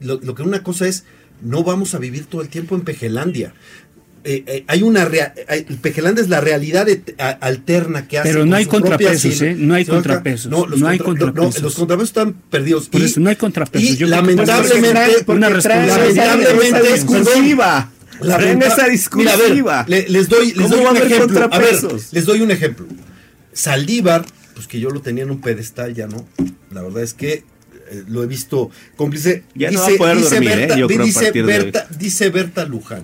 lo, 0.01 0.21
lo 0.21 0.35
que 0.35 0.43
una 0.43 0.63
cosa 0.63 0.87
es, 0.87 1.05
no 1.43 1.65
vamos 1.65 1.95
a 1.95 1.99
vivir 1.99 2.27
todo 2.27 2.43
el 2.43 2.49
tiempo 2.49 2.77
en 2.77 2.83
Pejelandia. 2.83 3.55
Eh, 4.29 4.43
eh, 4.49 4.65
hay 4.67 4.83
una 4.83 5.05
rea- 5.05 5.33
hay- 5.47 5.63
Pejelandia 5.63 6.21
es 6.21 6.29
la 6.29 6.41
realidad 6.41 6.89
a- 7.19 7.29
alterna 7.31 8.09
que 8.09 8.19
hace. 8.19 8.29
Pero 8.29 8.45
no 8.45 8.57
hay 8.57 8.67
propia 8.67 8.91
contrapesos, 8.91 9.41
¿eh? 9.43 9.55
No 9.57 9.75
hay 9.75 9.85
contrapesos. 9.85 10.51
No, 10.51 10.67
los 10.67 10.81
No 10.81 10.89
hay 10.89 10.99
contra- 10.99 11.27
contrapesos. 11.27 11.63
los 11.63 11.75
contrapesos 11.77 12.09
están 12.11 12.33
perdidos. 12.51 12.89
Por 12.89 13.01
Y- 13.03 13.05
eso 13.05 13.21
no 13.21 13.31
hay 13.31 13.37
contrapesos. 13.37 13.89
Y 13.89 13.97
Yo 13.97 14.09
lamentablemente, 14.09 15.23
porque 15.25 15.39
una 15.39 15.59
esa- 15.59 16.07
esa 16.09 16.83
discursiva. 16.83 17.93
La 18.21 18.37
esa 18.39 18.55
Mira, 18.55 18.75
a 18.85 18.89
discursiva. 18.89 19.85
ver, 19.85 19.91
le- 19.91 20.09
les 20.09 20.29
doy, 20.29 20.47
les 20.55 20.55
¿Cómo 20.57 20.69
doy 20.77 20.85
a 20.87 20.91
un 20.91 20.97
ejemplo. 20.97 21.39
A 21.39 21.59
ver, 21.59 21.69
contrapesos? 21.71 22.13
les 22.13 22.25
doy 22.25 22.41
un 22.41 22.51
ejemplo. 22.51 22.87
Saldívar, 23.53 24.25
pues 24.55 24.67
que 24.67 24.81
yo 24.81 24.91
lo 24.91 25.01
tenía 25.03 25.23
en 25.25 25.31
un 25.31 25.41
pedestal, 25.41 25.95
ya 25.95 26.07
no. 26.09 26.27
La 26.73 26.83
verdad 26.83 27.03
es 27.03 27.15
que 27.15 27.45
eh, 27.89 28.03
lo 28.09 28.25
he 28.25 28.27
visto 28.27 28.71
cómplice. 28.97 29.45
Ya 29.55 29.71
no 29.71 29.81
va 29.81 29.87
a 29.87 29.91
poder 29.97 30.21
dormir, 30.21 30.51
¿eh? 30.51 30.69
Yo 30.77 30.89
creo 30.89 31.05
dice. 31.05 31.31
Berta, 31.31 31.87
dice 31.97 32.31
Berta 32.31 32.65
Luján. 32.65 33.03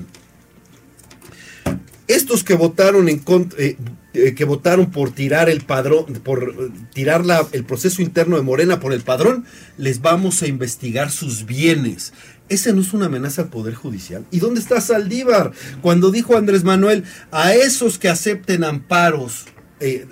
Estos 2.09 2.45
que 2.45 2.55
votaron 2.55 3.09
en 3.09 3.19
contra, 3.21 3.59
eh, 3.63 3.77
eh, 4.13 4.35
que 4.35 4.45
votaron 4.45 4.91
por 4.91 5.13
tirar 5.13 5.49
el 5.49 5.63
padrón, 5.63 6.07
por 6.25 6.71
tirar 6.93 7.25
la- 7.25 7.47
el 7.53 7.65
proceso 7.65 8.03
interno 8.03 8.37
de 8.37 8.43
Morena 8.43 8.81
por 8.81 8.93
el 8.93 9.03
padrón, 9.03 9.45
les 9.79 10.03
vamos 10.03 10.43
a 10.43 10.49
investigar 10.49 11.11
sus 11.11 11.47
bienes. 11.47 12.13
Esa 12.49 12.73
no 12.73 12.83
es 12.83 12.93
una 12.93 13.07
amenaza 13.07 13.43
al 13.43 13.49
Poder 13.49 13.75
Judicial. 13.75 14.27
¿Y 14.31 14.41
dónde 14.41 14.61
está 14.61 14.81
Saldívar? 14.81 15.53
Cuando 15.81 16.11
dijo 16.11 16.37
Andrés 16.37 16.65
Manuel, 16.65 17.05
a 17.31 17.55
esos 17.55 17.99
que 17.99 18.09
acepten 18.11 18.65
amparos, 18.65 19.47
eh, 19.81 20.07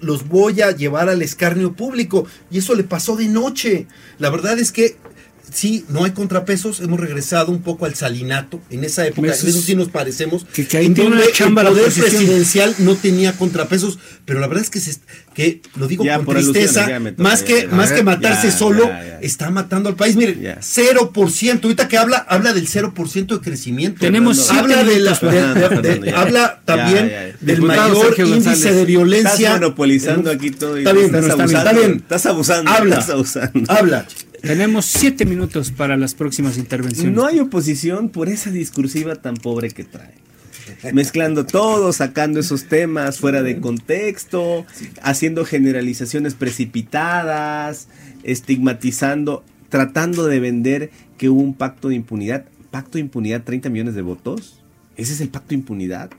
los 0.00 0.28
voy 0.28 0.62
a 0.62 0.70
llevar 0.70 1.08
al 1.08 1.20
escarnio 1.22 1.74
público. 1.74 2.26
Y 2.50 2.58
eso 2.58 2.74
le 2.74 2.84
pasó 2.84 3.16
de 3.16 3.28
noche. 3.28 3.86
La 4.18 4.30
verdad 4.30 4.58
es 4.58 4.72
que 4.72 4.96
sí, 5.52 5.84
no 5.88 6.04
hay 6.04 6.12
contrapesos. 6.12 6.80
Hemos 6.80 7.00
regresado 7.00 7.50
un 7.52 7.62
poco 7.62 7.86
al 7.86 7.94
salinato. 7.94 8.60
En 8.70 8.84
esa 8.84 9.06
época, 9.06 9.28
Eso 9.32 9.44
en 9.44 9.48
eso 9.50 9.58
es- 9.58 9.64
sí 9.64 9.74
nos 9.74 9.88
parecemos. 9.88 10.44
que- 10.52 10.66
que 10.66 10.76
ahí 10.78 10.86
en 10.86 10.94
tiene 10.94 11.10
donde 11.10 11.24
una 11.24 11.32
chamba 11.34 11.62
el 11.62 11.66
la 11.66 11.70
poder 11.72 11.92
presidencial 11.92 12.74
no 12.78 12.94
tenía 12.96 13.32
contrapesos. 13.32 13.98
Pero 14.24 14.40
la 14.40 14.46
verdad 14.46 14.64
es 14.64 14.70
que, 14.70 14.80
se, 14.80 14.96
que 15.34 15.62
lo 15.76 15.86
digo 15.88 16.04
Ya, 16.04 16.16
con 16.16 16.26
por 16.26 16.34
tristeza, 16.36 16.82
alusiones, 16.84 17.18
más 17.18 17.40
ya, 17.40 17.46
que, 17.46 17.62
ya. 17.62 17.68
más 17.68 17.92
que 17.92 18.02
matarse 18.02 18.48
ya, 18.50 18.56
solo, 18.56 18.84
ya, 18.88 19.04
ya. 19.04 19.18
está 19.20 19.50
matando 19.50 19.88
al 19.88 19.96
país. 19.96 20.16
Miren, 20.16 20.40
Ya. 20.40 20.58
0%. 20.60 21.68
Ahorita 21.68 21.88
que 21.88 21.96
habla, 21.98 22.18
habla 22.28 22.52
del 22.52 22.66
0% 22.68 23.36
de 23.36 23.40
crecimiento. 23.40 24.00
Tenemos 24.00 24.50
habla 24.50 24.84
de 24.84 24.98
la- 25.00 25.14
de- 25.14 25.98
de- 26.00 26.10
habla 26.12 26.60
también 26.64 27.06
Ya, 27.08 27.12
ya, 27.12 27.28
ya. 27.28 27.36
del 27.40 27.56
Diputado 27.56 27.88
mayor 27.88 28.06
Sergio 28.06 28.26
índice 28.26 28.48
González. 28.50 28.76
de 28.76 28.84
violencia. 28.84 29.30
Estás 29.32 29.60
monopolizando 29.60 30.30
aquí 30.30 30.50
todo. 30.50 30.76
y 30.76 30.80
Está 30.80 30.92
bien, 30.92 31.06
estás 31.06 31.20
pero 31.22 31.32
está 31.32 31.44
bien, 31.46 31.56
abusando. 31.56 31.70
está 31.80 31.86
bien. 31.88 31.98
Estás 32.02 32.26
abusando. 32.26 32.70
Habla. 32.70 32.94
Estás 32.96 33.10
abusando. 33.10 33.72
Habla. 33.72 34.06
Tenemos 34.42 34.86
siete 34.86 35.24
minutos 35.24 35.70
para 35.70 35.96
las 35.96 36.14
próximas 36.14 36.58
intervenciones. 36.58 37.14
No 37.14 37.26
hay 37.26 37.40
oposición 37.40 38.08
por 38.08 38.28
esa 38.28 38.50
discursiva 38.50 39.16
tan 39.16 39.34
pobre 39.34 39.70
que 39.70 39.84
trae. 39.84 40.14
Mezclando 40.92 41.46
todo, 41.46 41.92
sacando 41.92 42.40
esos 42.40 42.64
temas 42.64 43.18
fuera 43.18 43.42
de 43.42 43.60
contexto, 43.60 44.66
haciendo 45.02 45.44
generalizaciones 45.44 46.34
precipitadas, 46.34 47.88
estigmatizando, 48.22 49.44
tratando 49.70 50.26
de 50.26 50.40
vender 50.40 50.90
que 51.16 51.28
hubo 51.28 51.40
un 51.40 51.54
pacto 51.54 51.88
de 51.88 51.94
impunidad. 51.94 52.44
¿Pacto 52.70 52.92
de 52.92 53.00
impunidad 53.00 53.44
30 53.44 53.70
millones 53.70 53.94
de 53.94 54.02
votos? 54.02 54.60
¿Ese 54.96 55.14
es 55.14 55.20
el 55.20 55.30
pacto 55.30 55.50
de 55.50 55.56
impunidad? 55.56 56.10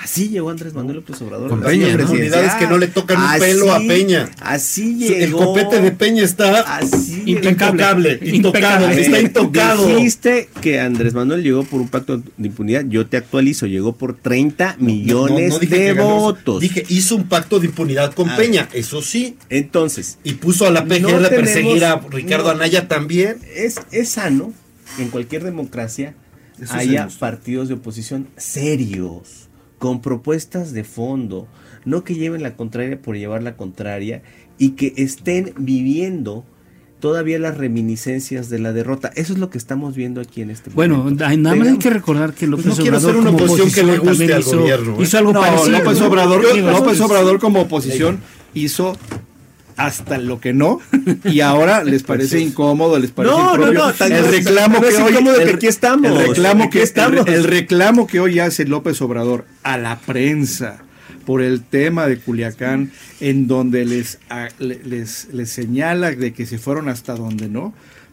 Así 0.00 0.28
llegó 0.28 0.50
Andrés 0.50 0.74
Manuel 0.74 0.96
López 0.96 1.20
Obrador. 1.22 1.48
Con 1.50 1.60
a 1.60 1.66
la 1.66 1.70
silla 1.72 1.86
Peña, 1.96 2.04
¿no? 2.04 2.10
Unidades 2.12 2.54
que 2.54 2.66
no 2.68 2.78
le 2.78 2.86
tocan 2.86 3.20
un 3.20 3.40
pelo 3.40 3.72
a 3.72 3.78
Peña. 3.80 4.30
Así 4.40 5.06
El 5.08 5.18
llegó. 5.30 5.38
copete 5.38 5.80
de 5.82 5.90
Peña 5.90 6.22
está 6.22 6.60
Así 6.60 7.24
intocable, 7.26 8.20
está 8.22 9.20
intocado. 9.20 9.86
Dijiste 9.88 10.48
que 10.60 10.78
Andrés 10.80 11.14
Manuel 11.14 11.42
llegó 11.42 11.64
por 11.64 11.80
un 11.80 11.88
pacto 11.88 12.18
de 12.18 12.46
impunidad. 12.46 12.84
Yo 12.88 13.06
te 13.08 13.16
actualizo, 13.16 13.66
llegó 13.66 13.96
por 13.96 14.14
30 14.16 14.76
millones 14.78 15.48
No, 15.48 15.54
no 15.54 15.58
dije 15.58 15.76
de 15.78 15.92
votos. 15.94 16.60
Dije, 16.60 16.84
hizo 16.88 17.16
un 17.16 17.28
pacto 17.28 17.58
de 17.58 17.66
impunidad 17.66 18.14
con 18.14 18.30
Ah. 18.30 18.36
Peña, 18.36 18.68
eso 18.72 19.02
sí. 19.02 19.36
Entonces, 19.50 20.18
Y 20.22 20.34
puso 20.34 20.66
a 20.66 20.70
la 20.70 20.84
PGR 20.84 21.20
No 21.20 21.26
a 21.26 21.28
perseguir 21.28 21.84
a 21.84 21.96
Ricardo 22.10 22.44
no. 22.44 22.50
Anaya 22.50 22.86
también. 22.88 23.38
es, 23.54 23.76
es 23.90 24.10
sano 24.10 24.52
que 24.96 25.02
en 25.02 25.08
cualquier 25.08 25.42
democracia 25.44 26.14
Eso 26.60 26.72
haya 26.74 26.92
sabemos. 27.00 27.16
partidos 27.16 27.68
de 27.68 27.74
oposición 27.74 28.28
serios, 28.36 29.37
con 29.78 30.00
propuestas 30.00 30.72
de 30.72 30.84
fondo, 30.84 31.46
no 31.84 32.04
que 32.04 32.14
lleven 32.14 32.42
la 32.42 32.56
contraria 32.56 33.00
por 33.00 33.16
llevar 33.16 33.42
la 33.42 33.56
contraria 33.56 34.22
y 34.58 34.70
que 34.70 34.92
estén 34.96 35.52
viviendo 35.58 36.44
todavía 37.00 37.38
las 37.38 37.56
reminiscencias 37.56 38.50
de 38.50 38.58
la 38.58 38.72
derrota. 38.72 39.12
Eso 39.14 39.32
es 39.32 39.38
lo 39.38 39.50
que 39.50 39.58
estamos 39.58 39.94
viendo 39.94 40.20
aquí 40.20 40.42
en 40.42 40.50
este 40.50 40.70
Bueno, 40.70 40.96
momento. 40.96 41.24
hay- 41.24 41.36
nada 41.36 41.54
más 41.54 41.68
hay 41.68 41.78
que 41.78 41.90
recordar 41.90 42.32
que 42.34 42.48
López 42.48 42.66
no 42.66 42.74
quiero 42.76 42.96
Obrador 42.96 43.10
ser 43.12 43.20
una 43.20 43.30
como 43.30 43.44
oposición 43.44 43.70
que 43.72 43.82
le 43.92 43.98
guste 43.98 44.34
al 44.34 44.40
hizo, 44.40 44.58
gobierno, 44.60 44.92
¿eh? 44.94 45.02
hizo 45.02 45.18
algo 45.18 45.32
No, 45.32 45.40
parecido. 45.40 45.78
López 45.78 46.00
¿no? 46.00 46.06
Obrador, 46.08 46.56
López 46.58 47.00
Obrador 47.00 47.38
como 47.38 47.60
oposición 47.60 48.18
hizo 48.52 48.96
hasta 49.78 50.18
lo 50.18 50.40
que 50.40 50.52
no 50.52 50.80
y 51.24 51.40
ahora 51.40 51.82
les 51.84 52.02
parece 52.02 52.40
incómodo, 52.40 52.98
les 52.98 53.10
parece 53.12 53.34
No, 53.34 53.56
no, 53.56 53.68
impropio. 53.68 53.78
no, 53.86 53.92
tan- 53.94 54.12
el 54.12 54.26
reclamo 54.28 54.74
no 54.74 54.80
que 54.88 54.96
hoy 54.96 55.12
que 55.12 55.42
el- 55.42 55.54
aquí 55.54 55.66
estamos, 55.66 56.10
el 56.10 56.26
reclamo 56.28 56.64
aquí 56.64 56.78
que 56.78 56.82
estamos. 56.84 57.26
el, 57.26 57.34
el 57.34 57.44
reclamo 57.44 58.06
que 58.06 58.20
hoy 58.20 58.38
hace 58.40 58.64
López 58.66 59.00
Obrador 59.00 59.44
a 59.62 59.78
la 59.78 59.98
prensa 59.98 60.78
por 61.24 61.42
el 61.42 61.62
tema 61.62 62.06
de 62.06 62.18
Culiacán 62.18 62.90
en 63.20 63.46
donde 63.46 63.84
les 63.84 64.18
les 64.58 65.28
les 65.32 65.50
señala 65.50 66.10
de 66.12 66.32
que 66.32 66.44
se 66.46 66.58
fueron 66.58 66.88
hasta 66.88 67.14
donde 67.14 67.48
no. 67.48 67.72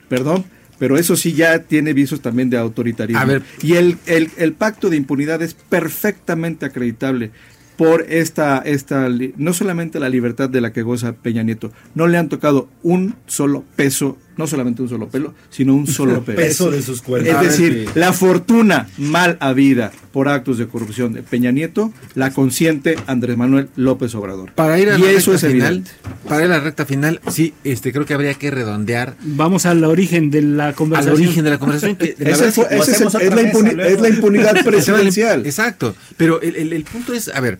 Perdón, 0.09 0.45
pero 0.77 0.97
eso 0.97 1.15
sí 1.15 1.33
ya 1.33 1.59
tiene 1.59 1.93
visos 1.93 2.21
también 2.21 2.49
de 2.49 2.57
autoritarismo. 2.57 3.19
A 3.21 3.25
ver. 3.25 3.41
Y 3.63 3.73
el, 3.75 3.97
el, 4.05 4.29
el 4.37 4.51
pacto 4.53 4.89
de 4.89 4.97
impunidad 4.97 5.41
es 5.41 5.53
perfectamente 5.55 6.65
acreditable 6.65 7.31
por 7.77 8.05
esta, 8.09 8.59
esta, 8.59 9.09
no 9.37 9.53
solamente 9.53 9.99
la 9.99 10.09
libertad 10.09 10.49
de 10.49 10.61
la 10.61 10.71
que 10.71 10.83
goza 10.83 11.13
Peña 11.13 11.43
Nieto, 11.43 11.71
no 11.93 12.07
le 12.07 12.17
han 12.17 12.29
tocado 12.29 12.69
un 12.83 13.15
solo 13.25 13.63
peso, 13.75 14.17
no 14.37 14.47
solamente 14.47 14.81
un 14.81 14.89
solo 14.89 15.07
pelo, 15.09 15.33
sino 15.49 15.73
un 15.75 15.87
solo 15.87 16.23
peso. 16.25 16.35
Peso 16.37 16.71
de 16.71 16.81
sus 16.81 17.01
cuerdas. 17.01 17.43
Es 17.43 17.51
decir, 17.51 17.85
sí. 17.87 17.99
la 17.99 18.13
fortuna 18.13 18.87
mal 18.97 19.37
habida 19.39 19.91
por 20.11 20.29
actos 20.29 20.57
de 20.57 20.67
corrupción 20.67 21.13
de 21.13 21.23
Peña 21.23 21.51
Nieto 21.51 21.91
la 22.13 22.31
consiente 22.31 22.95
Andrés 23.07 23.37
Manuel 23.37 23.69
López 23.75 24.15
Obrador. 24.15 24.51
Para 24.53 24.79
ir 24.79 24.89
a 24.89 24.97
y 24.97 25.01
la 25.01 25.11
eso 25.11 25.31
recta 25.31 25.47
es 25.47 25.53
final, 25.53 25.67
evidente. 25.73 25.91
para 26.27 26.45
ir 26.45 26.51
a 26.51 26.57
la 26.57 26.59
recta 26.61 26.85
final, 26.85 27.19
sí, 27.29 27.53
este 27.63 27.91
creo 27.91 28.05
que 28.05 28.13
habría 28.13 28.33
que 28.35 28.49
redondear 28.51 29.15
Vamos 29.23 29.65
al 29.65 29.83
origen 29.83 30.31
de 30.31 30.41
la 30.41 30.67
al 30.67 30.75
conversación. 30.75 31.15
origen 31.15 31.43
de 31.43 31.49
la 31.49 31.57
conversación. 31.59 31.95
que 31.97 32.15
la 32.17 32.29
Ese 32.29 32.41
verdad 32.41 32.53
fue- 32.53 32.65
es 32.65 32.71
el- 32.71 33.29
la 33.29 33.35
mesa 33.35 33.51
impuni- 33.51 33.73
luego. 33.73 33.89
es 33.95 34.01
la 34.01 34.09
impunidad 34.09 34.55
presidencial. 34.65 35.45
Exacto. 35.45 35.95
Pero 36.17 36.41
el, 36.41 36.55
el- 36.55 36.73
el 36.73 36.83
punto 36.85 37.13
es, 37.13 37.27
a 37.29 37.39
ver, 37.41 37.59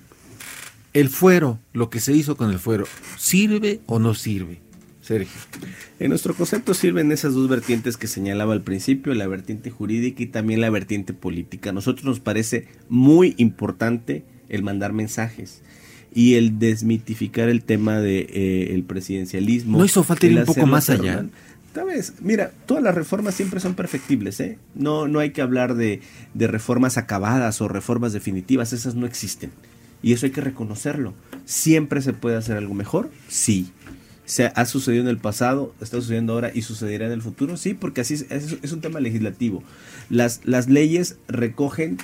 el 0.93 1.09
fuero, 1.09 1.59
lo 1.73 1.89
que 1.89 1.99
se 1.99 2.13
hizo 2.13 2.38
con 2.38 2.51
el 2.51 2.59
fuero, 2.59 2.88
¿sirve 3.17 3.82
o 3.86 3.99
no 3.99 4.13
sirve? 4.13 4.61
Sergio. 5.06 5.39
En 5.99 6.10
nuestro 6.10 6.34
concepto 6.34 6.74
sirven 6.74 7.12
esas 7.12 7.36
dos 7.36 7.47
vertientes 7.47 7.95
que 7.95 8.08
señalaba 8.08 8.53
al 8.53 8.62
principio, 8.62 9.14
la 9.14 9.28
vertiente 9.28 9.70
jurídica 9.70 10.24
y 10.24 10.26
también 10.26 10.62
la 10.62 10.72
vertiente 10.72 11.14
política. 11.14 11.70
A 11.70 11.74
nosotros 11.74 12.06
nos 12.06 12.20
parece 12.20 12.68
muy 12.89 13.36
importante 13.38 14.24
el 14.49 14.64
mandar 14.64 14.93
mensajes 14.93 15.62
y 16.12 16.36
el 16.36 16.58
desmitificar 16.58 17.49
el 17.49 17.64
tema 17.64 17.99
de 17.99 18.22
eh, 18.22 18.74
el 18.74 18.84
presidencialismo. 18.84 19.78
No 19.78 19.86
hizo 19.86 20.03
falta 20.03 20.26
ir 20.26 20.39
un 20.39 20.45
poco 20.45 20.66
más 20.66 20.89
allá. 20.89 21.26
Tal 21.74 21.88
vez, 21.88 22.14
mira, 22.22 22.51
todas 22.66 22.82
las 22.82 22.95
reformas 22.95 23.36
siempre 23.36 23.60
son 23.60 23.76
perfectibles, 23.76 24.39
¿eh? 24.39 24.58
No, 24.74 25.08
no 25.08 25.20
hay 25.20 25.32
que 25.32 25.41
hablar 25.41 25.76
de, 25.76 25.99
de 26.34 26.47
reformas 26.47 26.97
acabadas 26.97 27.62
o 27.62 27.68
reformas 27.68 28.14
definitivas, 28.14 28.74
esas 28.74 28.95
no 28.95 29.06
existen. 29.06 29.51
Y 30.01 30.14
eso 30.14 30.26
hay 30.26 30.32
que 30.32 30.41
reconocerlo. 30.41 31.14
¿Siempre 31.45 32.01
se 32.01 32.14
puede 32.14 32.38
hacer 32.38 32.58
algo 32.58 32.74
mejor? 32.74 33.12
Sí. 33.28 33.72
Se 34.26 34.45
ha 34.55 34.65
sucedido 34.65 35.03
en 35.03 35.09
el 35.09 35.17
pasado, 35.17 35.73
está 35.82 35.97
sucediendo 36.01 36.34
ahora 36.34 36.51
y 36.53 36.63
sucederá 36.63 37.05
en 37.05 37.11
el 37.11 37.21
futuro, 37.21 37.57
sí, 37.57 37.73
porque 37.76 38.01
así 38.01 38.15
es, 38.15 38.26
es- 38.32 38.57
es 38.61 38.71
un 38.71 38.82
tema 38.82 38.99
legislativo. 38.99 39.63
Las, 40.09 40.41
las 40.45 40.67
leyes 40.67 41.17
recogen 41.28 41.97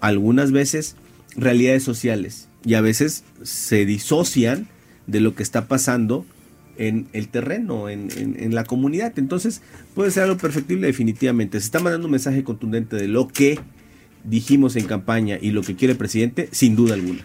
algunas 0.00 0.52
veces 0.52 0.96
realidades 1.36 1.82
sociales 1.82 2.48
y 2.64 2.74
a 2.74 2.80
veces 2.82 3.24
se 3.42 3.86
disocian 3.86 4.68
de 5.06 5.20
lo 5.20 5.34
que 5.34 5.42
está 5.42 5.66
pasando 5.66 6.26
en 6.76 7.06
el 7.12 7.28
terreno, 7.28 7.88
en, 7.88 8.08
en- 8.18 8.36
en 8.38 8.54
la 8.54 8.64
comunidad. 8.64 9.14
Entonces 9.18 9.62
puede 9.94 10.10
ser 10.10 10.24
algo 10.24 10.36
perfectible 10.36 10.86
definitivamente. 10.86 11.58
Se 11.58 11.66
está 11.66 11.80
mandando 11.80 12.06
un 12.06 12.12
mensaje 12.12 12.44
contundente 12.44 12.96
de 12.96 13.08
lo 13.08 13.28
que 13.28 13.58
dijimos 14.24 14.76
en 14.76 14.86
campaña 14.86 15.38
y 15.40 15.50
lo 15.50 15.62
que 15.62 15.74
quiere 15.74 15.92
el 15.92 15.98
presidente, 15.98 16.48
sin 16.52 16.76
duda 16.76 16.94
alguna. 16.94 17.22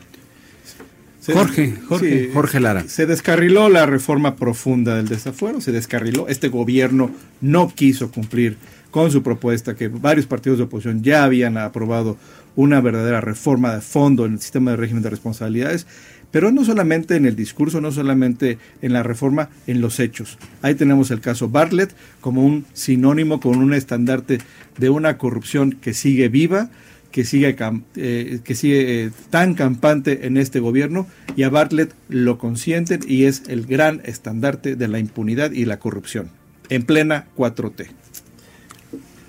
Se- 1.28 1.34
Jorge, 1.34 1.74
Jorge. 1.88 2.24
sí, 2.28 2.30
Jorge 2.34 2.60
Lara. 2.62 2.84
Se 2.88 3.06
descarriló 3.06 3.68
la 3.70 3.86
reforma 3.86 4.36
profunda 4.38 4.96
del 4.96 5.08
desafuero, 5.10 5.60
se 5.62 5.74
descarriló. 5.74 6.28
Este 6.30 6.48
gobierno 6.48 7.12
no 7.42 7.68
quiso 7.74 8.10
cumplir 8.12 8.56
con 8.92 9.12
su 9.12 9.22
propuesta, 9.24 9.76
que 9.76 9.90
varios 9.90 10.26
partidos 10.26 10.58
de 10.58 10.64
oposición 10.64 11.04
ya 11.04 11.26
habían 11.26 11.58
aprobado 11.58 12.18
una 12.56 12.80
verdadera 12.80 13.20
reforma 13.20 13.76
de 13.76 13.82
fondo 13.82 14.26
en 14.26 14.34
el 14.34 14.40
sistema 14.40 14.72
de 14.72 14.78
régimen 14.78 15.04
de 15.04 15.10
responsabilidades, 15.10 15.86
pero 16.32 16.52
no 16.52 16.64
solamente 16.64 17.18
en 17.18 17.26
el 17.26 17.36
discurso, 17.36 17.82
no 17.82 17.92
solamente 17.92 18.58
en 18.82 18.94
la 18.94 19.04
reforma, 19.04 19.50
en 19.68 19.82
los 19.82 20.00
hechos. 20.00 20.38
Ahí 20.62 20.76
tenemos 20.76 21.12
el 21.12 21.20
caso 21.20 21.50
Bartlett 21.50 21.94
como 22.22 22.46
un 22.46 22.66
sinónimo, 22.74 23.40
con 23.42 23.58
un 23.58 23.74
estandarte 23.74 24.40
de 24.78 24.90
una 24.90 25.18
corrupción 25.18 25.72
que 25.74 25.94
sigue 25.94 26.30
viva, 26.30 26.70
que 27.12 27.26
sigue, 27.26 27.56
cam- 27.56 27.84
eh, 27.96 28.40
que 28.44 28.54
sigue 28.56 29.06
eh, 29.06 29.12
tan 29.30 29.54
campante 29.56 30.28
en 30.28 30.38
este 30.38 30.60
gobierno 30.60 31.08
y 31.36 31.44
a 31.44 31.50
Bartlett 31.50 31.94
lo 32.10 32.38
consienten 32.38 33.00
y 33.08 33.26
es 33.26 33.44
el 33.48 33.66
gran 33.66 34.02
estandarte 34.06 34.76
de 34.76 34.88
la 34.88 35.00
impunidad 35.00 35.52
y 35.52 35.66
la 35.66 35.80
corrupción 35.80 36.30
en 36.70 36.84
plena 36.84 37.28
4T. 37.38 37.88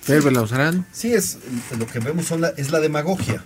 Fer 0.03 0.25
Lausarán. 0.33 0.87
Sí, 0.93 1.13
es 1.13 1.39
lo 1.79 1.87
que 1.87 1.99
vemos 1.99 2.27
son 2.27 2.41
la- 2.41 2.49
es 2.57 2.71
la 2.71 2.81
demagogia. 2.81 3.45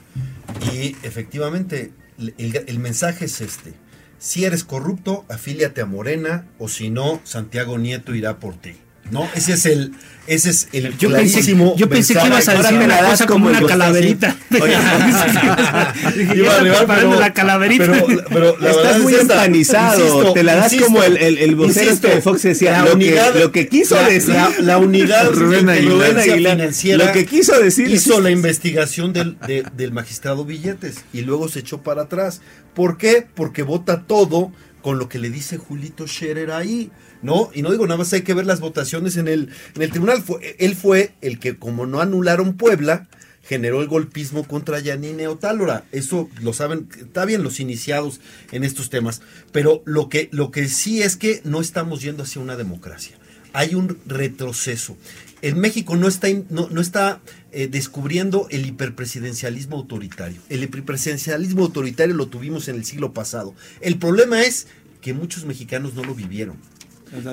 Y 0.75 0.97
efectivamente, 1.03 1.93
el 2.39 2.79
mensaje 2.79 3.25
es 3.25 3.41
este. 3.41 3.75
Si 4.19 4.45
eres 4.45 4.63
corrupto, 4.63 5.25
afíliate 5.29 5.81
a 5.81 5.87
Morena, 5.87 6.47
o 6.59 6.69
si 6.69 6.91
no, 6.91 7.21
Santiago 7.25 7.79
Nieto 7.79 8.15
irá 8.15 8.39
por 8.39 8.55
ti. 8.55 8.75
¿No? 9.11 9.29
Ese 9.35 9.53
es 9.55 9.67
el, 9.67 9.93
ese 10.27 10.51
es 10.51 10.69
el 10.73 10.97
Yo 10.97 11.11
pensé, 11.13 11.43
yo 11.77 11.89
pensé 11.89 12.15
que 12.15 12.27
ibas 12.27 12.49
a 12.49 12.55
decir 12.55 12.79
una 12.79 12.99
cosa 12.99 13.27
como 13.27 13.49
una 13.49 13.61
calaverita. 13.63 14.37
Oye, 14.59 14.73
iba 16.35 16.53
a 16.53 16.57
arribar, 16.59 16.87
pero- 16.87 17.21
la 17.21 17.33
calaverita. 17.35 17.85
pero- 17.87 18.25
pero 18.29 18.57
la 18.59 18.71
Estás 18.71 18.97
es 18.97 19.03
muy 19.03 19.15
esta. 19.15 19.35
empanizado, 19.35 19.99
Insisto, 20.01 20.33
te 20.33 20.43
la 20.43 20.55
das 20.57 20.73
insisto, 20.73 20.87
como 20.87 21.03
el, 21.03 21.17
el, 21.19 21.39
el 21.39 21.57
vocero 21.57 21.85
insisto, 21.91 22.07
este 22.07 22.17
de 22.17 22.23
Fox 22.23 22.43
decía, 22.43 22.73
la 22.73 22.85
lo, 22.87 22.95
unidad- 22.95 23.33
que, 23.33 23.39
lo 23.41 23.53
que 23.53 23.69
quiso 23.69 23.97
la- 23.97 24.09
decir, 24.09 24.35
la, 24.35 24.51
la 24.61 24.79
unidad 24.79 25.31
Rubén 25.33 25.69
Aguilar. 25.69 26.23
financiera 26.57 27.07
lo 27.07 27.13
que 27.13 27.27
quiso 27.27 27.59
decir 27.59 27.87
es 27.89 28.07
hizo 28.07 28.21
la 28.21 28.31
investigación 28.31 29.13
del, 29.13 29.37
de- 29.47 29.65
del 29.77 29.93
magistrado 29.93 30.45
Billetes 30.45 31.05
y 31.13 31.23
luego 31.23 31.49
se 31.49 31.61
echó 31.61 31.83
para 31.83 32.03
atrás. 32.03 32.41
¿Por 32.75 32.97
qué? 32.97 33.27
Porque 33.35 33.63
vota 33.63 34.03
todo 34.07 34.53
con 34.83 34.99
lo 34.99 35.09
que 35.09 35.19
le 35.19 35.31
dice 35.31 35.59
Julito 35.59 36.07
Scherer 36.07 36.51
ahí, 36.51 36.91
¿no? 37.23 37.51
Y 37.55 37.63
no 37.63 37.71
digo 37.71 37.87
nada 37.87 37.99
más 37.99 38.13
hay 38.13 38.23
que 38.23 38.35
ver 38.35 38.47
las 38.47 38.61
votaciones 38.61 39.17
en 39.17 39.29
el, 39.29 39.49
en 39.75 39.83
el 39.83 39.91
tribunal. 39.91 40.23
Él 40.59 40.77
fue 40.77 41.15
el 41.21 41.39
que, 41.39 41.57
como 41.57 41.87
no 41.87 42.01
anularon 42.01 42.55
Puebla, 42.55 43.09
generó 43.43 43.81
el 43.81 43.89
golpismo 43.89 44.47
contra 44.47 44.81
Yanine 44.81 45.29
Otálora. 45.29 45.85
Eso 45.93 46.29
lo 46.41 46.53
saben, 46.53 46.89
está 46.99 47.25
bien 47.25 47.43
los 47.43 47.61
iniciados 47.61 48.21
en 48.51 48.65
estos 48.65 48.91
temas. 48.91 49.23
Pero 49.53 49.83
lo 49.85 50.09
que, 50.09 50.29
lo 50.33 50.51
que 50.51 50.69
sí 50.69 51.03
es 51.03 51.17
que 51.17 51.41
no 51.45 51.61
estamos 51.61 52.03
yendo 52.03 52.23
hacia 52.23 52.43
una 52.43 52.57
democracia. 52.57 53.17
Hay 53.53 53.75
un 53.75 53.99
retroceso. 54.07 54.97
En 55.43 55.61
México 55.61 55.97
no 55.97 56.09
está, 56.09 56.29
no, 56.51 56.69
no 56.71 56.81
está 56.81 57.21
eh, 57.51 57.67
descubriendo 57.67 58.47
el 58.51 58.65
hiperpresidencialismo 58.65 59.77
autoritario. 59.77 60.41
El 60.49 60.63
hiperpresidencialismo 60.63 61.65
autoritario 61.65 62.15
lo 62.15 62.29
tuvimos 62.29 62.69
en 62.69 62.77
el 62.77 62.85
siglo 62.85 63.13
pasado. 63.13 63.55
El 63.81 63.99
problema 63.99 64.43
es 64.43 64.69
que 65.01 65.13
muchos 65.13 65.45
mexicanos 65.45 65.95
no 65.95 66.05
lo 66.05 66.15
vivieron. 66.15 66.57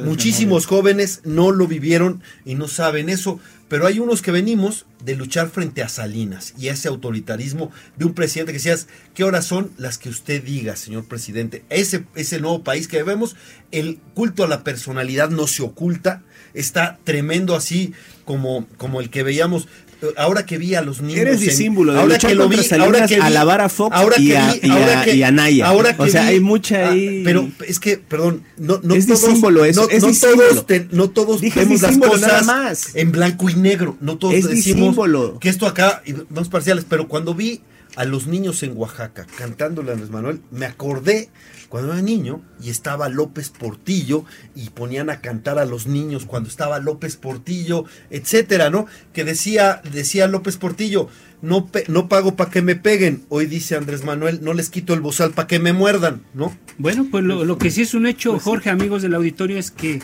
Muchísimos 0.03 0.65
jóvenes 0.65 1.21
no 1.23 1.51
lo 1.51 1.65
vivieron 1.65 2.21
y 2.43 2.55
no 2.55 2.67
saben 2.67 3.07
eso, 3.07 3.39
pero 3.69 3.87
hay 3.87 3.99
unos 3.99 4.21
que 4.21 4.31
venimos 4.31 4.85
de 5.05 5.15
luchar 5.15 5.49
frente 5.49 5.81
a 5.81 5.87
Salinas 5.87 6.53
y 6.57 6.67
a 6.67 6.73
ese 6.73 6.89
autoritarismo 6.89 7.71
de 7.95 8.03
un 8.03 8.13
presidente 8.13 8.51
que 8.51 8.57
decías, 8.57 8.87
¿qué 9.13 9.23
horas 9.23 9.45
son 9.45 9.71
las 9.77 9.97
que 9.97 10.09
usted 10.09 10.43
diga, 10.43 10.75
señor 10.75 11.05
presidente? 11.05 11.63
Ese 11.69 12.03
es 12.15 12.33
el 12.33 12.41
nuevo 12.41 12.61
país 12.61 12.89
que 12.89 13.03
vemos, 13.03 13.37
el 13.71 13.99
culto 14.15 14.43
a 14.43 14.49
la 14.49 14.65
personalidad 14.65 15.29
no 15.29 15.47
se 15.47 15.63
oculta, 15.63 16.23
está 16.53 16.97
tremendo 17.03 17.55
así 17.55 17.93
como, 18.25 18.67
como 18.77 19.01
el 19.01 19.09
que 19.09 19.23
veíamos. 19.23 19.67
Ahora 20.15 20.45
que 20.45 20.57
vi 20.57 20.75
a 20.75 20.81
los 20.81 21.01
niños. 21.01 21.19
Eres 21.19 21.41
discímbulo 21.41 21.91
de 21.91 21.99
ahora 21.99 22.17
que 22.17 22.33
lo 22.33 22.47
vi, 22.47 22.57
ahora 22.79 23.05
que 23.05 23.15
vi- 23.15 23.21
alabar 23.21 23.59
a 23.59 23.67
Fox 23.67 23.93
ahora 23.93 24.15
y 24.17 24.27
que 24.29 24.37
a- 24.37 24.53
vi- 24.53 24.59
y 24.63 24.69
a- 24.69 24.73
ahora 24.73 25.03
que- 25.03 25.15
y 25.15 25.23
a 25.23 25.31
Naya. 25.31 25.67
ahora 25.67 25.97
que 25.97 26.03
O 26.03 26.07
sea, 26.07 26.21
vi- 26.21 26.27
hay 26.29 26.39
mucha 26.39 26.87
ah, 26.87 26.91
ahí- 26.91 27.21
Pero 27.25 27.49
es 27.67 27.81
que, 27.81 27.97
perdón, 27.97 28.43
no, 28.57 28.79
no 28.81 28.95
Es 28.95 29.07
todos, 29.07 29.21
disímbolo 29.25 29.65
eso, 29.65 29.81
no, 29.83 29.89
es 29.89 30.01
no 30.01 30.07
disímbolo. 30.07 30.47
todos, 30.51 30.65
te- 30.67 30.87
no 30.91 31.09
todos 31.09 31.41
Dije 31.41 31.59
vemos 31.59 31.81
las 31.81 31.91
disímbolo, 31.91 32.17
nada 32.17 32.39
cosas 32.39 32.45
más. 32.47 32.95
en 32.95 33.11
blanco 33.11 33.49
y 33.49 33.55
negro. 33.55 33.97
No 33.99 34.17
todos 34.17 34.35
Es 34.35 34.45
decimos 34.45 34.63
disímbolo. 34.77 35.37
que 35.37 35.49
esto 35.49 35.67
acá, 35.67 36.01
y 36.05 36.13
no 36.29 36.41
es 36.41 36.47
parciales, 36.47 36.85
pero 36.87 37.09
cuando 37.09 37.35
vi 37.35 37.59
a 37.97 38.05
los 38.05 38.25
niños 38.25 38.63
en 38.63 38.77
Oaxaca 38.77 39.27
cantándole 39.37 39.89
a 39.89 39.93
Andrés 39.95 40.11
Manuel, 40.11 40.39
me 40.51 40.65
acordé 40.65 41.27
cuando 41.69 41.93
era 41.93 42.01
niño 42.01 42.41
y 42.61 42.69
estaba 42.71 43.07
López 43.09 43.49
Portillo 43.49 44.25
y 44.55 44.71
ponían 44.71 45.09
a 45.09 45.21
cantar 45.21 45.59
a 45.59 45.65
los 45.65 45.87
niños 45.87 46.25
cuando 46.25 46.49
estaba 46.49 46.79
López 46.79 47.15
Portillo, 47.15 47.85
etcétera, 48.09 48.69
¿no? 48.69 48.87
Que 49.13 49.23
decía, 49.23 49.81
decía 49.93 50.27
López 50.27 50.57
Portillo, 50.57 51.07
no, 51.41 51.67
pe- 51.67 51.85
no 51.87 52.09
pago 52.09 52.35
para 52.35 52.49
que 52.51 52.61
me 52.61 52.75
peguen. 52.75 53.23
Hoy 53.29 53.45
dice 53.45 53.75
Andrés 53.75 54.03
Manuel, 54.03 54.39
no 54.41 54.53
les 54.53 54.69
quito 54.69 54.93
el 54.93 54.99
bozal 55.01 55.31
para 55.31 55.47
que 55.47 55.59
me 55.59 55.71
muerdan, 55.71 56.23
¿no? 56.33 56.57
Bueno, 56.77 57.05
pues 57.09 57.23
lo, 57.23 57.45
lo 57.45 57.57
que 57.57 57.71
sí 57.71 57.83
es 57.83 57.93
un 57.93 58.07
hecho, 58.07 58.37
Jorge, 58.39 58.69
amigos 58.69 59.01
del 59.01 59.13
auditorio, 59.13 59.57
es 59.57 59.71
que 59.71 60.01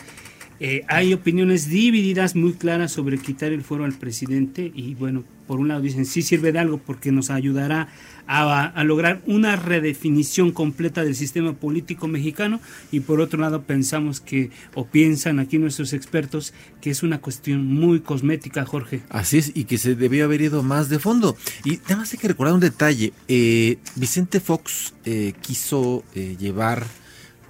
eh, 0.60 0.84
hay 0.88 1.12
opiniones 1.12 1.68
divididas 1.68 2.34
muy 2.34 2.52
claras 2.54 2.92
sobre 2.92 3.18
quitar 3.18 3.52
el 3.52 3.62
fuero 3.62 3.84
al 3.84 3.92
presidente 3.92 4.72
y 4.74 4.94
bueno, 4.94 5.24
por 5.46 5.60
un 5.60 5.68
lado 5.68 5.80
dicen 5.80 6.06
sí 6.06 6.22
sirve 6.22 6.52
de 6.52 6.58
algo 6.58 6.78
porque 6.78 7.12
nos 7.12 7.30
ayudará 7.30 7.88
a, 8.26 8.64
a 8.64 8.84
lograr 8.84 9.22
una 9.26 9.54
redefinición 9.54 10.50
completa 10.50 11.04
del 11.04 11.14
sistema 11.14 11.52
político 11.52 12.08
mexicano 12.08 12.60
y 12.90 13.00
por 13.00 13.20
otro 13.20 13.40
lado 13.40 13.62
pensamos 13.62 14.20
que 14.20 14.50
o 14.74 14.86
piensan 14.86 15.38
aquí 15.38 15.58
nuestros 15.58 15.92
expertos 15.92 16.52
que 16.80 16.90
es 16.90 17.02
una 17.02 17.20
cuestión 17.20 17.66
muy 17.66 18.00
cosmética, 18.00 18.64
Jorge. 18.64 19.02
Así 19.08 19.38
es, 19.38 19.52
y 19.54 19.64
que 19.64 19.78
se 19.78 19.94
debió 19.94 20.24
haber 20.24 20.40
ido 20.40 20.62
más 20.62 20.88
de 20.88 20.98
fondo. 20.98 21.36
Y 21.64 21.78
nada 21.82 21.96
más 21.96 22.12
hay 22.12 22.18
que 22.18 22.28
recordar 22.28 22.54
un 22.54 22.60
detalle. 22.60 23.12
eh, 23.28 23.78
Vicente 23.94 24.40
Fox 24.40 24.94
eh, 25.04 25.34
quiso 25.40 26.04
eh, 26.14 26.36
llevar 26.38 26.86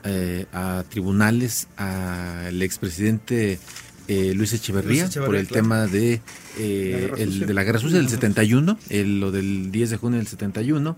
eh, 0.07 0.47
a 0.53 0.85
tribunales 0.89 1.67
al 1.77 2.63
expresidente 2.63 3.59
eh, 4.09 4.33
Luis 4.35 4.53
Echeverría, 4.53 5.03
Luis 5.03 5.11
Echeverría, 5.11 5.27
por 5.27 5.37
el 5.37 5.47
claro. 5.49 5.63
tema 5.63 5.87
de, 5.89 6.21
eh, 6.59 7.11
La 7.17 7.23
el- 7.23 7.41
de 7.47 7.55
la 7.55 7.65
guerra 7.65 7.79
sucia 7.81 7.99
del 7.99 8.09
71, 8.09 8.79
el- 8.89 9.19
lo 9.21 9.33
del 9.33 9.71
10 9.73 9.91
de 9.91 9.97
junio 9.97 10.19
del 10.19 10.29
71. 10.29 10.97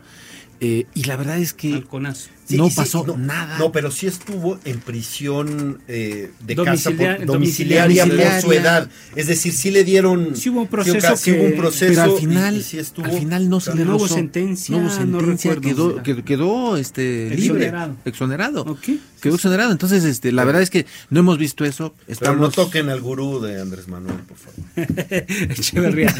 eh, 0.60 0.86
y 0.94 1.04
la 1.04 1.16
verdad 1.16 1.38
es 1.38 1.52
que 1.54 1.72
Halconazo. 1.74 2.28
Sí, 2.48 2.56
no 2.56 2.70
sí, 2.70 2.76
pasó 2.76 3.04
no, 3.06 3.16
nada. 3.18 3.58
No, 3.58 3.70
pero 3.72 3.90
sí 3.90 4.06
estuvo 4.06 4.58
en 4.64 4.80
prisión 4.80 5.80
eh, 5.86 6.30
de 6.40 6.54
Domicilia- 6.54 6.64
casa 6.64 7.16
por- 7.18 7.26
domiciliaria, 7.26 8.02
domiciliaria. 8.04 8.40
por 8.40 8.40
su 8.40 8.52
edad. 8.58 8.88
Es 9.16 9.26
decir, 9.26 9.52
sí 9.52 9.70
le 9.70 9.84
dieron. 9.84 10.34
Sí 10.34 10.48
hubo 10.48 10.62
un 10.62 10.66
proceso 10.68 11.16
sí 11.16 11.32
hubo 11.32 11.42
un 11.44 11.56
proceso. 11.56 11.92
pero 12.02 12.02
al 12.14 12.18
final, 12.18 12.56
y 12.56 12.62
sí 12.62 12.78
estuvo- 12.78 13.04
al 13.04 13.12
final 13.18 13.48
no 13.50 13.60
se 13.60 13.74
le 13.74 13.84
No 13.84 13.96
hubo 13.96 14.08
sentencia, 14.08 14.74
no 14.74 14.82
hubo 14.82 14.88
no 14.88 14.94
sentencia, 15.20 15.54
recuerdo. 15.54 16.02
quedó, 16.02 16.02
quedó, 16.02 16.24
quedó, 16.24 16.76
este, 16.78 17.28
libre, 17.30 17.66
Exonerado. 17.66 17.96
exonerado, 18.06 18.62
Ok. 18.62 18.88
quedó 19.20 19.34
exonerado. 19.34 19.70
Entonces, 19.72 20.04
este, 20.04 20.32
la 20.32 20.44
verdad 20.44 20.62
es 20.62 20.70
que 20.70 20.86
no 21.10 21.20
hemos 21.20 21.36
visto 21.36 21.64
eso. 21.66 21.94
Pero 22.18 22.36
no 22.36 22.50
toquen 22.50 22.88
al 22.88 23.00
gurú 23.02 23.40
de 23.40 23.60
Andrés 23.60 23.88
Manuel, 23.88 24.16
por 24.26 24.36
favor. 24.38 24.64
Echeverría. 25.50 26.14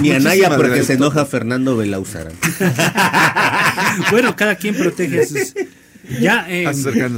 Ni 0.00 0.12
Anaya 0.12 0.56
porque 0.56 0.82
se 0.84 0.94
enoja 0.94 1.26
Fernando 1.26 1.76
Belauzarán. 1.76 2.32
bueno, 4.10 4.34
cada 4.36 4.54
quien 4.56 4.74
protege 4.74 5.20
a 5.20 5.26
sus... 5.26 5.49
Ya, 6.20 6.46
eh, 6.50 6.70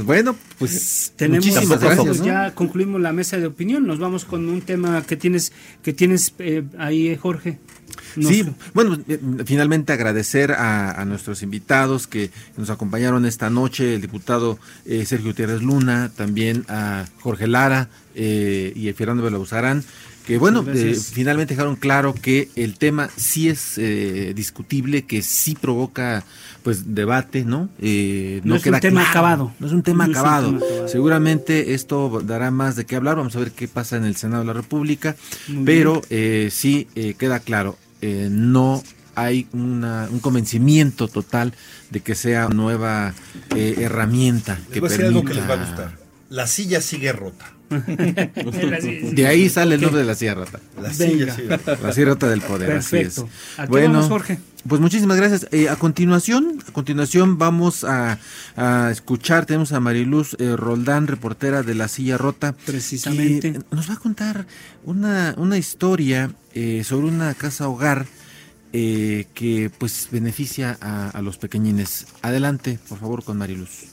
bueno, 0.03 0.35
pues 0.59 1.13
tenemos 1.15 1.47
gracias, 1.79 2.19
¿no? 2.19 2.25
ya 2.25 2.53
concluimos 2.53 3.01
la 3.01 3.13
mesa 3.13 3.37
de 3.37 3.47
opinión. 3.47 3.87
Nos 3.87 3.99
vamos 3.99 4.25
con 4.25 4.47
un 4.49 4.61
tema 4.61 5.01
que 5.03 5.15
tienes 5.15 5.51
que 5.81 5.93
tienes 5.93 6.33
eh, 6.39 6.63
ahí, 6.77 7.15
Jorge. 7.15 7.59
Sí, 8.21 8.45
bueno, 8.73 8.97
eh, 9.07 9.19
finalmente 9.45 9.93
agradecer 9.93 10.51
a, 10.51 10.91
a 10.91 11.05
nuestros 11.05 11.41
invitados 11.41 12.07
que 12.07 12.29
nos 12.57 12.69
acompañaron 12.69 13.25
esta 13.25 13.49
noche, 13.49 13.95
el 13.95 14.01
diputado 14.01 14.59
eh, 14.85 15.05
Sergio 15.05 15.29
Gutiérrez 15.29 15.61
Luna, 15.61 16.11
también 16.15 16.65
a 16.67 17.05
Jorge 17.21 17.47
Lara 17.47 17.89
eh, 18.15 18.71
y 18.75 18.89
a 18.89 18.93
Fernando 18.93 19.23
Belauzarán, 19.23 19.83
que 20.25 20.37
bueno, 20.37 20.63
eh, 20.73 20.95
finalmente 20.95 21.53
dejaron 21.53 21.75
claro 21.75 22.13
que 22.13 22.49
el 22.55 22.77
tema 22.77 23.09
sí 23.15 23.49
es 23.49 23.77
eh, 23.77 24.33
discutible, 24.35 25.03
que 25.03 25.21
sí 25.21 25.55
provoca 25.59 26.23
pues 26.63 26.95
debate, 26.95 27.43
¿no? 27.43 27.67
Eh, 27.79 28.39
No 28.45 28.55
es 28.55 28.65
un 28.65 28.79
tema 28.79 29.09
acabado. 29.09 29.51
No 29.59 29.67
es 29.67 29.73
un 29.73 29.83
tema 29.83 30.05
No 30.07 30.13
es 30.13 30.17
un 30.17 30.25
acabado. 30.25 30.47
tema 30.53 30.65
acabado. 30.65 30.87
Seguramente 30.87 31.73
esto 31.73 32.21
dará 32.23 32.51
más 32.51 32.75
de 32.77 32.85
qué 32.85 32.95
hablar. 32.95 33.17
Vamos 33.17 33.35
a 33.35 33.39
ver 33.39 33.51
qué 33.51 33.67
pasa 33.67 33.97
en 33.97 34.05
el 34.05 34.15
Senado 34.15 34.43
de 34.43 34.47
la 34.47 34.53
República. 34.53 35.15
Muy 35.49 35.65
pero 35.65 36.01
eh, 36.09 36.49
sí 36.51 36.87
eh, 36.95 37.15
queda 37.17 37.39
claro, 37.39 37.77
eh, 38.01 38.29
no 38.31 38.81
hay 39.15 39.47
una- 39.51 40.07
un 40.09 40.19
convencimiento 40.19 41.07
total 41.09 41.53
de 41.91 41.99
que 41.99 42.15
sea 42.15 42.47
nueva 42.47 43.13
eh, 43.55 43.75
herramienta 43.79 44.55
Les 44.57 44.67
que 44.69 44.79
voy 44.79 44.87
a 44.87 44.91
decir 44.91 45.05
algo 45.05 45.21
que 45.21 45.33
permita- 45.33 45.47
les 45.55 45.59
va 45.59 45.61
a 45.61 45.65
gustar. 45.67 46.02
La 46.33 46.47
silla 46.47 46.81
sigue 46.81 47.11
rota. 47.11 47.45
De 47.69 49.27
ahí 49.27 49.49
sale 49.49 49.75
el 49.75 49.81
nombre 49.81 50.01
de 50.01 50.07
la 50.07 50.15
silla 50.15 50.33
rota. 50.33 50.59
La 50.81 50.91
silla 50.91 51.31
sigue 51.31 51.57
rota. 51.57 51.77
La 51.79 51.93
silla 51.93 52.07
rota 52.07 52.27
del 52.27 52.41
poder. 52.41 52.71
así 52.71 52.97
es. 52.97 53.19
Perfecto. 53.19 53.29
¿A 53.61 53.67
qué 53.67 53.87
vamos, 53.87 54.07
Jorge? 54.07 54.39
Pues 54.67 54.81
muchísimas 54.81 55.15
gracias. 55.17 55.47
Eh, 55.51 55.69
a 55.69 55.75
continuación, 55.75 56.57
a 56.67 56.71
continuación 56.71 57.37
vamos 57.37 57.83
a, 57.83 58.17
a 58.55 58.89
escuchar, 58.89 59.45
tenemos 59.45 59.73
a 59.73 59.79
Mariluz 59.79 60.35
eh, 60.39 60.55
Roldán, 60.55 61.05
reportera 61.05 61.61
de 61.61 61.75
La 61.75 61.87
Silla 61.87 62.17
Rota. 62.17 62.55
Precisamente. 62.65 63.59
nos 63.69 63.87
va 63.87 63.93
a 63.93 63.97
contar 63.97 64.47
una, 64.85 65.35
una 65.37 65.59
historia 65.59 66.31
eh, 66.55 66.83
sobre 66.83 67.09
una 67.09 67.35
casa 67.35 67.67
hogar 67.67 68.07
eh, 68.71 69.27
que 69.35 69.69
pues 69.77 70.07
beneficia 70.11 70.79
a, 70.81 71.09
a 71.09 71.21
los 71.21 71.37
pequeñines. 71.37 72.07
Adelante, 72.23 72.79
por 72.89 72.97
favor, 72.97 73.23
con 73.23 73.37
Mariluz. 73.37 73.92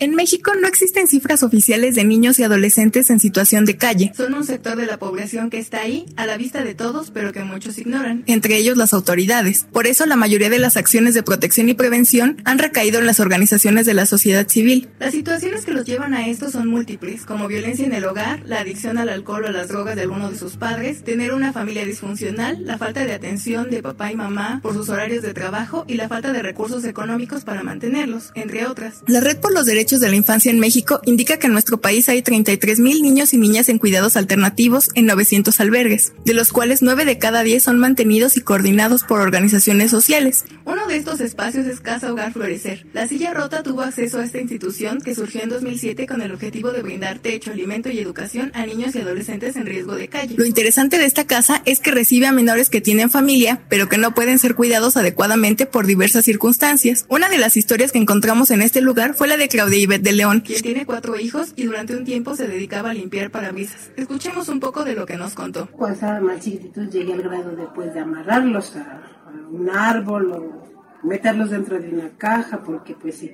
En 0.00 0.14
México 0.14 0.52
no 0.54 0.68
existen 0.68 1.08
cifras 1.08 1.42
oficiales 1.42 1.96
de 1.96 2.04
niños 2.04 2.38
y 2.38 2.44
adolescentes 2.44 3.10
en 3.10 3.18
situación 3.18 3.64
de 3.64 3.76
calle. 3.76 4.12
Son 4.16 4.32
un 4.32 4.44
sector 4.44 4.76
de 4.76 4.86
la 4.86 4.96
población 4.96 5.50
que 5.50 5.58
está 5.58 5.80
ahí, 5.80 6.06
a 6.14 6.24
la 6.24 6.36
vista 6.36 6.62
de 6.62 6.76
todos, 6.76 7.10
pero 7.10 7.32
que 7.32 7.42
muchos 7.42 7.78
ignoran, 7.78 8.22
entre 8.26 8.58
ellos 8.58 8.76
las 8.76 8.94
autoridades. 8.94 9.66
Por 9.72 9.88
eso 9.88 10.06
la 10.06 10.14
mayoría 10.14 10.50
de 10.50 10.60
las 10.60 10.76
acciones 10.76 11.14
de 11.14 11.24
protección 11.24 11.68
y 11.68 11.74
prevención 11.74 12.40
han 12.44 12.60
recaído 12.60 13.00
en 13.00 13.06
las 13.06 13.18
organizaciones 13.18 13.86
de 13.86 13.94
la 13.94 14.06
sociedad 14.06 14.46
civil. 14.46 14.88
Las 15.00 15.14
situaciones 15.14 15.64
que 15.64 15.72
los 15.72 15.84
llevan 15.84 16.14
a 16.14 16.28
esto 16.28 16.48
son 16.48 16.68
múltiples, 16.68 17.24
como 17.24 17.48
violencia 17.48 17.84
en 17.84 17.92
el 17.92 18.04
hogar, 18.04 18.42
la 18.46 18.60
adicción 18.60 18.98
al 18.98 19.08
alcohol 19.08 19.46
o 19.46 19.48
a 19.48 19.52
las 19.52 19.66
drogas 19.66 19.96
de 19.96 20.02
alguno 20.02 20.30
de 20.30 20.38
sus 20.38 20.58
padres, 20.58 21.02
tener 21.02 21.34
una 21.34 21.52
familia 21.52 21.84
disfuncional, 21.84 22.64
la 22.64 22.78
falta 22.78 23.04
de 23.04 23.14
atención 23.14 23.68
de 23.68 23.82
papá 23.82 24.12
y 24.12 24.16
mamá 24.16 24.60
por 24.62 24.74
sus 24.74 24.90
horarios 24.90 25.24
de 25.24 25.34
trabajo 25.34 25.84
y 25.88 25.94
la 25.94 26.08
falta 26.08 26.32
de 26.32 26.40
recursos 26.40 26.84
económicos 26.84 27.42
para 27.42 27.64
mantenerlos, 27.64 28.30
entre 28.36 28.64
otras. 28.64 29.02
La 29.08 29.18
Red 29.18 29.38
por 29.38 29.52
los 29.52 29.66
Derechos 29.66 29.87
de 29.88 30.10
la 30.10 30.16
Infancia 30.16 30.50
en 30.50 30.60
México 30.60 31.00
indica 31.06 31.38
que 31.38 31.46
en 31.46 31.54
nuestro 31.54 31.80
país 31.80 32.10
hay 32.10 32.20
33 32.20 32.78
mil 32.78 33.00
niños 33.00 33.32
y 33.32 33.38
niñas 33.38 33.70
en 33.70 33.78
cuidados 33.78 34.18
alternativos 34.18 34.90
en 34.94 35.06
900 35.06 35.58
albergues, 35.60 36.12
de 36.26 36.34
los 36.34 36.52
cuales 36.52 36.82
9 36.82 37.06
de 37.06 37.18
cada 37.18 37.42
10 37.42 37.62
son 37.62 37.78
mantenidos 37.78 38.36
y 38.36 38.42
coordinados 38.42 39.02
por 39.04 39.20
organizaciones 39.20 39.90
sociales. 39.90 40.44
Uno 40.66 40.86
de 40.86 40.96
estos 40.96 41.20
espacios 41.20 41.66
es 41.66 41.80
Casa 41.80 42.12
Hogar 42.12 42.34
Florecer. 42.34 42.86
La 42.92 43.08
silla 43.08 43.32
rota 43.32 43.62
tuvo 43.62 43.80
acceso 43.80 44.18
a 44.18 44.24
esta 44.24 44.38
institución 44.38 45.00
que 45.00 45.14
surgió 45.14 45.42
en 45.42 45.48
2007 45.48 46.06
con 46.06 46.20
el 46.20 46.32
objetivo 46.32 46.70
de 46.70 46.82
brindar 46.82 47.18
techo, 47.20 47.52
alimento 47.52 47.88
y 47.88 47.98
educación 47.98 48.52
a 48.54 48.66
niños 48.66 48.94
y 48.94 48.98
adolescentes 48.98 49.56
en 49.56 49.64
riesgo 49.64 49.94
de 49.94 50.08
calle. 50.08 50.34
Lo 50.36 50.44
interesante 50.44 50.98
de 50.98 51.06
esta 51.06 51.26
casa 51.26 51.62
es 51.64 51.80
que 51.80 51.92
recibe 51.92 52.26
a 52.26 52.32
menores 52.32 52.68
que 52.68 52.82
tienen 52.82 53.08
familia, 53.08 53.62
pero 53.70 53.88
que 53.88 53.96
no 53.96 54.14
pueden 54.14 54.38
ser 54.38 54.54
cuidados 54.54 54.98
adecuadamente 54.98 55.64
por 55.64 55.86
diversas 55.86 56.26
circunstancias. 56.26 57.06
Una 57.08 57.30
de 57.30 57.38
las 57.38 57.56
historias 57.56 57.90
que 57.90 57.98
encontramos 57.98 58.50
en 58.50 58.60
este 58.60 58.82
lugar 58.82 59.14
fue 59.14 59.28
la 59.28 59.38
de 59.38 59.48
Claudia 59.48 59.77
Ivette 59.78 60.02
de 60.02 60.12
León, 60.12 60.40
quien 60.40 60.62
tiene 60.62 60.86
cuatro 60.86 61.18
hijos 61.18 61.52
y 61.56 61.64
durante 61.64 61.96
un 61.96 62.04
tiempo 62.04 62.34
se 62.34 62.46
dedicaba 62.46 62.90
a 62.90 62.94
limpiar 62.94 63.30
parabrisas. 63.30 63.90
Escuchemos 63.96 64.48
un 64.48 64.60
poco 64.60 64.84
de 64.84 64.94
lo 64.94 65.06
que 65.06 65.16
nos 65.16 65.34
contó. 65.34 65.68
Cuando 65.72 65.94
estaban 65.94 66.24
más 66.24 66.40
chiquititos 66.40 66.90
llegué 66.90 67.14
al 67.14 67.22
grado 67.22 67.56
de, 67.56 67.66
pues, 67.74 67.94
de 67.94 68.00
amarrarlos 68.00 68.76
a, 68.76 69.02
a 69.26 69.48
un 69.50 69.70
árbol 69.70 70.32
o 70.32 70.68
meterlos 71.02 71.50
dentro 71.50 71.78
de 71.78 71.88
una 71.88 72.10
caja, 72.18 72.62
porque 72.62 72.94
pues 72.94 73.16
sí, 73.16 73.32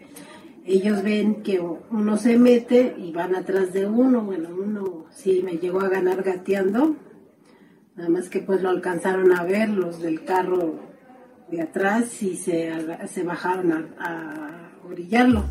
ellos 0.66 1.02
ven 1.02 1.42
que 1.42 1.60
uno 1.60 2.16
se 2.16 2.38
mete 2.38 2.94
y 2.98 3.12
van 3.12 3.34
atrás 3.34 3.72
de 3.72 3.86
uno, 3.86 4.22
bueno, 4.22 4.48
uno 4.50 5.06
sí 5.10 5.42
me 5.44 5.58
llegó 5.58 5.80
a 5.80 5.88
ganar 5.88 6.22
gateando, 6.22 6.96
nada 7.96 8.08
más 8.08 8.28
que 8.28 8.40
pues 8.40 8.62
lo 8.62 8.70
alcanzaron 8.70 9.32
a 9.32 9.44
ver 9.44 9.68
los 9.68 10.00
del 10.00 10.24
carro 10.24 10.80
de 11.50 11.62
atrás 11.62 12.22
y 12.22 12.36
se, 12.36 12.72
se 13.08 13.22
bajaron 13.22 13.72
a, 13.72 13.84
a 13.98 14.86
orillarlo. 14.86 15.44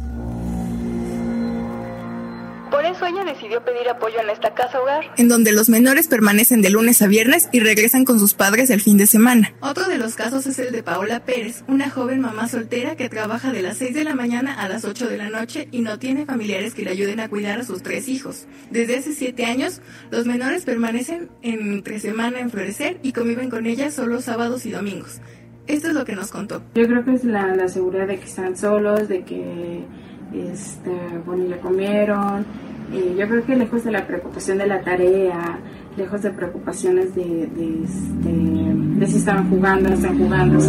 Por 2.83 2.91
eso 2.91 3.05
ella 3.05 3.23
decidió 3.23 3.63
pedir 3.63 3.87
apoyo 3.87 4.19
en 4.19 4.29
esta 4.29 4.53
casa 4.53 4.81
hogar, 4.81 5.05
en 5.15 5.29
donde 5.29 5.53
los 5.53 5.69
menores 5.69 6.09
permanecen 6.09 6.61
de 6.61 6.69
lunes 6.69 7.01
a 7.01 7.07
viernes 7.07 7.47
y 7.53 7.61
regresan 7.61 8.03
con 8.03 8.19
sus 8.19 8.33
padres 8.33 8.69
el 8.69 8.81
fin 8.81 8.97
de 8.97 9.07
semana. 9.07 9.53
Otro 9.61 9.85
de 9.85 9.97
los 9.97 10.15
casos 10.15 10.45
es 10.47 10.59
el 10.59 10.73
de 10.73 10.83
Paola 10.83 11.23
Pérez, 11.23 11.63
una 11.69 11.89
joven 11.89 12.19
mamá 12.19 12.49
soltera 12.49 12.97
que 12.97 13.07
trabaja 13.07 13.53
de 13.53 13.61
las 13.61 13.77
6 13.77 13.93
de 13.93 14.03
la 14.03 14.15
mañana 14.15 14.61
a 14.61 14.67
las 14.67 14.83
8 14.83 15.07
de 15.07 15.17
la 15.17 15.29
noche 15.29 15.69
y 15.71 15.79
no 15.79 15.97
tiene 15.97 16.25
familiares 16.25 16.73
que 16.73 16.81
le 16.81 16.91
ayuden 16.91 17.21
a 17.21 17.29
cuidar 17.29 17.61
a 17.61 17.63
sus 17.63 17.83
tres 17.83 18.09
hijos. 18.09 18.47
Desde 18.69 18.97
hace 18.97 19.13
7 19.13 19.45
años, 19.45 19.79
los 20.11 20.25
menores 20.25 20.65
permanecen 20.65 21.29
entre 21.41 22.01
semana 22.01 22.41
en 22.41 22.49
Florecer 22.49 22.99
y 23.01 23.13
conviven 23.13 23.49
con 23.49 23.65
ella 23.65 23.91
solo 23.91 24.19
sábados 24.19 24.65
y 24.65 24.71
domingos. 24.71 25.21
Esto 25.67 25.87
es 25.87 25.93
lo 25.93 26.03
que 26.03 26.17
nos 26.17 26.31
contó. 26.31 26.61
Yo 26.75 26.85
creo 26.85 27.05
que 27.05 27.13
es 27.13 27.23
la, 27.23 27.55
la 27.55 27.69
seguridad 27.69 28.07
de 28.07 28.19
que 28.19 28.25
están 28.25 28.57
solos, 28.57 29.07
de 29.07 29.23
que 29.23 29.85
este, 30.33 30.91
bueno, 31.25 31.45
ya 31.45 31.59
comieron. 31.59 32.45
Eh, 32.91 33.15
yo 33.17 33.27
creo 33.27 33.45
que 33.45 33.55
lejos 33.55 33.83
de 33.83 33.91
la 33.91 34.05
preocupación 34.05 34.57
de 34.59 34.67
la 34.67 34.81
tarea, 34.81 35.57
lejos 35.97 36.21
de 36.21 36.31
preocupaciones 36.31 37.15
de, 37.15 37.47
de, 37.47 37.83
este, 37.83 38.99
de 38.99 39.07
si 39.07 39.17
estaban 39.17 39.49
jugando, 39.49 39.89
no 39.89 39.95
están 39.95 40.17
jugando, 40.17 40.59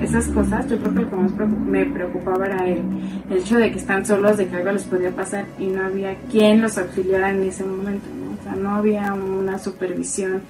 esas 0.00 0.28
cosas, 0.28 0.68
yo 0.68 0.78
creo 0.78 0.94
que 0.94 1.00
lo 1.02 1.10
que 1.10 1.16
más 1.16 1.32
me 1.66 1.86
preocupaba 1.86 2.46
era 2.46 2.68
el, 2.68 2.82
el 3.30 3.38
hecho 3.38 3.58
de 3.58 3.72
que 3.72 3.78
están 3.78 4.04
solos, 4.04 4.36
de 4.36 4.46
que 4.46 4.56
algo 4.56 4.72
les 4.72 4.84
podía 4.84 5.10
pasar 5.10 5.44
y 5.58 5.66
no 5.66 5.84
había 5.84 6.14
quien 6.30 6.62
los 6.62 6.78
auxiliara 6.78 7.30
en 7.30 7.42
ese 7.42 7.64
momento, 7.64 8.06
¿no? 8.14 8.38
O 8.38 8.42
sea, 8.44 8.54
no 8.54 8.76
había 8.76 9.12
una 9.12 9.58
supervisión 9.58 10.42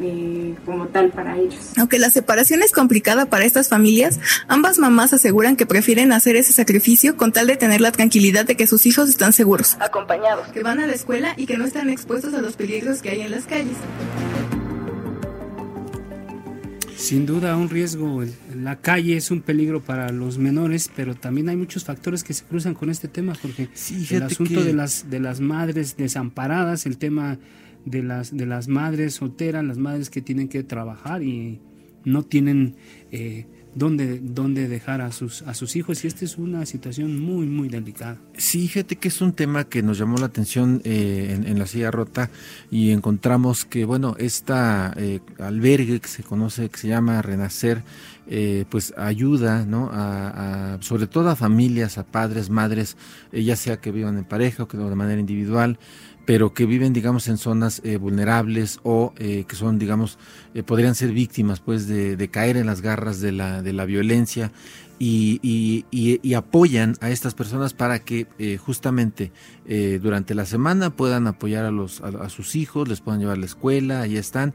eh, 0.00 0.54
como 0.64 0.86
tal 0.88 1.10
para 1.10 1.36
ellos. 1.38 1.72
Aunque 1.76 1.98
la 1.98 2.10
separación 2.10 2.62
es 2.62 2.72
complicada 2.72 3.26
para 3.26 3.44
estas 3.44 3.68
familias, 3.68 4.18
ambas 4.48 4.78
mamás 4.78 5.12
aseguran 5.12 5.56
que 5.56 5.66
prefieren 5.66 6.12
hacer 6.12 6.36
ese 6.36 6.52
sacrificio 6.52 7.16
con 7.16 7.32
tal 7.32 7.46
de 7.46 7.56
tener 7.56 7.80
la 7.80 7.92
tranquilidad 7.92 8.44
de 8.46 8.56
que 8.56 8.66
sus 8.66 8.86
hijos 8.86 9.08
están 9.08 9.32
seguros, 9.32 9.76
acompañados, 9.80 10.48
que 10.48 10.62
van 10.62 10.80
a 10.80 10.86
la 10.86 10.92
escuela 10.92 11.34
y 11.36 11.46
que 11.46 11.56
no 11.58 11.64
están 11.64 11.90
expuestos 11.90 12.34
a 12.34 12.40
los 12.40 12.56
peligros 12.56 13.02
que 13.02 13.10
hay 13.10 13.20
en 13.20 13.30
las 13.30 13.44
calles. 13.44 13.76
Sin 16.96 17.24
duda, 17.26 17.56
un 17.56 17.68
riesgo. 17.70 18.22
El- 18.22 18.34
La 18.62 18.76
calle 18.76 19.16
es 19.16 19.30
un 19.30 19.40
peligro 19.40 19.80
para 19.82 20.10
los 20.10 20.36
menores, 20.36 20.90
pero 20.94 21.14
también 21.14 21.48
hay 21.48 21.56
muchos 21.56 21.82
factores 21.84 22.22
que 22.22 22.34
se 22.34 22.44
cruzan 22.44 22.74
con 22.74 22.90
este 22.90 23.08
tema, 23.08 23.34
Jorge. 23.34 23.62
el 23.62 23.68
fíjate 24.04 24.24
asunto 24.34 24.60
que- 24.60 24.64
de 24.64 24.72
las 24.74 25.08
de 25.08 25.18
las 25.18 25.40
madres 25.40 25.96
desamparadas, 25.96 26.84
el 26.84 26.98
tema 26.98 27.38
de 27.84 28.02
las 28.02 28.36
de 28.36 28.46
las 28.46 28.68
madres 28.68 29.14
solteras, 29.14 29.64
las 29.64 29.78
madres 29.78 30.10
que 30.10 30.20
tienen 30.22 30.48
que 30.48 30.62
trabajar 30.62 31.22
y 31.22 31.60
no 32.04 32.22
tienen 32.22 32.76
eh, 33.10 33.46
dónde 33.74 34.18
dónde 34.20 34.66
dejar 34.68 35.00
a 35.00 35.12
sus 35.12 35.42
a 35.42 35.54
sus 35.54 35.76
hijos 35.76 36.02
y 36.04 36.08
esta 36.08 36.24
es 36.24 36.38
una 36.38 36.66
situación 36.66 37.20
muy 37.20 37.46
muy 37.46 37.68
delicada. 37.68 38.18
Sí, 38.36 38.66
fíjate 38.68 38.96
que 38.96 39.08
es 39.08 39.20
un 39.20 39.32
tema 39.32 39.64
que 39.64 39.82
nos 39.82 39.98
llamó 39.98 40.16
la 40.18 40.26
atención 40.26 40.80
eh, 40.84 41.38
en, 41.44 41.58
la 41.58 41.66
silla 41.66 41.90
rota 41.90 42.30
y 42.70 42.90
encontramos 42.90 43.64
que, 43.66 43.84
bueno, 43.84 44.16
esta 44.18 44.92
eh, 44.96 45.20
albergue 45.38 46.00
que 46.00 46.08
se 46.08 46.22
conoce, 46.22 46.68
que 46.70 46.78
se 46.78 46.88
llama 46.88 47.20
Renacer, 47.22 47.82
eh, 48.26 48.64
pues 48.70 48.94
ayuda, 48.96 49.66
¿no? 49.66 49.90
A, 49.92 50.74
a- 50.74 50.82
sobre 50.82 51.06
todo 51.06 51.28
a 51.28 51.36
familias, 51.36 51.98
a 51.98 52.04
padres, 52.04 52.48
madres, 52.50 52.96
eh, 53.32 53.44
ya 53.44 53.56
sea 53.56 53.76
que 53.80 53.92
vivan 53.92 54.16
en 54.18 54.24
pareja 54.24 54.62
o 54.64 54.68
que 54.68 54.78
de 54.78 54.94
manera 54.96 55.20
individual, 55.20 55.78
pero 56.26 56.54
que 56.54 56.66
viven, 56.66 56.92
digamos, 56.92 57.28
en 57.28 57.38
zonas 57.38 57.80
eh, 57.84 57.96
vulnerables 57.96 58.80
o 58.82 59.12
eh, 59.18 59.44
que 59.48 59.56
son, 59.56 59.78
digamos, 59.78 60.18
eh, 60.54 60.62
podrían 60.62 60.94
ser 60.94 61.12
víctimas, 61.12 61.60
pues, 61.60 61.86
de, 61.86 62.28
caer 62.30 62.56
en 62.56 62.66
las 62.66 62.80
garras 62.80 63.20
de 63.20 63.32
la, 63.32 63.62
de 63.62 63.72
la 63.72 63.84
violencia 63.84 64.52
y, 65.02 65.40
y, 65.90 66.20
y, 66.22 66.34
apoyan 66.34 66.94
a 67.00 67.08
estas 67.08 67.32
personas 67.32 67.72
para 67.72 68.00
que 68.00 68.26
eh, 68.38 68.58
justamente 68.58 69.32
eh, 69.64 69.98
durante 70.00 70.34
la 70.34 70.44
semana 70.44 70.90
puedan 70.90 71.26
apoyar 71.26 71.64
a, 71.64 71.70
los, 71.70 72.02
a, 72.02 72.28
sus 72.28 72.54
hijos, 72.54 72.86
les 72.86 73.00
puedan 73.00 73.18
llevar 73.18 73.38
a 73.38 73.40
la 73.40 73.46
escuela, 73.46 74.02
ahí 74.02 74.18
están. 74.18 74.52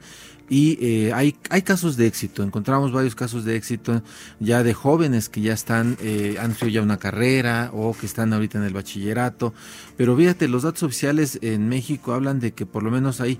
Y 0.50 0.78
eh, 0.80 1.14
hay, 1.14 1.36
hay 1.50 1.62
casos 1.64 1.98
de 1.98 2.08
éxito, 2.08 2.43
encontramos 2.43 2.91
varios 2.91 3.16
casos 3.16 3.46
de 3.46 3.56
éxito 3.56 4.04
ya 4.39 4.64
de 4.64 4.74
jóvenes 4.74 5.30
que 5.30 5.41
ya 5.41 5.54
están, 5.54 5.98
eh, 6.02 6.38
han 6.39 6.52
hecho 6.52 6.68
ya 6.68 6.82
una 6.82 6.98
carrera 6.98 7.72
o 7.74 7.96
que 7.96 8.06
están 8.06 8.32
ahorita 8.34 8.58
en 8.60 8.66
el 8.66 8.74
bachillerato. 8.74 9.54
Pero 9.98 10.16
fíjate, 10.16 10.48
los 10.48 10.64
datos 10.64 10.84
oficiales 10.84 11.39
en 11.41 11.68
México 11.70 12.14
hablan 12.14 12.39
de 12.39 12.54
que 12.54 12.66
por 12.66 12.84
lo 12.84 12.91
menos 12.91 13.22
hay 13.22 13.39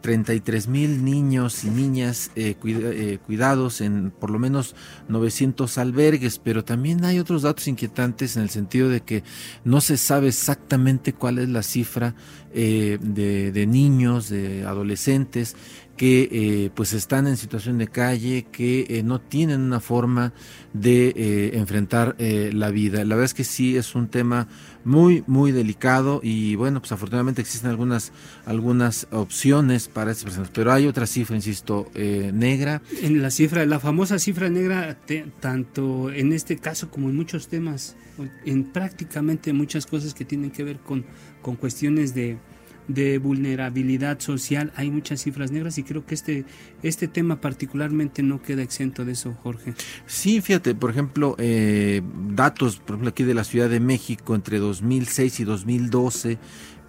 33 0.00 0.68
mil 0.68 1.04
niños 1.04 1.64
y 1.64 1.70
niñas 1.70 2.30
cuidados 3.26 3.80
en 3.80 4.10
por 4.10 4.30
lo 4.30 4.38
menos 4.38 4.74
900 5.08 5.78
albergues, 5.78 6.38
pero 6.38 6.64
también 6.64 7.04
hay 7.04 7.18
otros 7.18 7.42
datos 7.42 7.66
inquietantes 7.68 8.36
en 8.36 8.42
el 8.42 8.50
sentido 8.50 8.88
de 8.88 9.00
que 9.00 9.22
no 9.64 9.80
se 9.80 9.96
sabe 9.96 10.28
exactamente 10.28 11.12
cuál 11.12 11.38
es 11.38 11.48
la 11.48 11.62
cifra 11.62 12.14
eh, 12.52 12.98
de, 13.00 13.66
niños, 13.66 14.30
de 14.30 14.64
adolescentes 14.64 15.54
que 15.98 16.28
eh, 16.32 16.70
pues 16.74 16.94
están 16.94 17.26
en 17.26 17.36
situación 17.36 17.76
de 17.76 17.88
calle, 17.88 18.46
que 18.50 18.86
eh, 18.88 19.02
no 19.02 19.20
tienen 19.20 19.60
una 19.60 19.80
forma 19.80 20.32
de 20.72 21.50
enfrentar 21.54 22.14
la 22.18 22.70
vida. 22.70 23.04
La 23.04 23.16
verdad 23.16 23.24
es 23.24 23.34
que 23.34 23.42
sí 23.42 23.76
es 23.76 23.94
un 23.94 24.08
tema 24.08 24.46
muy 24.84 25.24
muy 25.26 25.50
delicado 25.50 26.20
y 26.22 26.54
bueno 26.54 26.80
pues 26.80 26.92
afortunadamente 26.92 27.40
existen 27.40 27.70
algunas 27.70 28.12
algunas 28.44 29.08
opciones 29.10 29.88
para 29.88 30.12
estas 30.12 30.24
personas, 30.24 30.50
pero 30.52 30.72
hay 30.72 30.86
otra 30.86 31.06
cifra, 31.06 31.34
insisto, 31.34 31.90
negra. 31.94 32.82
En 33.02 33.20
la 33.22 33.30
cifra, 33.30 33.64
la 33.66 33.80
famosa 33.80 34.18
cifra 34.18 34.50
negra, 34.50 34.98
tanto 35.40 36.12
en 36.12 36.32
este 36.32 36.58
caso 36.58 36.90
como 36.90 37.08
en 37.08 37.16
muchos 37.16 37.48
temas, 37.48 37.96
en 38.44 38.64
prácticamente 38.64 39.52
muchas 39.52 39.86
cosas 39.86 40.14
que 40.14 40.24
tienen 40.24 40.50
que 40.50 40.64
ver 40.64 40.78
con 40.78 41.04
con 41.42 41.56
cuestiones 41.56 42.14
de, 42.14 42.38
vulnerabilidad 43.18 44.18
social, 44.20 44.72
hay 44.74 44.90
muchas 44.90 45.22
cifras 45.22 45.50
negras 45.50 45.78
y 45.78 45.82
creo 45.82 46.06
que 46.06 46.14
este, 46.14 46.44
este 46.82 47.06
tema 47.08 47.40
particularmente 47.40 48.22
no 48.22 48.42
queda 48.42 48.62
exento 48.62 49.04
de 49.04 49.12
eso, 49.12 49.34
Jorge. 49.42 49.74
Sí, 50.06 50.40
fíjate, 50.40 50.74
por 50.74 50.90
ejemplo, 50.90 51.36
eh, 51.38 52.02
datos, 52.30 52.78
por 52.78 52.94
ejemplo, 52.94 53.10
aquí 53.10 53.24
de 53.24 53.34
la 53.34 53.44
Ciudad 53.44 53.68
de 53.68 53.80
México 53.80 54.34
entre 54.34 54.58
2006 54.58 55.40
y 55.40 55.44
2012, 55.44 56.38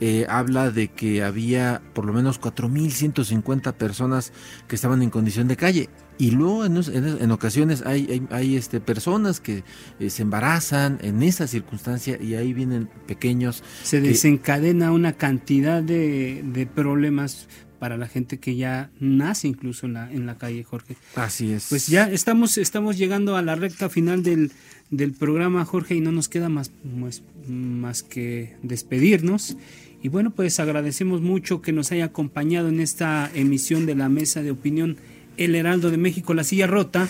eh, 0.01 0.25
habla 0.29 0.71
de 0.71 0.87
que 0.87 1.23
había 1.23 1.81
por 1.93 2.05
lo 2.05 2.13
menos 2.13 2.39
4.150 2.39 3.73
personas 3.73 4.31
que 4.67 4.75
estaban 4.75 5.01
en 5.01 5.09
condición 5.09 5.47
de 5.47 5.57
calle. 5.57 5.89
Y 6.19 6.31
luego 6.31 6.65
en, 6.65 7.31
ocasiones 7.31 7.81
hay, 7.85 8.27
hay, 8.29 8.57
este, 8.57 8.81
personas 8.81 9.39
que 9.39 9.63
eh, 10.01 10.09
se 10.09 10.21
embarazan 10.21 10.99
en 11.01 11.23
esa 11.23 11.47
circunstancia 11.47 12.21
y 12.21 12.35
ahí 12.35 12.51
vienen 12.51 12.89
pequeños. 13.07 13.63
Se 13.83 14.01
desencadena 14.01 14.91
una 14.91 15.13
cantidad 15.13 15.81
de, 15.81 16.43
de, 16.43 16.65
problemas 16.65 17.47
para 17.79 17.95
la 17.95 18.09
gente 18.09 18.37
que 18.37 18.57
ya 18.57 18.91
nace 18.99 19.47
incluso 19.47 19.85
en 19.85 19.93
la, 19.93 20.11
en 20.11 20.25
la 20.25 20.37
calle, 20.37 20.61
Jorge. 20.65 20.97
Así 21.15 21.53
es. 21.53 21.67
Pues 21.69 21.87
ya 21.87 22.11
estamos, 22.11 22.57
estamos 22.57 22.97
llegando 22.97 23.37
a 23.37 23.41
la 23.41 23.55
recta 23.55 23.87
final 23.87 24.21
del, 24.21 24.51
del 24.89 25.13
programa, 25.13 25.63
Jorge, 25.63 25.95
y 25.95 26.01
no 26.01 26.11
nos 26.11 26.27
queda 26.27 26.49
más, 26.49 26.73
más, 26.83 27.23
más 27.47 28.03
que 28.03 28.57
despedirnos. 28.61 29.55
Y 30.03 30.09
bueno, 30.09 30.31
pues 30.31 30.59
agradecemos 30.59 31.21
mucho 31.21 31.61
que 31.61 31.71
nos 31.71 31.93
haya 31.93 32.05
acompañado 32.05 32.67
en 32.67 32.81
esta 32.81 33.31
emisión 33.33 33.85
de 33.85 33.95
la 33.95 34.09
mesa 34.09 34.41
de 34.41 34.51
opinión 34.51 34.97
el 35.39 35.55
Heraldo 35.55 35.89
de 35.89 35.97
México, 35.97 36.33
La 36.33 36.43
Silla 36.43 36.67
Rota. 36.67 37.07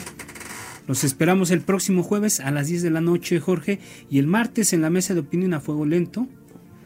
Los 0.87 1.03
esperamos 1.03 1.51
el 1.51 1.61
próximo 1.61 2.03
jueves 2.03 2.39
a 2.39 2.51
las 2.51 2.67
10 2.67 2.83
de 2.83 2.89
la 2.91 3.01
noche, 3.01 3.39
Jorge, 3.39 3.79
y 4.09 4.19
el 4.19 4.27
martes 4.27 4.71
en 4.71 4.81
la 4.81 4.89
mesa 4.89 5.13
de 5.13 5.19
opinión 5.21 5.53
a 5.53 5.59
fuego 5.59 5.85
lento. 5.85 6.27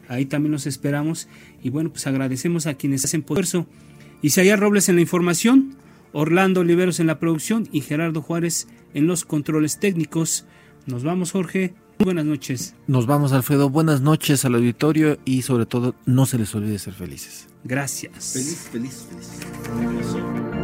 Ahí 0.08 0.26
también 0.26 0.52
los 0.52 0.66
esperamos. 0.66 1.28
Y 1.62 1.70
bueno, 1.70 1.90
pues 1.90 2.06
agradecemos 2.06 2.66
a 2.66 2.74
quienes 2.74 3.04
hacen 3.04 3.20
esfuerzo. 3.20 3.66
Isaías 4.22 4.58
Robles 4.58 4.88
en 4.88 4.96
la 4.96 5.02
información, 5.02 5.76
Orlando 6.12 6.60
Oliveros 6.60 6.98
en 6.98 7.06
la 7.06 7.18
producción 7.18 7.68
y 7.70 7.82
Gerardo 7.82 8.22
Juárez 8.22 8.66
en 8.94 9.06
los 9.06 9.24
controles 9.24 9.78
técnicos. 9.78 10.46
Nos 10.86 11.04
vamos, 11.04 11.32
Jorge. 11.32 11.74
Buenas 11.98 12.24
noches. 12.24 12.74
Nos 12.86 13.06
vamos, 13.06 13.32
Alfredo. 13.32 13.68
Buenas 13.68 14.00
noches 14.00 14.44
al 14.44 14.54
auditorio 14.54 15.18
y 15.24 15.42
sobre 15.42 15.66
todo 15.66 15.94
no 16.06 16.24
se 16.24 16.38
les 16.38 16.54
olvide 16.54 16.78
ser 16.78 16.94
felices. 16.94 17.48
Gracias. 17.64 18.32
Feliz, 18.32 18.68
feliz, 18.72 19.06
feliz. 19.10 20.63